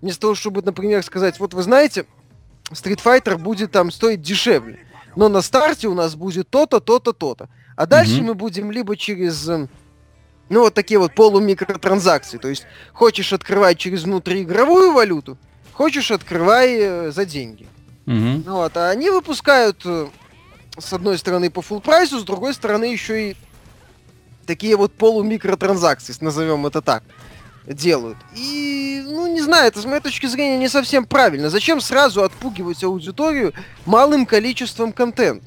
Вместо 0.00 0.22
того, 0.22 0.34
чтобы, 0.34 0.62
например, 0.62 1.02
сказать, 1.02 1.38
вот 1.38 1.54
вы 1.54 1.62
знаете, 1.62 2.06
Street 2.70 3.00
Fighter 3.02 3.36
будет 3.36 3.72
там 3.72 3.90
стоить 3.90 4.22
дешевле. 4.22 4.78
Но 5.16 5.28
на 5.28 5.42
старте 5.42 5.88
у 5.88 5.94
нас 5.94 6.14
будет 6.14 6.48
то-то, 6.50 6.80
то-то, 6.80 7.12
то-то. 7.12 7.48
А 7.76 7.86
дальше 7.86 8.20
mm-hmm. 8.20 8.24
мы 8.24 8.34
будем 8.34 8.70
либо 8.70 8.96
через 8.96 9.48
эм, 9.48 9.68
ну, 10.48 10.60
вот 10.60 10.74
такие 10.74 10.98
вот 10.98 11.14
полумикротранзакции. 11.14 12.38
То 12.38 12.48
есть, 12.48 12.66
хочешь 12.92 13.32
открывать 13.32 13.78
через 13.78 14.04
внутриигровую 14.04 14.92
валюту, 14.92 15.38
хочешь 15.72 16.10
открывай 16.10 16.76
э, 16.78 17.10
за 17.10 17.24
деньги. 17.24 17.66
Mm-hmm. 18.06 18.50
Вот, 18.50 18.76
а 18.76 18.90
они 18.90 19.10
выпускают 19.10 19.82
э, 19.84 20.08
с 20.78 20.92
одной 20.92 21.18
стороны 21.18 21.50
по 21.50 21.60
full 21.60 21.80
прайсу, 21.80 22.18
с 22.18 22.24
другой 22.24 22.54
стороны 22.54 22.84
еще 22.84 23.30
и 23.30 23.36
такие 24.46 24.76
вот 24.76 24.92
полумикротранзакции, 24.94 26.14
назовем 26.20 26.66
это 26.66 26.80
так, 26.80 27.04
делают. 27.66 28.16
И 28.34 28.77
ну, 29.08 29.26
не 29.26 29.40
знаю, 29.40 29.68
это 29.68 29.80
с 29.80 29.84
моей 29.84 30.00
точки 30.00 30.26
зрения 30.26 30.58
не 30.58 30.68
совсем 30.68 31.06
правильно. 31.06 31.48
Зачем 31.48 31.80
сразу 31.80 32.22
отпугивать 32.22 32.84
аудиторию 32.84 33.54
малым 33.86 34.26
количеством 34.26 34.92
контента? 34.92 35.44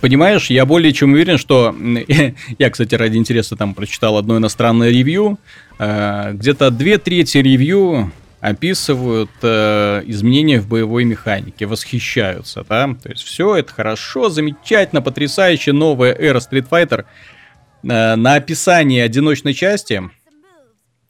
Понимаешь, 0.00 0.50
я 0.50 0.64
более 0.64 0.92
чем 0.92 1.12
уверен, 1.12 1.38
что... 1.38 1.74
я, 2.58 2.70
кстати, 2.70 2.94
ради 2.94 3.16
интереса 3.16 3.56
там 3.56 3.74
прочитал 3.74 4.16
одно 4.16 4.38
иностранное 4.38 4.90
ревью. 4.90 5.38
Э, 5.78 6.32
где-то 6.32 6.70
две 6.70 6.98
трети 6.98 7.38
ревью 7.38 8.10
описывают 8.40 9.30
э, 9.42 10.02
изменения 10.06 10.60
в 10.60 10.66
боевой 10.66 11.04
механике, 11.04 11.66
восхищаются, 11.66 12.64
да, 12.68 12.94
то 13.02 13.08
есть 13.08 13.22
все 13.22 13.56
это 13.56 13.72
хорошо, 13.72 14.28
замечательно, 14.28 15.00
потрясающе, 15.00 15.72
новая 15.72 16.12
эра 16.12 16.40
Street 16.40 16.68
Fighter. 16.68 17.04
Э, 17.84 18.16
на 18.16 18.34
описание 18.34 19.04
одиночной 19.04 19.54
части 19.54 20.02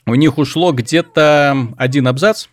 у 0.06 0.14
них 0.14 0.38
ушло 0.38 0.72
где-то 0.72 1.68
один 1.76 2.08
абзац, 2.08 2.46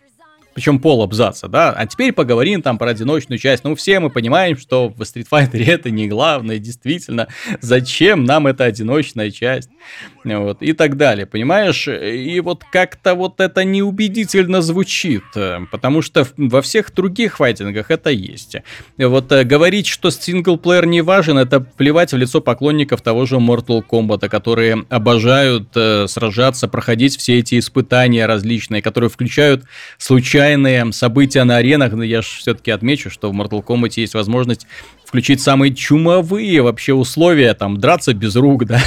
причем 0.54 0.80
пол 0.80 1.02
абзаца, 1.02 1.48
да, 1.48 1.72
а 1.72 1.86
теперь 1.86 2.12
поговорим 2.12 2.62
там 2.62 2.78
про 2.78 2.90
одиночную 2.90 3.38
часть. 3.38 3.64
Ну, 3.64 3.74
все 3.74 4.00
мы 4.00 4.10
понимаем, 4.10 4.58
что 4.58 4.88
в 4.88 5.00
Street 5.00 5.26
Fighter 5.30 5.64
это 5.66 5.90
не 5.90 6.08
главное, 6.08 6.58
действительно, 6.58 7.28
зачем 7.60 8.24
нам 8.24 8.46
эта 8.46 8.64
одиночная 8.64 9.30
часть, 9.30 9.70
вот, 10.24 10.62
и 10.62 10.72
так 10.72 10.96
далее, 10.96 11.26
понимаешь? 11.26 11.88
И 11.88 12.40
вот 12.40 12.64
как-то 12.70 13.14
вот 13.14 13.40
это 13.40 13.64
неубедительно 13.64 14.62
звучит, 14.62 15.24
потому 15.70 16.02
что 16.02 16.26
во 16.36 16.62
всех 16.62 16.92
других 16.94 17.36
файтингах 17.36 17.90
это 17.90 18.10
есть. 18.10 18.56
Вот 18.98 19.32
э, 19.32 19.44
говорить, 19.44 19.86
что 19.86 20.10
синглплеер 20.10 20.86
не 20.86 21.02
важен, 21.02 21.38
это 21.38 21.60
плевать 21.60 22.12
в 22.12 22.16
лицо 22.16 22.40
поклонников 22.40 23.02
того 23.02 23.26
же 23.26 23.36
Mortal 23.36 23.82
Kombat, 23.88 24.28
которые 24.28 24.84
обожают 24.88 25.68
э, 25.74 26.06
сражаться, 26.08 26.68
проходить 26.68 27.16
все 27.16 27.38
эти 27.38 27.58
испытания 27.58 28.26
различные, 28.26 28.82
которые 28.82 29.10
включают 29.10 29.64
случайные 29.98 30.92
события 30.92 31.44
на 31.44 31.56
аренах, 31.56 31.92
но 31.92 32.02
я 32.02 32.22
же 32.22 32.28
все-таки 32.28 32.70
отмечу, 32.70 33.10
что 33.10 33.30
в 33.30 33.34
Mortal 33.34 33.64
Kombat 33.64 33.92
есть 33.96 34.14
возможность 34.14 34.66
включить 35.12 35.42
самые 35.42 35.74
чумовые 35.74 36.62
вообще 36.62 36.94
условия, 36.94 37.52
там, 37.52 37.76
драться 37.76 38.14
без 38.14 38.34
рук, 38.34 38.64
да? 38.64 38.80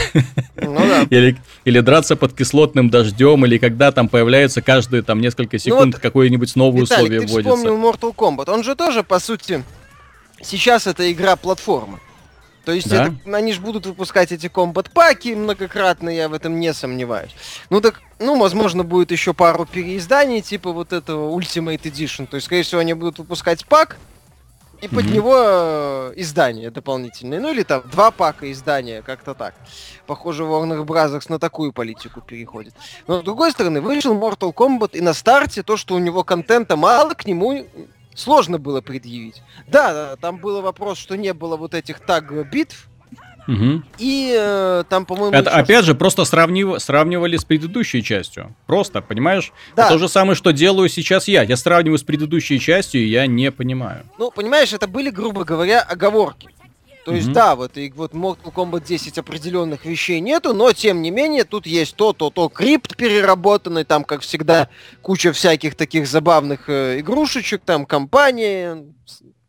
Ну 0.56 0.80
да. 0.80 1.06
Или, 1.12 1.38
или 1.66 1.80
драться 1.82 2.16
под 2.16 2.34
кислотным 2.34 2.90
дождем, 2.90 3.46
или 3.46 3.60
когда 3.60 3.92
там 3.92 4.10
появляются 4.10 4.64
каждые 4.64 5.04
там 5.04 5.22
несколько 5.22 5.60
секунд 5.60 5.86
ну 5.86 5.92
вот, 5.92 6.02
какое-нибудь 6.02 6.56
новое 6.56 6.82
Виталик, 6.82 7.04
условие 7.04 7.22
ты 7.22 7.28
вводится. 7.28 7.56
вспомнил 7.56 7.78
Mortal 7.78 8.16
Kombat, 8.16 8.50
он 8.52 8.64
же 8.64 8.74
тоже, 8.74 9.04
по 9.04 9.20
сути, 9.20 9.64
сейчас 10.42 10.88
это 10.88 11.12
игра-платформа. 11.12 12.00
То 12.66 12.72
есть 12.72 12.90
да? 12.90 13.14
это, 13.24 13.38
они 13.38 13.54
же 13.54 13.62
будут 13.62 13.86
выпускать 13.86 14.32
эти 14.32 14.48
комбат-паки 14.48 15.36
многократно, 15.36 16.10
я 16.10 16.28
в 16.28 16.34
этом 16.34 16.60
не 16.60 16.74
сомневаюсь. 16.74 17.36
Ну 17.70 17.82
так, 17.82 18.02
ну, 18.18 18.40
возможно, 18.40 18.84
будет 18.84 19.12
еще 19.12 19.36
пару 19.36 19.68
переизданий, 19.68 20.42
типа 20.42 20.72
вот 20.72 20.92
этого 20.92 21.40
Ultimate 21.40 21.84
Edition. 21.84 22.26
То 22.26 22.38
есть, 22.38 22.48
скорее 22.48 22.64
всего, 22.64 22.82
они 22.82 22.96
будут 22.96 23.20
выпускать 23.20 23.64
пак, 23.68 23.98
и 24.82 24.88
под 24.88 25.06
mm-hmm. 25.06 25.12
него 25.12 25.36
э, 25.38 26.14
издание 26.18 26.70
дополнительное. 26.70 27.40
Ну 27.40 27.52
или 27.52 27.64
там 27.64 27.84
два 27.92 28.12
пака 28.12 28.52
издания, 28.52 29.02
как-то 29.02 29.34
так. 29.34 29.56
Похоже, 30.06 30.44
Warner 30.44 30.84
Bros. 30.86 31.26
на 31.30 31.40
такую 31.40 31.74
политику 31.74 32.22
переходит. 32.22 32.74
Но 33.08 33.22
с 33.22 33.24
другой 33.24 33.52
стороны, 33.52 33.82
вышел 33.82 34.16
Mortal 34.16 34.54
Kombat, 34.54 34.98
и 34.98 35.02
на 35.02 35.14
старте 35.14 35.64
то, 35.64 35.78
что 35.78 35.96
у 35.96 36.00
него 36.00 36.24
контента 36.24 36.76
мало, 36.76 37.14
к 37.14 37.26
нему 37.26 37.66
сложно 38.14 38.58
было 38.58 38.82
предъявить. 38.82 39.44
Да, 39.68 40.16
там 40.18 40.38
был 40.38 40.62
вопрос, 40.62 40.98
что 40.98 41.16
не 41.16 41.34
было 41.34 41.58
вот 41.58 41.74
этих 41.74 42.00
таг-битв, 42.00 42.88
Угу. 43.48 43.84
И 44.00 44.36
э, 44.38 44.84
там, 44.90 45.06
по-моему... 45.06 45.36
Это, 45.36 45.52
сейчас... 45.52 45.64
опять 45.64 45.86
же, 45.86 45.96
просто 45.96 46.26
сравнив... 46.26 46.82
сравнивали 46.82 47.38
с 47.38 47.46
предыдущей 47.46 48.04
частью. 48.04 48.56
Просто, 48.66 49.02
понимаешь? 49.02 49.54
Да. 49.76 49.84
Это 49.84 49.94
то 49.94 50.00
же 50.00 50.10
самое, 50.10 50.36
что 50.36 50.52
делаю 50.52 50.90
сейчас 50.90 51.28
я. 51.28 51.44
Я 51.44 51.58
сравниваю 51.58 51.98
с 51.98 52.04
предыдущей 52.04 52.60
частью, 52.60 53.02
и 53.02 53.08
я 53.08 53.28
не 53.28 53.52
понимаю. 53.52 54.06
Ну, 54.18 54.32
понимаешь, 54.32 54.74
это 54.74 54.88
были, 54.88 55.10
грубо 55.10 55.44
говоря, 55.44 55.82
оговорки. 55.82 56.50
То 57.06 57.14
есть, 57.14 57.28
mm-hmm. 57.28 57.34
да, 57.34 57.56
вот, 57.56 57.78
и 57.78 57.94
вот 57.96 58.14
Mortal 58.14 58.52
Kombat 58.52 58.84
10 58.84 59.20
определенных 59.20 59.86
вещей 59.86 60.20
нету, 60.20 60.56
но 60.56 60.74
тем 60.74 61.04
не 61.04 61.12
менее 61.12 61.44
тут 61.44 61.68
есть 61.68 61.96
то, 61.96 62.14
то, 62.14 62.32
то 62.32 62.50
крипт 62.50 62.98
переработанный, 62.98 63.84
там, 63.84 64.04
как 64.04 64.22
всегда, 64.22 64.70
куча 65.04 65.32
всяких 65.32 65.76
таких 65.76 66.08
забавных 66.08 66.68
э, 66.68 67.00
игрушечек, 67.00 67.62
там, 67.64 67.86
компания, 67.86 68.86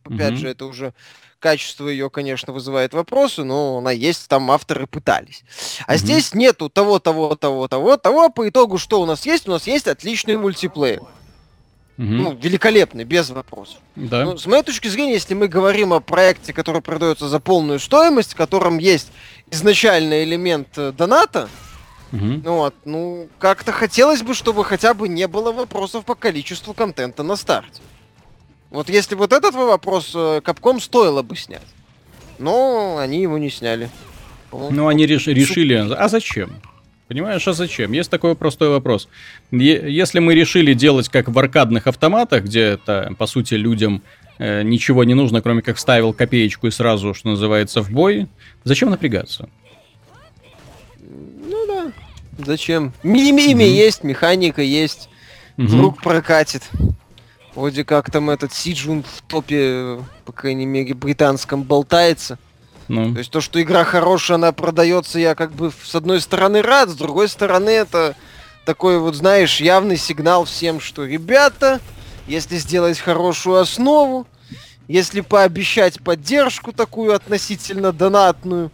опять 0.04 0.34
mm-hmm. 0.34 0.36
же, 0.36 0.48
это 0.48 0.66
уже 0.66 0.92
качество 1.38 1.88
ее, 1.88 2.10
конечно, 2.10 2.52
вызывает 2.52 2.92
вопросы, 2.94 3.44
но 3.44 3.78
она 3.78 3.90
есть, 3.90 4.28
там 4.28 4.50
авторы 4.50 4.86
пытались. 4.86 5.44
А 5.86 5.94
mm-hmm. 5.94 5.98
здесь 5.98 6.34
нету 6.34 6.68
того, 6.68 6.98
того, 6.98 7.36
того, 7.36 7.68
того, 7.68 7.96
того, 7.96 8.28
по 8.30 8.48
итогу 8.48 8.78
что 8.78 9.00
у 9.00 9.06
нас 9.06 9.26
есть? 9.26 9.48
У 9.48 9.50
нас 9.50 9.66
есть 9.66 9.86
отличный 9.88 10.36
мультиплеер. 10.36 11.02
Угу. 11.98 12.06
Ну, 12.06 12.34
великолепный, 12.34 13.04
без 13.04 13.30
вопросов. 13.30 13.78
Да. 13.94 14.24
Ну, 14.24 14.36
с 14.36 14.44
моей 14.44 14.62
точки 14.62 14.86
зрения, 14.88 15.14
если 15.14 15.32
мы 15.32 15.48
говорим 15.48 15.94
о 15.94 16.00
проекте, 16.00 16.52
который 16.52 16.82
продается 16.82 17.26
за 17.26 17.40
полную 17.40 17.78
стоимость, 17.78 18.34
в 18.34 18.36
котором 18.36 18.76
есть 18.76 19.10
изначальный 19.50 20.24
элемент 20.24 20.68
э, 20.76 20.92
доната, 20.92 21.48
угу. 22.12 22.24
ну, 22.44 22.56
вот, 22.56 22.74
ну, 22.84 23.28
как-то 23.38 23.72
хотелось 23.72 24.20
бы, 24.20 24.34
чтобы 24.34 24.62
хотя 24.62 24.92
бы 24.92 25.08
не 25.08 25.26
было 25.26 25.52
вопросов 25.52 26.04
по 26.04 26.14
количеству 26.14 26.74
контента 26.74 27.22
на 27.22 27.34
старте. 27.34 27.80
Вот 28.70 28.88
если 28.88 29.14
вот 29.14 29.32
этот 29.32 29.54
вопрос 29.54 30.16
Капком 30.42 30.76
э, 30.76 30.80
стоило 30.80 31.22
бы 31.22 31.36
снять. 31.36 31.62
Но 32.38 32.98
они 32.98 33.22
его 33.22 33.38
не 33.38 33.50
сняли. 33.50 33.88
Ну, 34.52 34.88
они 34.88 35.06
реш- 35.06 35.32
решили. 35.32 35.74
А 35.74 36.08
зачем? 36.08 36.60
Понимаешь, 37.08 37.46
а 37.46 37.52
зачем? 37.52 37.92
Есть 37.92 38.10
такой 38.10 38.34
простой 38.34 38.68
вопрос. 38.68 39.08
Если 39.52 40.18
мы 40.18 40.34
решили 40.34 40.74
делать 40.74 41.08
как 41.08 41.28
в 41.28 41.38
аркадных 41.38 41.86
автоматах, 41.86 42.44
где 42.44 42.62
это, 42.62 43.14
по 43.16 43.26
сути, 43.26 43.54
людям 43.54 44.02
э, 44.38 44.62
ничего 44.62 45.04
не 45.04 45.14
нужно, 45.14 45.40
кроме 45.40 45.62
как 45.62 45.76
вставил 45.76 46.12
копеечку 46.12 46.66
и 46.66 46.72
сразу, 46.72 47.14
что 47.14 47.28
называется, 47.28 47.80
в 47.80 47.90
бой, 47.90 48.26
зачем 48.64 48.90
напрягаться? 48.90 49.48
Ну 50.98 51.66
да. 51.68 51.92
Зачем? 52.44 52.92
Мими 53.04 53.52
mm-hmm. 53.52 53.68
есть, 53.68 54.02
механика 54.02 54.62
есть, 54.62 55.08
mm-hmm. 55.56 55.66
вдруг 55.66 56.02
прокатит. 56.02 56.64
Вроде 57.56 57.84
как 57.84 58.10
там 58.10 58.28
этот 58.28 58.52
Сиджун 58.52 59.02
в 59.02 59.22
топе, 59.22 59.98
по 60.26 60.32
крайней 60.32 60.66
мере, 60.66 60.92
британском 60.92 61.62
болтается. 61.62 62.38
Ну. 62.88 63.14
То 63.14 63.18
есть 63.18 63.30
то, 63.30 63.40
что 63.40 63.60
игра 63.60 63.82
хорошая, 63.82 64.34
она 64.34 64.52
продается, 64.52 65.18
я 65.18 65.34
как 65.34 65.52
бы 65.52 65.72
с 65.82 65.94
одной 65.94 66.20
стороны 66.20 66.60
рад, 66.60 66.90
с 66.90 66.94
другой 66.94 67.30
стороны 67.30 67.70
это 67.70 68.14
такой 68.66 68.98
вот, 68.98 69.14
знаешь, 69.14 69.58
явный 69.58 69.96
сигнал 69.96 70.44
всем, 70.44 70.80
что 70.80 71.06
ребята, 71.06 71.80
если 72.26 72.58
сделать 72.58 72.98
хорошую 72.98 73.56
основу, 73.56 74.26
если 74.86 75.22
пообещать 75.22 76.02
поддержку 76.02 76.74
такую 76.74 77.14
относительно 77.14 77.90
донатную, 77.92 78.70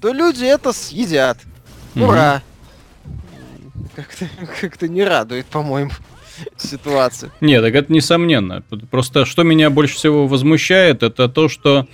то 0.00 0.12
люди 0.12 0.44
это 0.44 0.72
съедят. 0.72 1.38
Ура! 1.94 2.42
Как-то 3.94 4.28
как 4.60 4.82
не 4.82 5.04
радует, 5.04 5.46
по-моему, 5.46 5.92
ситуация. 6.56 7.30
Нет, 7.40 7.62
так 7.62 7.74
это 7.74 7.92
несомненно. 7.92 8.62
Просто 8.90 9.24
что 9.24 9.42
меня 9.42 9.70
больше 9.70 9.94
всего 9.94 10.26
возмущает, 10.26 11.02
это 11.02 11.28
то, 11.28 11.48
что 11.48 11.86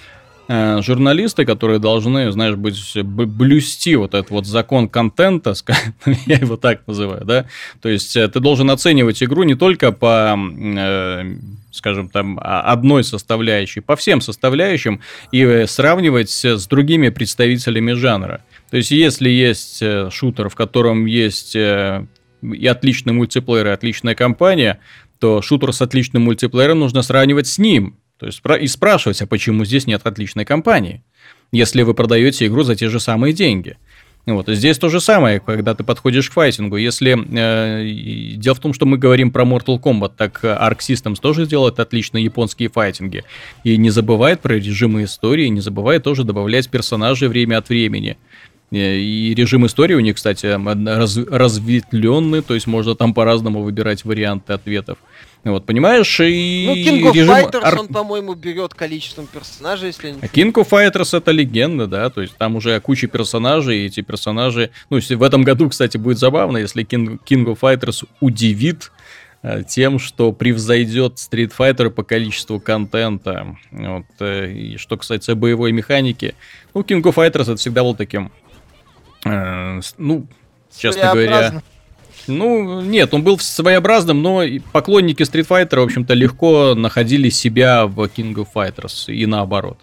Э, 0.49 0.81
журналисты, 0.81 1.45
которые 1.45 1.81
должны, 1.81 2.31
знаешь, 2.31 2.55
быть, 2.55 2.81
блюсти 3.03 3.97
вот 3.97 4.15
этот 4.15 4.31
вот 4.31 4.47
закон 4.47 4.89
контента, 4.89 5.55
я 6.27 6.37
его 6.37 6.57
так 6.57 6.87
называю, 6.87 7.25
да, 7.25 7.47
то 7.83 7.89
есть 7.89 8.17
э, 8.17 8.29
ты 8.29 8.39
должен 8.39 8.71
оценивать 8.71 9.21
игру 9.25 9.43
не 9.43 9.57
только 9.57 9.91
по, 9.91 10.39
э, 10.39 11.37
скажем 11.73 12.09
там, 12.11 12.39
одной 12.41 13.03
составляющей, 13.03 13.81
по 13.81 13.97
всем 13.97 14.21
составляющим 14.21 15.01
и 15.33 15.65
сравнивать 15.67 16.31
с 16.31 16.67
другими 16.69 17.09
представителями 17.09 17.93
жанра. 17.93 18.41
То 18.71 18.77
есть 18.77 18.93
если 18.93 19.29
есть 19.29 19.83
шутер, 20.13 20.49
в 20.49 20.55
котором 20.55 21.07
есть 21.07 21.57
и 22.53 22.67
отличный 22.67 23.13
мультиплеер, 23.13 23.67
и 23.67 23.71
отличная 23.71 24.15
кампания, 24.15 24.81
то 25.19 25.43
шутер 25.43 25.73
с 25.73 25.83
отличным 25.83 26.23
мультиплеером 26.23 26.81
нужно 26.81 27.03
сравнивать 27.03 27.47
с 27.47 27.59
ним, 27.59 27.97
то 28.19 28.27
есть 28.27 28.43
и 28.61 28.67
спрашивать, 28.67 29.21
а 29.23 29.27
почему 29.27 29.65
здесь 29.65 29.87
нет 29.87 30.03
отличной 30.05 30.45
компании, 30.45 31.03
если 31.53 31.83
вы 31.83 31.95
продаете 31.95 32.47
игру 32.47 32.63
за 32.63 32.75
те 32.75 32.89
же 32.89 33.01
самые 33.01 33.33
деньги. 33.33 33.77
Вот. 34.27 34.49
Здесь 34.49 34.77
то 34.79 34.89
же 34.89 35.01
самое, 35.01 35.39
когда 35.39 35.77
ты 35.77 35.85
подходишь 35.85 36.29
к 36.29 36.33
файтингу. 36.33 36.77
Если 36.77 37.17
э, 37.17 38.37
дело 38.37 38.57
в 38.57 38.59
том, 38.59 38.75
что 38.75 38.85
мы 38.85 38.99
говорим 38.99 39.31
про 39.31 39.45
Mortal 39.45 39.81
Kombat, 39.81 40.15
так 40.17 40.43
Arc 40.43 40.79
Systems 40.79 41.21
тоже 41.21 41.47
делает 41.47 41.79
отличные 41.79 42.25
японские 42.25 42.69
файтинги. 42.69 43.23
И 43.63 43.77
не 43.77 43.91
забывает 43.91 44.41
про 44.41 44.55
режимы 44.55 45.05
истории, 45.05 45.47
не 45.47 45.61
забывает 45.61 46.03
тоже 46.03 46.25
добавлять 46.25 46.69
персонажей 46.69 47.29
время 47.29 47.59
от 47.59 47.69
времени. 47.69 48.17
И 48.73 49.33
режим 49.37 49.65
истории 49.65 49.95
у 49.95 50.01
них, 50.01 50.17
кстати, 50.17 50.47
раз, 50.47 51.17
разветвленный, 51.17 52.43
то 52.43 52.55
есть 52.55 52.67
можно 52.67 52.97
там 52.97 53.15
по-разному 53.15 53.63
выбирать 53.63 54.05
варианты 54.05 54.55
ответов. 54.55 54.99
Вот, 55.45 55.65
понимаешь, 55.65 56.19
и 56.19 56.65
ну, 56.67 56.75
King 56.75 57.09
of 57.09 57.15
режим... 57.15 57.33
Fighters, 57.33 57.63
ар... 57.63 57.79
он, 57.79 57.87
по-моему, 57.87 58.35
берет 58.35 58.75
количеством 58.75 59.29
персонажей, 59.29 59.89
если 59.89 60.11
не... 60.11 60.19
А 60.21 60.27
King 60.27 60.53
of 60.53 60.69
Fighters 60.69 61.17
это 61.17 61.31
легенда, 61.31 61.87
да, 61.87 62.11
то 62.11 62.21
есть 62.23 62.37
там 62.37 62.57
уже 62.57 62.81
куча 62.81 63.07
персонажей, 63.07 63.79
и 63.79 63.87
эти 63.87 64.01
персонажи... 64.01 64.71
Ну, 64.91 64.99
в 64.99 65.23
этом 65.23 65.45
году, 65.45 65.69
кстати, 65.69 65.97
будет 65.99 66.19
забавно, 66.19 66.57
если 66.57 66.85
King, 66.85 67.21
King 67.25 67.45
of 67.45 67.61
Fighters 67.61 68.05
удивит 68.19 68.91
э, 69.45 69.63
тем, 69.63 70.01
что 70.01 70.33
превзойдет 70.33 71.15
Street 71.15 71.53
Fighter 71.57 71.91
по 71.91 72.03
количеству 72.03 72.59
контента. 72.59 73.57
Вот, 73.71 74.07
э, 74.19 74.51
и 74.51 74.77
что 74.79 74.97
касается 74.97 75.37
боевой 75.37 75.71
механики, 75.71 76.35
ну, 76.75 76.81
King 76.81 77.03
of 77.03 77.15
Fighters 77.15 77.43
это 77.43 77.57
всегда 77.57 77.85
был 77.85 77.95
таким, 77.95 78.33
э, 79.27 79.81
ну, 79.99 80.27
честно 80.77 81.13
говоря 81.13 81.63
ну, 82.29 82.81
нет, 82.81 83.15
он 83.15 83.23
был 83.23 83.39
своеобразным, 83.39 84.21
но 84.23 84.43
поклонники 84.73 85.23
Street 85.23 85.47
Fighter, 85.47 85.81
в 85.81 85.85
общем-то, 85.85 86.15
легко 86.15 86.75
находили 86.75 87.29
себя 87.29 87.87
в 87.87 88.01
King 88.05 88.35
of 88.35 88.49
Fighters 88.55 89.13
и 89.13 89.27
наоборот. 89.27 89.79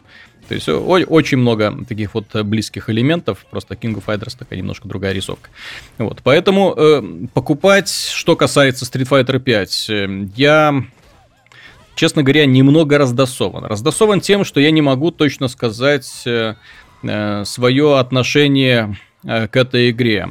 То 0.48 0.56
есть 0.56 0.68
очень 0.68 1.38
много 1.38 1.74
таких 1.88 2.14
вот 2.14 2.36
близких 2.44 2.90
элементов, 2.90 3.46
просто 3.50 3.76
King 3.76 3.96
of 3.96 4.04
Fighters 4.06 4.36
такая 4.38 4.60
немножко 4.60 4.88
другая 4.88 5.14
рисовка. 5.14 5.50
Вот, 5.98 6.20
поэтому 6.22 6.74
э, 6.76 7.02
покупать, 7.34 7.90
что 7.90 8.36
касается 8.36 8.86
Street 8.86 9.08
Fighter 9.08 9.40
5, 9.40 9.86
э, 9.90 10.28
я, 10.36 10.84
честно 11.96 12.24
говоря, 12.24 12.46
немного 12.46 12.98
раздосован. 12.98 13.64
Раздосован 13.64 14.20
тем, 14.20 14.44
что 14.44 14.60
я 14.60 14.72
не 14.72 14.82
могу 14.82 15.12
точно 15.12 15.48
сказать 15.48 16.12
э, 16.26 16.56
э, 17.04 17.44
свое 17.46 17.98
отношение 17.98 18.98
к 19.24 19.56
этой 19.56 19.92
игре. 19.92 20.28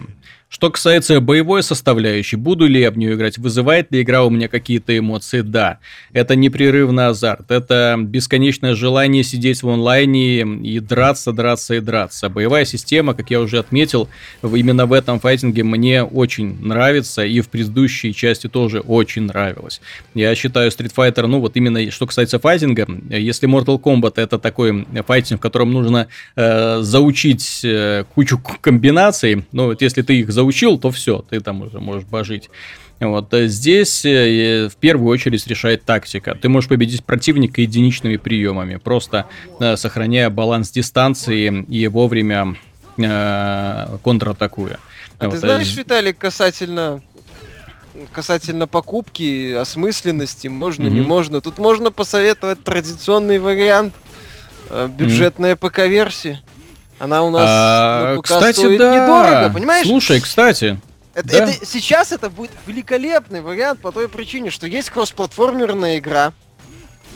Что 0.53 0.70
касается 0.70 1.18
боевой 1.22 1.62
составляющей, 1.62 2.36
буду 2.36 2.66
ли 2.66 2.78
я 2.78 2.90
в 2.90 2.98
нее 2.98 3.14
играть, 3.14 3.38
вызывает 3.38 3.90
ли 3.90 4.03
игра 4.03 4.22
у 4.22 4.28
меня 4.28 4.48
какие-то 4.48 4.96
эмоции? 4.96 5.40
Да. 5.40 5.78
Это 6.12 6.36
непрерывный 6.36 7.07
азарт, 7.07 7.50
это 7.50 7.96
бесконечное 7.98 8.74
желание 8.74 9.24
сидеть 9.24 9.62
в 9.62 9.70
онлайне 9.70 10.42
и 10.42 10.78
драться, 10.78 11.32
драться 11.32 11.76
и 11.76 11.80
драться. 11.80 12.28
Боевая 12.28 12.66
система, 12.66 13.14
как 13.14 13.30
я 13.30 13.40
уже 13.40 13.59
отметил, 13.59 14.11
именно 14.42 14.84
в 14.84 14.92
этом 14.92 15.20
файтинге 15.20 15.64
мне 15.64 16.03
очень 16.03 16.62
нравится 16.62 17.24
и 17.24 17.40
в 17.40 17.48
предыдущей 17.48 18.12
части 18.12 18.46
тоже 18.46 18.80
очень 18.80 19.22
нравилось. 19.22 19.80
Я 20.12 20.34
считаю 20.34 20.70
Street 20.70 20.92
Fighter, 20.94 21.28
ну 21.28 21.40
вот 21.40 21.57
именно 21.57 21.90
что 21.90 22.07
касается 22.07 22.38
файтинга, 22.38 22.86
если 23.09 23.48
Mortal 23.48 23.80
Kombat 23.80 24.20
это 24.20 24.38
такой 24.38 24.86
файтинг, 25.07 25.40
в 25.40 25.42
котором 25.42 25.72
нужно 25.72 26.09
э, 26.36 26.82
заучить 26.82 27.62
э, 27.64 28.05
кучу 28.14 28.38
комбинаций, 28.61 29.46
ну 29.53 29.68
вот 29.68 29.80
если 29.80 30.03
ты 30.03 30.20
их 30.20 30.30
заучишь, 30.30 30.41
заучил, 30.43 30.78
то 30.78 30.90
все, 30.90 31.24
ты 31.28 31.40
там 31.40 31.62
уже 31.62 31.78
можешь 31.78 32.05
божить. 32.05 32.51
Вот 33.01 33.32
э, 33.34 33.49
здесь 33.49 34.05
э, 34.05 34.68
в 34.68 34.76
первую 34.76 35.11
очередь 35.11 35.47
решает 35.47 35.84
тактика. 35.84 36.34
Ты 36.34 36.49
можешь 36.49 36.68
победить 36.68 37.05
противника 37.05 37.61
единичными 37.61 38.16
приемами, 38.16 38.76
просто 38.76 39.26
э, 39.61 39.76
сохраняя 39.76 40.30
баланс 40.30 40.70
дистанции 40.70 41.64
и 41.68 41.88
вовремя 41.88 42.57
э, 42.99 43.99
контратакуя. 44.05 44.78
А 45.18 45.26
вот. 45.26 45.32
ты 45.32 45.38
знаешь, 45.38 45.74
Виталик, 45.76 46.18
касательно 46.18 47.03
касательно 48.12 48.66
покупки, 48.66 49.53
осмысленности, 49.53 50.49
можно, 50.49 50.84
mm-hmm. 50.84 50.90
не 50.90 51.01
можно. 51.03 51.40
Тут 51.40 51.59
можно 51.59 51.93
посоветовать 51.93 52.64
традиционный 52.64 53.38
вариант 53.38 53.95
бюджетная 54.70 55.55
mm-hmm. 55.55 55.70
ПК-версия. 55.70 56.40
Она 57.03 57.24
у 57.24 57.30
нас 57.30 57.42
а, 57.44 58.14
на 58.14 58.22
кстати, 58.22 58.59
стоит 58.59 58.78
да. 58.78 58.94
недорого, 58.94 59.53
понимаешь? 59.53 59.88
Слушай, 59.88 60.20
кстати, 60.20 60.78
это, 61.14 61.28
да. 61.28 61.50
это, 61.50 61.66
сейчас 61.66 62.12
это 62.12 62.30
будет 62.30 62.53
великолепный 62.64 63.40
вариант 63.40 63.80
по 63.80 63.90
той 63.90 64.09
причине, 64.09 64.53
что 64.53 64.68
есть 64.68 64.88
кроссплатформерная 64.90 65.98
игра, 65.98 66.32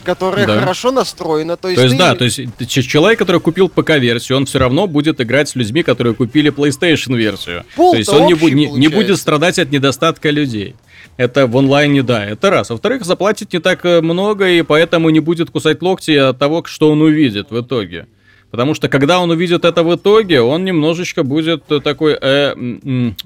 которая 0.03 0.45
да. 0.45 0.59
хорошо 0.59 0.91
настроена. 0.91 1.57
То 1.57 1.69
есть, 1.69 1.77
то 1.77 1.85
есть 1.85 1.95
ты... 1.95 2.03
да, 2.03 2.17
то 2.17 2.25
есть 2.25 2.89
человек, 2.89 3.17
который 3.21 3.41
купил 3.41 3.69
ПК-версию, 3.69 4.39
он 4.39 4.47
все 4.47 4.59
равно 4.59 4.89
будет 4.89 5.21
играть 5.21 5.51
с 5.51 5.55
людьми, 5.55 5.85
которые 5.85 6.17
купили 6.17 6.51
PlayStation-версию. 6.51 7.63
То 7.77 7.95
есть 7.95 8.09
он 8.09 8.27
не, 8.27 8.33
бу- 8.35 8.51
не, 8.51 8.67
не 8.67 8.89
будет 8.89 9.19
страдать 9.19 9.61
от 9.61 9.71
недостатка 9.71 10.31
людей. 10.31 10.75
Это 11.17 11.47
в 11.47 11.57
онлайне, 11.57 12.03
да, 12.03 12.27
это 12.27 12.51
раз. 12.51 12.71
Во-вторых, 12.71 13.05
заплатит 13.05 13.53
не 13.53 13.61
так 13.61 13.85
э, 13.85 14.01
много, 14.01 14.49
и 14.49 14.63
поэтому 14.63 15.11
не 15.11 15.21
будет 15.21 15.51
кусать 15.51 15.81
локти 15.81 16.11
от 16.11 16.41
того, 16.41 16.65
что 16.65 16.91
он 16.91 17.03
увидит 17.03 17.53
в 17.53 17.61
итоге. 17.61 18.09
Потому 18.57 18.73
что 18.73 18.89
когда 18.89 19.21
он 19.21 19.31
увидит 19.31 19.67
это 19.67 19.83
в 19.83 19.95
итоге, 19.95 20.41
он 20.41 20.65
немножечко 20.65 21.25
будет 21.25 21.65
такой, 21.85 22.17
э, 22.19 22.55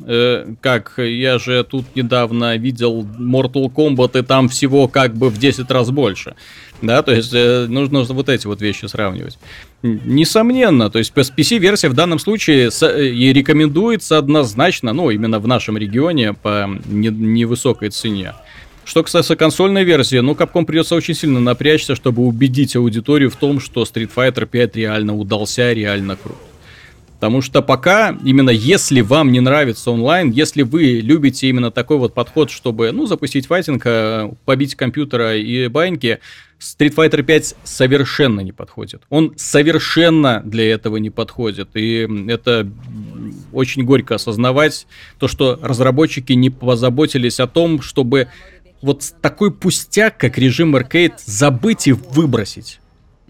э, 0.08 0.46
как 0.60 0.94
я 0.98 1.38
же 1.38 1.62
тут 1.62 1.84
недавно 1.94 2.56
видел 2.56 3.06
Mortal 3.16 3.72
Kombat, 3.72 4.18
и 4.18 4.22
там 4.22 4.48
всего 4.48 4.88
как 4.88 5.14
бы 5.14 5.30
в 5.30 5.38
10 5.38 5.70
раз 5.70 5.90
больше. 5.90 6.34
Да, 6.82 7.02
то 7.02 7.12
есть 7.12 7.32
э, 7.32 7.66
нужно 7.68 8.02
вот 8.02 8.28
эти 8.28 8.48
вот 8.48 8.60
вещи 8.60 8.86
сравнивать. 8.86 9.38
Несомненно, 9.82 10.90
то 10.90 10.98
есть 10.98 11.12
PC-версия 11.14 11.88
в 11.88 11.94
данном 11.94 12.18
случае 12.18 12.72
с, 12.72 12.82
э, 12.82 13.10
и 13.10 13.32
рекомендуется 13.32 14.18
однозначно, 14.18 14.92
ну, 14.92 15.10
именно 15.10 15.38
в 15.38 15.46
нашем 15.46 15.78
регионе 15.78 16.32
по 16.32 16.68
невысокой 16.88 17.90
цене. 17.90 18.32
Что 18.84 19.02
касается 19.02 19.36
консольной 19.36 19.84
версии, 19.84 20.16
ну, 20.16 20.32
Capcom 20.32 20.64
придется 20.64 20.94
очень 20.94 21.14
сильно 21.14 21.40
напрячься, 21.40 21.94
чтобы 21.94 22.22
убедить 22.22 22.74
аудиторию 22.76 23.30
в 23.30 23.36
том, 23.36 23.60
что 23.60 23.82
Street 23.82 24.10
Fighter 24.14 24.46
5 24.46 24.76
реально 24.76 25.16
удался, 25.16 25.72
реально 25.72 26.16
крут. 26.16 26.38
Потому 27.20 27.42
что 27.42 27.60
пока, 27.60 28.16
именно 28.24 28.48
если 28.48 29.02
вам 29.02 29.30
не 29.30 29.40
нравится 29.40 29.90
онлайн, 29.90 30.30
если 30.30 30.62
вы 30.62 31.00
любите 31.02 31.48
именно 31.48 31.70
такой 31.70 31.98
вот 31.98 32.14
подход, 32.14 32.50
чтобы, 32.50 32.92
ну, 32.92 33.06
запустить 33.06 33.46
файтинг, 33.46 33.82
э, 33.84 34.30
побить 34.46 34.74
компьютера 34.74 35.36
и 35.36 35.68
баньки, 35.68 36.20
Street 36.58 36.94
Fighter 36.94 37.22
5 37.22 37.56
совершенно 37.62 38.40
не 38.40 38.52
подходит. 38.52 39.02
Он 39.10 39.34
совершенно 39.36 40.40
для 40.44 40.70
этого 40.70 40.96
не 40.96 41.10
подходит. 41.10 41.68
И 41.74 42.08
это 42.28 42.66
очень 43.52 43.84
горько 43.84 44.14
осознавать, 44.14 44.86
то, 45.18 45.28
что 45.28 45.58
разработчики 45.60 46.32
не 46.32 46.48
позаботились 46.48 47.38
о 47.38 47.46
том, 47.46 47.82
чтобы 47.82 48.28
вот 48.82 49.12
такой 49.20 49.52
пустяк, 49.52 50.16
как 50.16 50.38
режим 50.38 50.74
аркейд, 50.74 51.14
забыть 51.24 51.86
и 51.86 51.92
выбросить. 51.92 52.80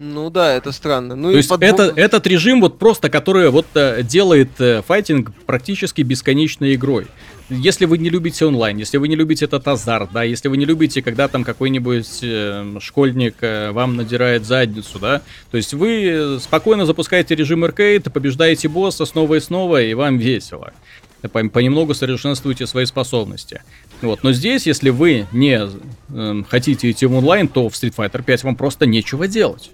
Ну 0.03 0.31
да, 0.31 0.55
это 0.55 0.71
странно. 0.71 1.15
Ну, 1.15 1.29
То 1.29 1.37
есть 1.37 1.49
под... 1.49 1.61
это, 1.61 1.93
этот 1.95 2.25
режим 2.25 2.59
вот 2.59 2.79
просто, 2.79 3.11
который 3.11 3.51
вот 3.51 3.67
э, 3.75 4.01
делает 4.01 4.49
э, 4.59 4.81
файтинг 4.81 5.31
практически 5.45 6.01
бесконечной 6.01 6.73
игрой. 6.73 7.05
Если 7.49 7.85
вы 7.85 7.99
не 7.99 8.09
любите 8.09 8.45
онлайн, 8.45 8.77
если 8.77 8.97
вы 8.97 9.07
не 9.07 9.15
любите 9.15 9.45
этот 9.45 9.67
азарт, 9.67 10.09
да, 10.11 10.23
если 10.23 10.47
вы 10.47 10.57
не 10.57 10.65
любите, 10.65 11.03
когда 11.03 11.27
там 11.27 11.43
какой-нибудь 11.43 12.19
э, 12.23 12.77
школьник 12.79 13.35
э, 13.41 13.69
вам 13.73 13.95
надирает 13.95 14.43
задницу, 14.43 14.97
да, 14.97 15.21
то 15.51 15.57
есть 15.57 15.75
вы 15.75 16.39
спокойно 16.41 16.87
запускаете 16.87 17.35
режим 17.35 17.63
аркейд, 17.63 18.11
побеждаете 18.11 18.69
босса 18.69 19.05
снова 19.05 19.35
и 19.35 19.39
снова, 19.39 19.83
и 19.83 19.93
вам 19.93 20.17
весело 20.17 20.73
понемногу 21.29 21.93
совершенствуете 21.93 22.67
свои 22.67 22.85
способности. 22.85 23.61
Вот. 24.01 24.23
Но 24.23 24.31
здесь, 24.31 24.65
если 24.65 24.89
вы 24.89 25.27
не 25.31 25.59
э, 26.09 26.43
хотите 26.49 26.89
идти 26.89 27.05
в 27.05 27.13
онлайн, 27.13 27.47
то 27.47 27.69
в 27.69 27.73
Street 27.73 27.95
Fighter 27.95 28.23
5 28.23 28.43
вам 28.43 28.55
просто 28.55 28.85
нечего 28.85 29.27
делать. 29.27 29.71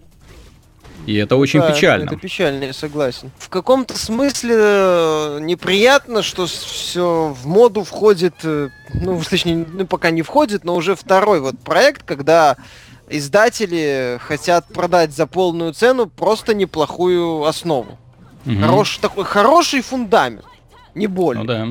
И 1.05 1.15
это 1.15 1.37
очень 1.37 1.61
да, 1.61 1.71
печально. 1.71 2.03
Это 2.03 2.17
печально, 2.17 2.65
я 2.65 2.73
согласен. 2.73 3.31
В 3.39 3.47
каком-то 3.47 3.97
смысле 3.97 4.55
э, 4.57 5.39
неприятно, 5.41 6.21
что 6.21 6.47
все 6.47 7.33
в 7.41 7.47
моду 7.47 7.85
входит, 7.85 8.35
э, 8.43 8.69
ну, 8.93 9.21
точнее, 9.29 9.65
ну, 9.71 9.87
пока 9.87 10.11
не 10.11 10.21
входит, 10.21 10.65
но 10.65 10.75
уже 10.75 10.95
второй 10.95 11.39
вот 11.39 11.57
проект, 11.59 12.03
когда 12.03 12.57
издатели 13.09 14.19
хотят 14.21 14.67
продать 14.67 15.13
за 15.13 15.27
полную 15.27 15.73
цену 15.73 16.07
просто 16.07 16.53
неплохую 16.53 17.45
основу. 17.45 17.97
Угу. 18.45 18.59
Хорош, 18.59 18.97
такой 18.97 19.23
хороший 19.23 19.81
фундамент 19.81 20.43
не 20.93 21.07
более. 21.07 21.43
Ну 21.43 21.47
да. 21.47 21.67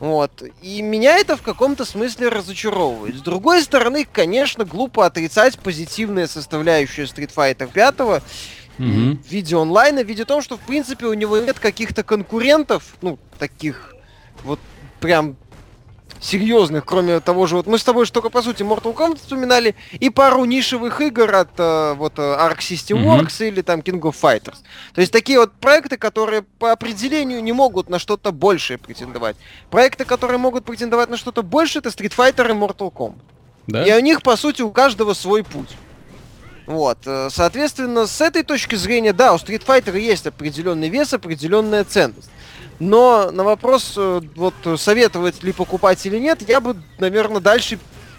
Вот. 0.00 0.42
И 0.62 0.80
меня 0.80 1.18
это 1.18 1.36
в 1.36 1.42
каком-то 1.42 1.84
смысле 1.84 2.30
разочаровывает. 2.30 3.16
С 3.16 3.20
другой 3.20 3.62
стороны, 3.62 4.08
конечно, 4.10 4.64
глупо 4.64 5.04
отрицать 5.04 5.58
позитивные 5.58 6.26
составляющие 6.26 7.04
Street 7.04 7.30
Fighter 7.34 7.70
5 7.70 8.00
угу. 8.00 8.20
в 8.78 9.30
виде 9.30 9.56
онлайна, 9.56 10.02
в 10.02 10.06
виде 10.06 10.24
том, 10.24 10.40
что, 10.40 10.56
в 10.56 10.60
принципе, 10.60 11.04
у 11.04 11.12
него 11.12 11.36
нет 11.38 11.58
каких-то 11.58 12.02
конкурентов, 12.02 12.96
ну, 13.02 13.18
таких 13.38 13.94
вот 14.42 14.58
прям 15.00 15.36
серьезных, 16.20 16.84
кроме 16.84 17.20
того 17.20 17.46
же, 17.46 17.56
вот 17.56 17.66
мы 17.66 17.78
с 17.78 17.84
тобой 17.84 18.04
что 18.04 18.14
только 18.14 18.30
по 18.30 18.42
сути 18.42 18.62
Mortal 18.62 18.94
Kombat 18.94 19.18
вспоминали, 19.18 19.74
и 19.92 20.10
пару 20.10 20.44
нишевых 20.44 21.00
игр 21.00 21.34
от 21.34 21.48
э, 21.58 21.94
вот 21.94 22.18
э, 22.18 22.22
Arc 22.22 22.58
System 22.58 23.02
Works 23.04 23.26
mm-hmm. 23.26 23.48
или 23.48 23.62
там 23.62 23.80
King 23.80 24.00
of 24.00 24.14
Fighters. 24.20 24.58
То 24.94 25.00
есть 25.00 25.12
такие 25.12 25.38
вот 25.38 25.52
проекты, 25.52 25.96
которые 25.96 26.42
по 26.42 26.72
определению 26.72 27.42
не 27.42 27.52
могут 27.52 27.88
на 27.88 27.98
что-то 27.98 28.32
большее 28.32 28.78
претендовать. 28.78 29.36
Проекты, 29.70 30.04
которые 30.04 30.38
могут 30.38 30.64
претендовать 30.64 31.08
на 31.08 31.16
что-то 31.16 31.42
больше, 31.42 31.78
это 31.78 31.88
Street 31.88 32.14
Fighter 32.14 32.50
и 32.50 32.54
Mortal 32.54 32.92
Kombat. 32.92 33.20
Да? 33.66 33.86
И 33.86 33.92
у 33.98 34.00
них, 34.00 34.22
по 34.22 34.36
сути, 34.36 34.62
у 34.62 34.70
каждого 34.70 35.14
свой 35.14 35.42
путь. 35.42 35.70
Вот, 36.66 36.98
э, 37.06 37.28
соответственно, 37.32 38.06
с 38.06 38.20
этой 38.20 38.42
точки 38.42 38.76
зрения, 38.76 39.12
да, 39.12 39.32
у 39.32 39.36
Street 39.36 39.64
Fighter 39.64 39.98
есть 39.98 40.26
определенный 40.26 40.88
вес, 40.88 41.12
определенная 41.12 41.84
ценность. 41.84 42.30
Но 42.80 43.30
на 43.30 43.44
вопрос, 43.44 43.94
э, 43.96 44.20
вот 44.34 44.54
советовать 44.76 45.42
ли 45.42 45.52
покупать 45.52 46.04
или 46.06 46.18
нет, 46.18 46.42
я 46.48 46.60
бы, 46.60 46.76
наверное, 46.98 47.40
дальше 47.40 47.78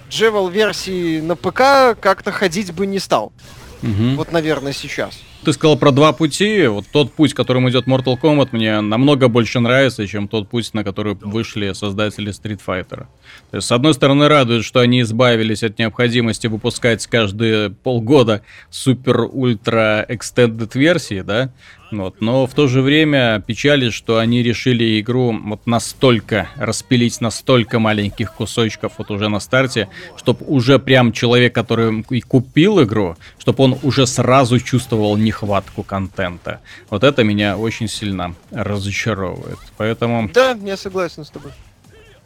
Джевел 0.09 0.49
версии 0.49 1.19
на 1.19 1.35
ПК 1.35 1.99
как-то 1.99 2.31
ходить 2.31 2.73
бы 2.73 2.85
не 2.85 2.99
стал. 2.99 3.33
Угу. 3.81 4.15
Вот, 4.15 4.31
наверное, 4.31 4.73
сейчас. 4.73 5.19
Ты 5.43 5.53
сказал 5.53 5.75
про 5.75 5.91
два 5.91 6.13
пути. 6.13 6.67
Вот 6.67 6.85
тот 6.91 7.11
путь, 7.13 7.33
которым 7.33 7.67
идет 7.67 7.87
Mortal 7.87 8.19
Kombat, 8.21 8.49
мне 8.51 8.79
намного 8.81 9.27
больше 9.27 9.59
нравится, 9.59 10.05
чем 10.05 10.27
тот 10.27 10.47
путь, 10.49 10.71
на 10.75 10.83
который 10.83 11.15
вышли 11.15 11.73
создатели 11.73 12.31
Street 12.31 12.59
Fighter. 12.65 13.07
То 13.49 13.57
есть, 13.57 13.67
с 13.67 13.71
одной 13.71 13.95
стороны, 13.95 14.27
радует, 14.27 14.63
что 14.63 14.81
они 14.81 15.01
избавились 15.01 15.63
от 15.63 15.79
необходимости 15.79 16.45
выпускать 16.45 17.07
каждые 17.07 17.71
полгода 17.71 18.43
супер-ультра 18.69 20.05
extended 20.07 20.77
версии, 20.77 21.21
да, 21.21 21.51
вот. 21.91 22.21
Но 22.21 22.47
в 22.47 22.53
то 22.53 22.67
же 22.67 22.81
время 22.81 23.43
печали, 23.45 23.89
что 23.89 24.17
они 24.17 24.41
решили 24.41 24.99
игру 24.99 25.37
вот 25.43 25.67
настолько 25.67 26.49
распилить, 26.55 27.19
настолько 27.21 27.79
маленьких 27.79 28.33
кусочков 28.33 28.93
вот 28.97 29.11
уже 29.11 29.27
на 29.27 29.39
старте, 29.39 29.89
чтобы 30.15 30.45
уже 30.45 30.79
прям 30.79 31.11
человек, 31.11 31.53
который 31.53 32.03
купил 32.27 32.81
игру, 32.83 33.17
чтобы 33.37 33.63
он 33.63 33.77
уже 33.83 34.07
сразу 34.07 34.59
чувствовал 34.59 35.17
нехватку 35.17 35.83
контента. 35.83 36.61
Вот 36.89 37.03
это 37.03 37.23
меня 37.23 37.57
очень 37.57 37.87
сильно 37.87 38.35
разочаровывает. 38.51 39.59
Поэтому... 39.77 40.29
Да, 40.33 40.57
я 40.63 40.77
согласен 40.77 41.25
с 41.25 41.29
тобой. 41.29 41.51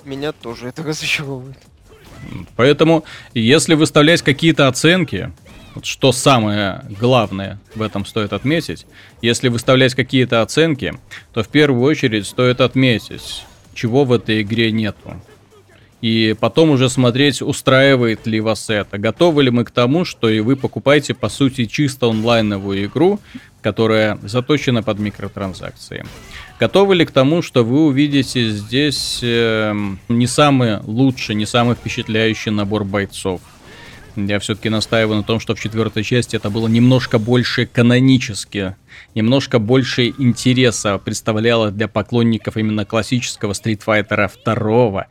Меня 0.03 0.31
тоже 0.31 0.67
это 0.67 0.83
разочаровывает. 0.83 1.57
Поэтому, 2.55 3.03
если 3.33 3.75
выставлять 3.75 4.21
какие-то 4.21 4.67
оценки, 4.67 5.31
вот 5.75 5.85
что 5.85 6.11
самое 6.11 6.83
главное 6.99 7.59
в 7.75 7.81
этом 7.81 8.05
стоит 8.05 8.33
отметить, 8.33 8.85
если 9.21 9.49
выставлять 9.49 9.93
какие-то 9.93 10.41
оценки, 10.41 10.93
то 11.33 11.43
в 11.43 11.49
первую 11.49 11.83
очередь 11.83 12.25
стоит 12.25 12.61
отметить, 12.61 13.45
чего 13.73 14.05
в 14.05 14.13
этой 14.13 14.41
игре 14.41 14.71
нету. 14.71 15.21
И 16.01 16.35
потом 16.39 16.69
уже 16.69 16.89
смотреть, 16.89 17.41
устраивает 17.41 18.27
ли 18.27 18.39
вас 18.39 18.69
это. 18.69 18.97
Готовы 18.97 19.43
ли 19.43 19.49
мы 19.49 19.63
к 19.65 19.71
тому, 19.71 20.05
что 20.05 20.29
и 20.29 20.39
вы 20.39 20.55
покупаете, 20.55 21.13
по 21.13 21.29
сути, 21.29 21.65
чисто 21.65 22.07
онлайновую 22.07 22.85
игру, 22.85 23.19
которая 23.61 24.19
заточена 24.21 24.83
под 24.83 24.99
микротранзакции. 24.99 26.05
Готовы 26.59 26.93
ли 26.93 27.05
к 27.05 27.11
тому, 27.11 27.41
что 27.41 27.63
вы 27.63 27.85
увидите 27.85 28.49
здесь 28.49 29.19
э, 29.23 29.73
не 30.07 30.27
самый 30.27 30.81
лучший, 30.83 31.33
не 31.33 31.47
самый 31.47 31.75
впечатляющий 31.75 32.51
набор 32.51 32.83
бойцов? 32.83 33.41
Я 34.15 34.39
все-таки 34.39 34.69
настаиваю 34.69 35.17
на 35.17 35.23
том, 35.23 35.39
что 35.39 35.55
в 35.55 35.59
четвертой 35.59 36.03
части 36.03 36.37
это 36.37 36.49
было 36.49 36.67
немножко 36.67 37.19
больше 37.19 37.65
канонически, 37.65 38.75
немножко 39.13 39.59
больше 39.59 40.07
интереса 40.17 40.97
представляло 40.97 41.69
для 41.69 41.87
поклонников 41.89 42.55
именно 42.55 42.85
классического 42.85 43.51
Street 43.51 43.81
Fighter 43.85 44.31
2. 44.45 45.07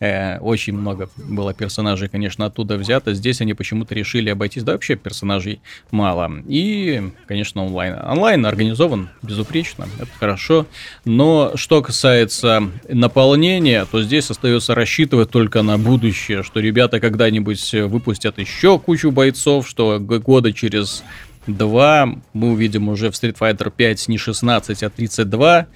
Э, 0.00 0.38
очень 0.38 0.74
много 0.74 1.08
было 1.16 1.54
персонажей, 1.54 2.08
конечно, 2.08 2.46
оттуда 2.46 2.76
взято. 2.76 3.14
Здесь 3.14 3.40
они 3.40 3.54
почему-то 3.54 3.94
решили 3.94 4.30
обойтись. 4.30 4.62
Да, 4.62 4.72
вообще 4.72 4.96
персонажей 4.96 5.60
мало. 5.90 6.30
И, 6.46 7.02
конечно, 7.26 7.64
онлайн. 7.64 7.96
Онлайн 8.02 8.46
организован 8.46 9.10
безупречно, 9.22 9.86
это 9.98 10.10
хорошо. 10.18 10.66
Но 11.04 11.52
что 11.54 11.82
касается 11.82 12.70
наполнения, 12.88 13.84
то 13.90 14.02
здесь 14.02 14.30
остается 14.30 14.74
рассчитывать 14.74 15.30
только 15.30 15.62
на 15.62 15.78
будущее, 15.78 16.42
что 16.42 16.60
ребята 16.60 17.00
когда-нибудь 17.00 17.72
выпустят 17.72 18.38
еще 18.38 18.78
кучу 18.78 19.10
бойцов, 19.10 19.68
что 19.68 19.98
года 19.98 20.52
через 20.52 21.04
2 21.46 22.14
мы 22.32 22.52
увидим 22.52 22.88
уже 22.88 23.10
в 23.10 23.14
Street 23.14 23.36
Fighter 23.38 23.72
5 23.74 24.08
не 24.08 24.18
16, 24.18 24.82
а 24.82 24.90
32 24.90 25.66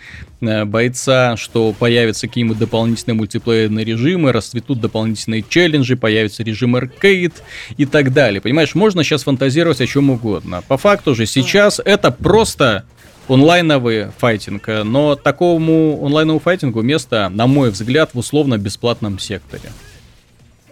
э, 0.40 0.64
бойца, 0.64 1.36
что 1.36 1.72
появятся 1.72 2.26
какие-нибудь 2.26 2.58
дополнительные 2.58 3.16
мультиплеерные 3.16 3.84
режимы, 3.84 4.32
расцветут 4.32 4.80
дополнительные 4.80 5.44
челленджи, 5.48 5.96
появится 5.96 6.42
режим 6.42 6.76
аркейд 6.76 7.42
и 7.76 7.84
так 7.84 8.12
далее. 8.12 8.40
Понимаешь, 8.40 8.74
можно 8.74 9.04
сейчас 9.04 9.24
фантазировать 9.24 9.80
о 9.80 9.86
чем 9.86 10.10
угодно. 10.10 10.62
По 10.66 10.76
факту 10.76 11.14
же 11.14 11.26
сейчас 11.26 11.80
это 11.84 12.10
просто 12.10 12.84
онлайновый 13.28 14.08
файтинг, 14.16 14.68
но 14.84 15.14
такому 15.14 16.04
онлайновому 16.04 16.40
файтингу 16.40 16.82
место, 16.82 17.28
на 17.28 17.46
мой 17.46 17.70
взгляд, 17.70 18.10
в 18.14 18.18
условно-бесплатном 18.18 19.18
секторе. 19.18 19.70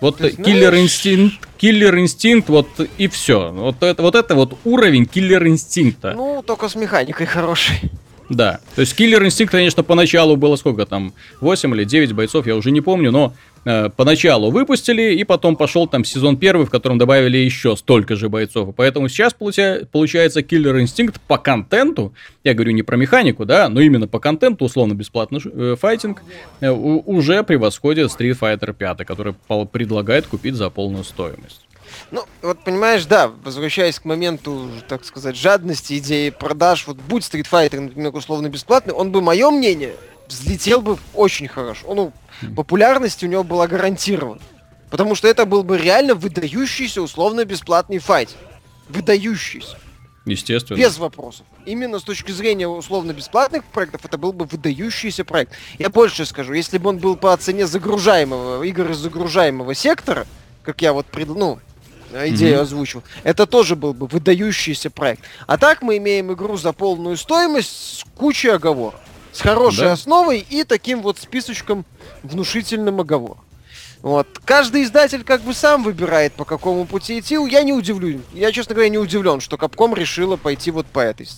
Вот 0.01 0.19
Killer 0.19 0.75
Instinct, 0.77 1.49
Killer 1.59 1.99
Instinct, 1.99 2.49
вот 2.49 2.69
и 2.99 3.09
все. 3.09 3.51
Вот 3.51 3.83
это, 3.83 4.03
вот 4.03 4.15
это 4.15 4.35
вот 4.35 4.59
уровень 4.65 5.07
Killer 5.07 5.47
Instinct 5.47 5.99
а. 5.99 6.13
Ну, 6.15 6.43
только 6.47 6.69
с 6.69 6.75
механикой 6.75 7.27
хороший. 7.27 7.91
Да. 8.29 8.61
То 8.75 8.81
есть 8.81 8.95
Killer 8.95 9.25
Instinct, 9.25 9.53
конечно, 9.53 9.83
поначалу 9.83 10.37
было 10.37 10.57
сколько 10.57 10.85
там, 10.85 11.15
8 11.41 11.75
или 11.75 11.85
9 11.85 12.13
бойцов, 12.13 12.47
я 12.47 12.57
уже 12.57 12.71
не 12.71 12.81
помню, 12.81 13.11
но 13.11 13.35
э, 13.67 13.91
поначалу 13.91 14.51
выпустили, 14.51 15.15
и 15.15 15.25
потом 15.25 15.57
пошел 15.57 15.87
там 15.87 16.05
сезон 16.05 16.39
первый, 16.39 16.65
в 16.65 16.71
котором 16.71 16.97
добавили 16.97 17.37
еще 17.37 17.77
столько 17.77 18.17
же 18.17 18.31
бойцов. 18.31 18.75
Поэтому 18.75 19.09
сейчас 19.09 19.35
получа- 19.39 19.85
получается 19.85 20.43
Killer 20.43 20.81
Instinct 20.81 21.21
по 21.21 21.37
контенту, 21.37 22.15
я 22.45 22.55
говорю 22.55 22.73
не 22.73 22.83
про 22.83 22.97
механику, 22.97 23.45
да, 23.45 23.69
но 23.69 23.81
именно 23.81 24.09
по 24.09 24.19
контенту, 24.19 24.65
условно 24.65 24.95
бесплатный 24.95 25.41
э, 25.45 25.77
файтинг, 25.79 26.23
э, 26.61 26.71
уже 26.71 27.43
превосходит 27.43 28.09
Street 28.11 28.39
Fighter 28.39 28.73
5, 28.73 29.05
который 29.07 29.35
предлагает 29.67 30.27
купить 30.27 30.55
за 30.55 30.71
полную 30.71 31.05
стоимость. 31.05 31.67
Ну, 32.11 32.25
вот 32.43 32.63
понимаешь, 32.65 33.05
да, 33.07 33.31
возвращаясь 33.45 33.99
к 33.99 34.05
моменту, 34.05 34.69
так 34.89 35.05
сказать, 35.05 35.37
жадности, 35.37 35.99
идеи 35.99 36.31
продаж, 36.31 36.87
вот 36.87 36.97
будь 36.97 37.23
Street 37.23 37.47
Fighter, 37.51 37.81
например, 37.81 38.15
условно 38.15 38.49
бесплатный, 38.49 38.95
он 38.95 39.11
бы, 39.11 39.21
мое 39.21 39.51
мнение, 39.51 39.95
взлетел 40.29 40.81
бы 40.81 40.99
очень 41.15 41.49
хорошо. 41.49 41.95
Ну, 41.95 42.13
популярность 42.55 43.23
у 43.23 43.27
него 43.27 43.45
была 43.45 43.67
гарантирована. 43.67 44.41
Потому 44.91 45.15
что 45.15 45.29
это 45.29 45.47
был 45.47 45.63
бы 45.63 45.79
реально 45.79 46.15
выдающийся 46.15 47.03
условно 47.03 47.45
бесплатный 47.45 47.99
файт. 47.99 48.31
Выдающийся. 48.89 49.77
Естественно. 50.27 50.77
Без 50.77 50.99
вопросов. 50.99 51.47
Именно 51.67 52.01
с 52.01 52.03
точки 52.03 52.33
зрения 52.33 52.67
условно-бесплатных 52.67 53.65
проектов, 53.65 54.05
это 54.05 54.19
был 54.19 54.33
бы 54.33 54.45
выдающийся 54.45 55.25
проект. 55.25 55.53
Я 55.79 55.89
больше 55.89 56.27
скажу, 56.27 56.53
если 56.53 56.79
бы 56.79 56.91
он 56.91 56.99
был 56.99 57.17
по 57.17 57.37
цене 57.37 57.67
загружаемого, 57.67 58.63
игр 58.65 58.91
из 58.91 58.99
загружаемого 58.99 59.75
сектора, 59.75 60.27
как 60.65 60.83
я 60.83 60.93
вот 60.93 61.07
пред, 61.07 61.29
ну, 61.29 61.61
идею 62.13 62.59
mm-hmm. 62.59 62.61
озвучил, 62.61 63.03
это 63.23 63.47
тоже 63.47 63.77
был 63.77 63.95
бы 63.95 64.09
выдающийся 64.09 64.91
проект. 64.91 65.23
А 65.47 65.59
так 65.59 65.83
мы 65.83 65.97
имеем 65.99 66.33
игру 66.33 66.57
за 66.57 66.73
полную 66.73 67.17
стоимость 67.17 68.01
с 68.01 68.05
кучей 68.17 68.49
оговоров. 68.49 68.99
С 69.37 69.43
хорошей 69.43 69.85
да. 69.85 69.93
основой 69.93 70.39
и 70.49 70.65
таким 70.65 71.03
вот 71.03 71.19
списочком 71.19 71.85
внушительным 72.23 73.01
оговором. 73.01 73.45
Вот. 74.01 74.27
Каждый 74.47 74.85
издатель 74.85 75.25
как 75.25 75.43
бы 75.43 75.53
сам 75.53 75.83
выбирает, 75.83 76.33
по 76.33 76.47
какому 76.47 76.87
пути 76.87 77.19
идти. 77.19 77.37
Я 77.51 77.63
не 77.63 77.75
удивлюсь. 77.75 78.21
Я, 78.33 78.51
честно 78.51 78.75
говоря, 78.75 78.89
не 78.89 78.97
удивлен, 78.97 79.41
что 79.41 79.59
Капком 79.59 79.95
решила 79.95 80.37
пойти 80.37 80.71
вот 80.71 80.87
по 80.87 81.01
этой 81.01 81.29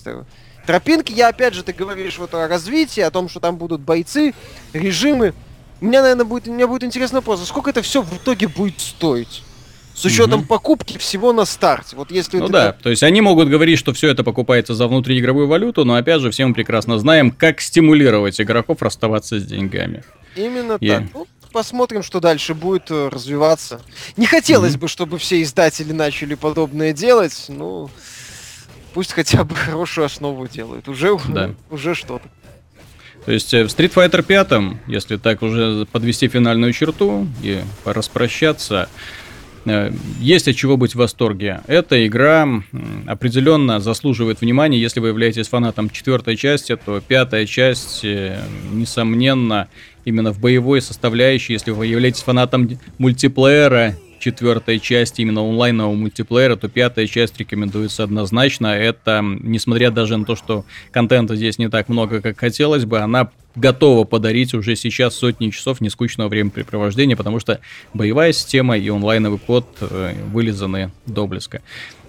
тропинке. 0.65 1.13
Я, 1.13 1.27
опять 1.27 1.53
же, 1.53 1.63
ты 1.63 1.73
говоришь 1.73 2.17
вот 2.19 2.33
о 2.33 2.47
развитии, 2.47 3.01
о 3.01 3.11
том, 3.11 3.27
что 3.27 3.41
там 3.41 3.57
будут 3.57 3.81
бойцы, 3.81 4.33
режимы. 4.71 5.33
Мне, 5.81 6.01
наверное, 6.01 6.25
будет, 6.25 6.47
мне 6.47 6.67
будет 6.67 6.85
интересно 6.85 7.21
а 7.25 7.37
сколько 7.37 7.69
это 7.69 7.81
все 7.81 8.01
в 8.01 8.15
итоге 8.15 8.47
будет 8.47 8.79
стоить? 8.79 9.43
С 9.99 10.05
учетом 10.05 10.39
угу. 10.41 10.47
покупки 10.47 10.97
всего 10.97 11.33
на 11.33 11.43
старте. 11.43 11.97
Вот 11.97 12.09
если 12.09 12.37
ну 12.37 12.47
да, 12.47 12.71
так... 12.71 12.81
то 12.81 12.89
есть 12.89 13.03
они 13.03 13.19
могут 13.19 13.49
говорить, 13.49 13.77
что 13.77 13.91
все 13.91 14.07
это 14.07 14.23
покупается 14.23 14.73
за 14.73 14.87
внутриигровую 14.87 15.47
валюту, 15.47 15.83
но 15.83 15.95
опять 15.95 16.21
же 16.21 16.31
все 16.31 16.45
мы 16.45 16.53
прекрасно 16.53 16.97
знаем, 16.99 17.31
как 17.31 17.59
стимулировать 17.59 18.39
игроков 18.39 18.81
расставаться 18.81 19.37
с 19.37 19.43
деньгами. 19.43 20.03
Именно 20.37 20.77
И... 20.79 20.87
так. 20.87 21.03
Ну, 21.13 21.27
посмотрим, 21.51 22.01
что 22.01 22.21
дальше 22.21 22.53
будет 22.53 22.89
э, 22.91 23.09
развиваться. 23.09 23.81
Не 24.15 24.25
хотелось 24.25 24.75
угу. 24.75 24.81
бы, 24.81 24.87
чтобы 24.87 25.17
все 25.17 25.41
издатели 25.41 25.91
начали 25.91 26.35
подобное 26.35 26.93
делать, 26.93 27.45
ну 27.49 27.89
пусть 28.93 29.11
хотя 29.11 29.43
бы 29.43 29.53
хорошую 29.55 30.05
основу 30.05 30.47
делают. 30.47 30.87
Уже, 30.87 31.17
да. 31.27 31.51
уже 31.69 31.93
что-то. 31.93 32.29
То 33.25 33.33
есть 33.33 33.53
э, 33.53 33.65
в 33.65 33.67
Street 33.67 33.93
Fighter 33.93 34.23
5, 34.23 34.87
если 34.87 35.17
так 35.17 35.41
уже 35.41 35.85
подвести 35.91 36.29
финальную 36.29 36.71
черту 36.71 37.27
и 37.43 37.61
распрощаться, 37.83 38.87
есть 40.19 40.47
от 40.47 40.55
чего 40.55 40.77
быть 40.77 40.93
в 40.93 40.97
восторге. 40.97 41.61
Эта 41.67 42.05
игра 42.05 42.47
определенно 43.05 43.79
заслуживает 43.79 44.41
внимания. 44.41 44.79
Если 44.79 44.99
вы 44.99 45.09
являетесь 45.09 45.47
фанатом 45.47 45.89
четвертой 45.89 46.35
части, 46.37 46.75
то 46.75 47.01
пятая 47.01 47.45
часть, 47.45 48.03
э, 48.03 48.39
несомненно, 48.71 49.67
именно 50.05 50.31
в 50.31 50.39
боевой 50.39 50.81
составляющей, 50.81 51.53
если 51.53 51.71
вы 51.71 51.87
являетесь 51.87 52.21
фанатом 52.21 52.69
мультиплеера 52.97 53.95
четвертая 54.19 54.79
часть 54.79 55.19
именно 55.19 55.41
онлайнового 55.41 55.95
мультиплеера, 55.95 56.55
то 56.55 56.67
пятая 56.67 57.07
часть 57.07 57.37
рекомендуется 57.37 58.03
однозначно. 58.03 58.67
Это, 58.67 59.21
несмотря 59.23 59.91
даже 59.91 60.17
на 60.17 60.25
то, 60.25 60.35
что 60.35 60.65
контента 60.91 61.35
здесь 61.35 61.57
не 61.57 61.69
так 61.69 61.89
много, 61.89 62.21
как 62.21 62.39
хотелось 62.39 62.85
бы, 62.85 62.99
она 62.99 63.29
готова 63.55 64.03
подарить 64.03 64.53
уже 64.53 64.75
сейчас 64.75 65.15
сотни 65.15 65.49
часов 65.49 65.81
нескучного 65.81 66.29
времяпрепровождения, 66.29 67.15
потому 67.15 67.39
что 67.39 67.59
боевая 67.93 68.31
система 68.31 68.77
и 68.77 68.89
онлайновый 68.89 69.39
код 69.39 69.65
э, 69.81 70.13
вылизаны 70.31 70.91
до 71.05 71.27
блеска. 71.27 71.61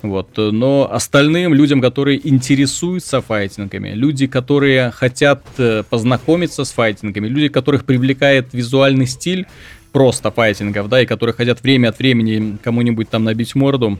Вот. 0.03 0.31
Но 0.37 0.89
остальным 0.91 1.53
людям, 1.53 1.81
которые 1.81 2.27
интересуются 2.27 3.21
файтингами, 3.21 3.91
люди, 3.91 4.27
которые 4.27 4.91
хотят 4.91 5.43
э, 5.59 5.83
познакомиться 5.89 6.65
с 6.65 6.73
файтингами, 6.73 7.29
люди, 7.29 7.49
которых 7.49 7.85
привлекает 7.85 8.49
визуальный 8.53 9.07
стиль 9.07 9.47
просто 9.93 10.31
файтингов, 10.31 10.89
да, 10.89 11.03
и 11.03 11.07
которые 11.07 11.35
хотят 11.35 11.63
время 11.63 11.89
от 11.89 11.99
времени 11.99 12.57
кому-нибудь 12.63 13.09
там 13.11 13.25
набить 13.25 13.55
морду, 13.55 13.99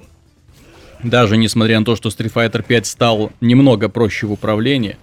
даже 1.03 1.37
несмотря 1.37 1.79
на 1.79 1.85
то, 1.85 1.97
что 1.97 2.09
Street 2.11 2.33
Fighter 2.33 2.65
5 2.67 2.87
стал 2.87 3.33
немного 3.41 3.89
проще 3.89 4.27
в 4.27 4.33
управлении, 4.33 4.97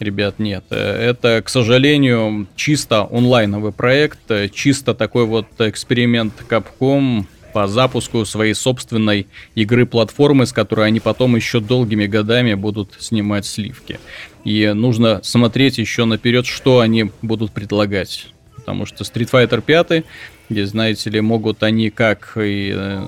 ребят, 0.00 0.38
нет. 0.38 0.64
Э, 0.70 1.10
это, 1.10 1.42
к 1.42 1.48
сожалению, 1.48 2.46
чисто 2.56 3.08
онлайновый 3.10 3.72
проект, 3.72 4.30
э, 4.30 4.48
чисто 4.48 4.94
такой 4.94 5.26
вот 5.26 5.46
эксперимент 5.58 6.34
Capcom, 6.48 7.26
по 7.54 7.68
запуску 7.68 8.24
своей 8.24 8.52
собственной 8.52 9.28
игры-платформы, 9.54 10.44
с 10.44 10.52
которой 10.52 10.88
они 10.88 10.98
потом 10.98 11.36
еще 11.36 11.60
долгими 11.60 12.06
годами 12.06 12.54
будут 12.54 12.96
снимать 12.98 13.46
сливки. 13.46 14.00
И 14.44 14.72
нужно 14.74 15.20
смотреть 15.22 15.78
еще 15.78 16.04
наперед, 16.04 16.46
что 16.46 16.80
они 16.80 17.12
будут 17.22 17.52
предлагать. 17.52 18.33
Потому 18.64 18.86
что 18.86 19.04
Street 19.04 19.30
Fighter 19.30 19.60
5, 19.60 20.04
где, 20.48 20.66
знаете 20.66 21.10
ли, 21.10 21.20
могут 21.20 21.62
они 21.62 21.90
как 21.90 22.38
и 22.38 22.72
э, 22.74 23.04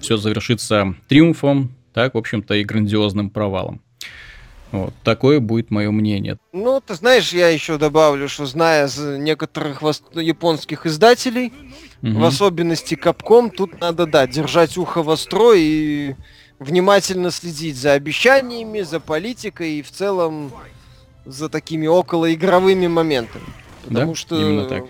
все 0.00 0.16
завершиться 0.16 0.94
триумфом, 1.08 1.74
так, 1.92 2.14
в 2.14 2.18
общем-то, 2.18 2.54
и 2.54 2.62
грандиозным 2.62 3.28
провалом. 3.30 3.82
Вот, 4.70 4.94
такое 5.02 5.40
будет 5.40 5.72
мое 5.72 5.90
мнение. 5.90 6.38
Ну, 6.52 6.80
ты 6.80 6.94
знаешь, 6.94 7.32
я 7.32 7.48
еще 7.48 7.76
добавлю, 7.76 8.28
что 8.28 8.46
зная 8.46 8.88
некоторых 9.18 9.82
японских 10.14 10.86
издателей, 10.86 11.52
угу. 12.02 12.20
в 12.20 12.24
особенности 12.24 12.94
Capcom, 12.94 13.50
тут 13.50 13.80
надо, 13.80 14.06
да, 14.06 14.28
держать 14.28 14.76
ухо 14.78 15.02
востро 15.02 15.54
и 15.56 16.14
внимательно 16.60 17.32
следить 17.32 17.76
за 17.76 17.94
обещаниями, 17.94 18.82
за 18.82 19.00
политикой 19.00 19.80
и 19.80 19.82
в 19.82 19.90
целом 19.90 20.52
за 21.24 21.48
такими 21.48 21.88
околоигровыми 21.88 22.86
моментами. 22.86 23.46
Потому 23.84 24.12
да? 24.12 24.14
что 24.14 24.40
Именно 24.40 24.68
так. 24.68 24.84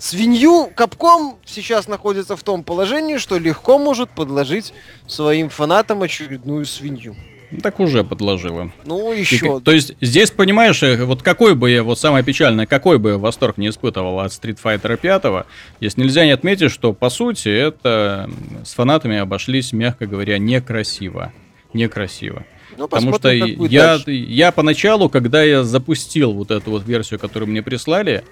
Свинью 0.00 0.72
Capcom 0.76 1.36
сейчас 1.44 1.86
находится 1.86 2.36
в 2.36 2.42
том 2.42 2.64
положении, 2.64 3.18
что 3.18 3.38
легко 3.38 3.78
может 3.78 4.10
подложить 4.10 4.72
своим 5.06 5.48
фанатам 5.48 6.02
очередную 6.02 6.64
свинью. 6.64 7.14
Так 7.62 7.80
уже 7.80 8.04
подложила. 8.04 8.70
Ну, 8.84 9.12
еще. 9.12 9.58
И, 9.58 9.60
то 9.60 9.72
есть, 9.72 9.94
здесь, 10.00 10.30
понимаешь, 10.30 10.82
э, 10.84 11.04
вот 11.04 11.22
какой 11.22 11.56
бы 11.56 11.68
я, 11.70 11.82
вот 11.82 11.98
самое 11.98 12.24
печальное, 12.24 12.66
какой 12.66 12.98
бы 12.98 13.10
я 13.10 13.18
восторг 13.18 13.58
не 13.58 13.68
испытывал 13.70 14.20
от 14.20 14.30
Street 14.30 14.58
Fighter 14.62 14.96
5, 14.96 15.46
здесь 15.80 15.96
нельзя 15.96 16.24
не 16.24 16.30
отметить, 16.30 16.70
что, 16.70 16.92
по 16.92 17.10
сути, 17.10 17.48
это 17.48 18.30
с 18.64 18.72
фанатами 18.74 19.18
обошлись, 19.18 19.72
мягко 19.72 20.06
говоря, 20.06 20.38
некрасиво. 20.38 21.32
Некрасиво. 21.72 22.44
Ну, 22.76 22.86
Потому 22.86 23.14
что 23.14 23.30
я, 23.30 23.98
я 24.06 24.52
поначалу, 24.52 25.08
когда 25.08 25.42
я 25.42 25.64
запустил 25.64 26.32
вот 26.32 26.52
эту 26.52 26.70
вот 26.70 26.86
версию, 26.86 27.18
которую 27.18 27.50
мне 27.50 27.62
прислали, 27.62 28.22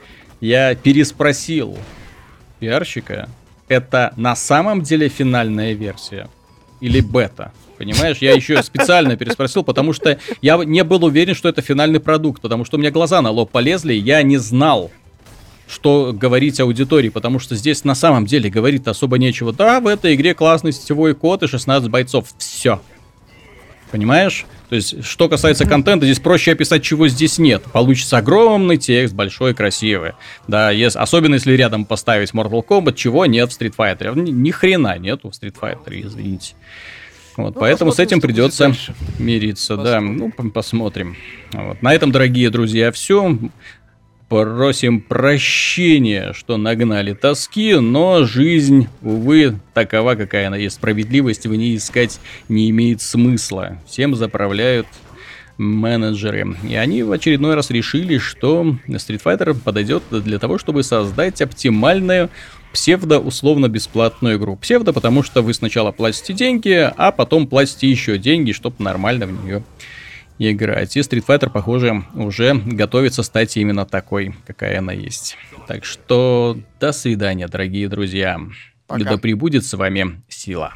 я 0.41 0.75
переспросил 0.75 1.77
пиарщика, 2.61 3.29
это 3.69 4.13
на 4.17 4.37
самом 4.37 4.83
деле 4.83 5.09
финальная 5.09 5.73
версия 5.73 6.29
или 6.81 7.01
бета? 7.01 7.53
Понимаешь, 7.79 8.19
я 8.19 8.33
еще 8.35 8.61
специально 8.63 9.17
переспросил, 9.17 9.63
потому 9.63 9.93
что 9.93 10.19
я 10.43 10.57
не 10.57 10.83
был 10.83 11.05
уверен, 11.05 11.35
что 11.35 11.49
это 11.49 11.63
финальный 11.63 12.01
продукт, 12.01 12.43
потому 12.43 12.65
что 12.65 12.77
у 12.77 12.81
меня 12.81 12.91
глаза 12.91 13.23
на 13.23 13.31
лоб 13.31 13.53
полезли, 13.53 13.93
я 13.95 14.23
не 14.23 14.37
знал, 14.37 14.91
что 15.69 16.13
говорить 16.13 16.59
аудитории, 16.59 17.09
потому 17.11 17.39
что 17.39 17.55
здесь 17.55 17.85
на 17.85 17.95
самом 17.95 18.27
деле 18.27 18.51
говорить 18.51 18.87
особо 18.89 19.19
нечего. 19.19 19.53
Да, 19.53 19.81
в 19.81 19.87
этой 19.87 20.15
игре 20.15 20.35
классный 20.35 20.73
сетевой 20.73 21.15
код 21.15 21.43
и 21.45 21.47
16 21.47 21.89
бойцов. 21.89 22.27
Все. 22.39 22.81
Понимаешь? 23.93 24.45
То 24.69 24.77
есть, 24.77 25.05
что 25.05 25.29
касается 25.29 25.67
контента, 25.67 26.05
здесь 26.05 26.21
проще 26.21 26.53
описать, 26.53 26.83
чего 26.83 27.09
здесь 27.09 27.39
нет. 27.39 27.63
Получится 27.73 28.19
огромный 28.19 28.77
текст, 28.77 29.15
большой, 29.15 29.55
красивый. 29.55 30.13
Да, 30.47 30.71
если, 30.71 30.99
особенно 30.99 31.35
если 31.35 31.53
рядом 31.53 31.85
поставить 31.85 32.31
Mortal 32.33 32.65
Kombat, 32.67 32.95
чего 32.95 33.25
нет 33.27 33.51
в 33.51 33.61
Street 33.61 33.75
Fighter. 33.77 34.19
Ни, 34.19 34.31
ни 34.31 34.51
хрена 34.51 34.99
нету 34.99 35.31
в 35.31 35.33
Street 35.33 35.55
Fighter, 35.59 36.01
извините. 36.07 36.55
Вот, 37.39 37.55
ну, 37.55 37.61
поэтому 37.61 37.93
с 37.93 38.01
этим 38.01 38.21
придется 38.21 38.75
мириться, 39.21 39.77
посмотрим. 39.77 40.19
да, 40.19 40.33
ну, 40.43 40.51
посмотрим. 40.51 41.17
Вот. 41.53 41.81
На 41.83 41.95
этом, 41.95 42.11
дорогие 42.11 42.51
друзья, 42.51 42.91
все. 42.91 43.39
Просим 44.29 45.01
прощения, 45.01 46.35
что 46.35 46.59
нагнали 46.59 47.15
тоски, 47.15 47.77
но 47.77 48.25
жизнь, 48.25 48.87
увы, 49.01 49.59
такова, 49.73 50.17
какая 50.17 50.49
она 50.49 50.59
есть. 50.59 50.77
Справедливости 50.77 51.49
в 51.49 51.55
ней 51.55 51.77
искать 51.77 52.21
не 52.51 52.69
имеет 52.69 53.01
смысла. 53.01 53.79
Всем 53.87 54.15
заправляют 54.15 54.87
менеджеры. 55.57 56.57
И 56.69 56.75
они 56.75 57.03
в 57.03 57.13
очередной 57.13 57.55
раз 57.55 57.71
решили, 57.71 58.19
что 58.19 58.77
Street 58.87 59.23
Fighter 59.25 59.55
подойдет 59.55 60.03
для 60.11 60.39
того, 60.39 60.59
чтобы 60.59 60.83
создать 60.83 61.41
оптимальную 61.41 62.29
псевдо-условно-бесплатную 62.75 64.37
игру. 64.37 64.57
Псевдо, 64.57 64.93
потому 64.93 65.23
что 65.23 65.41
вы 65.41 65.55
сначала 65.55 65.91
платите 65.91 66.35
деньги, 66.35 66.93
а 66.97 67.13
потом 67.13 67.47
платите 67.47 67.91
еще 67.91 68.19
деньги, 68.19 68.53
чтобы 68.53 68.77
нормально 68.85 69.27
в 69.27 69.45
нее 69.45 69.65
играть. 70.39 70.97
И 70.97 71.01
Street 71.01 71.25
Fighter, 71.27 71.51
похоже, 71.51 72.05
уже 72.15 72.55
готовится 72.55 73.23
стать 73.23 73.57
именно 73.57 73.85
такой, 73.85 74.35
какая 74.47 74.79
она 74.79 74.93
есть. 74.93 75.37
Так 75.67 75.85
что 75.85 76.59
до 76.81 76.93
свидания, 76.93 77.49
дорогие 77.49 77.89
друзья. 77.89 78.41
Пока. 78.87 79.05
Да 79.05 79.19
пребудет 79.19 79.65
с 79.65 79.75
вами 79.75 80.23
сила. 80.29 80.73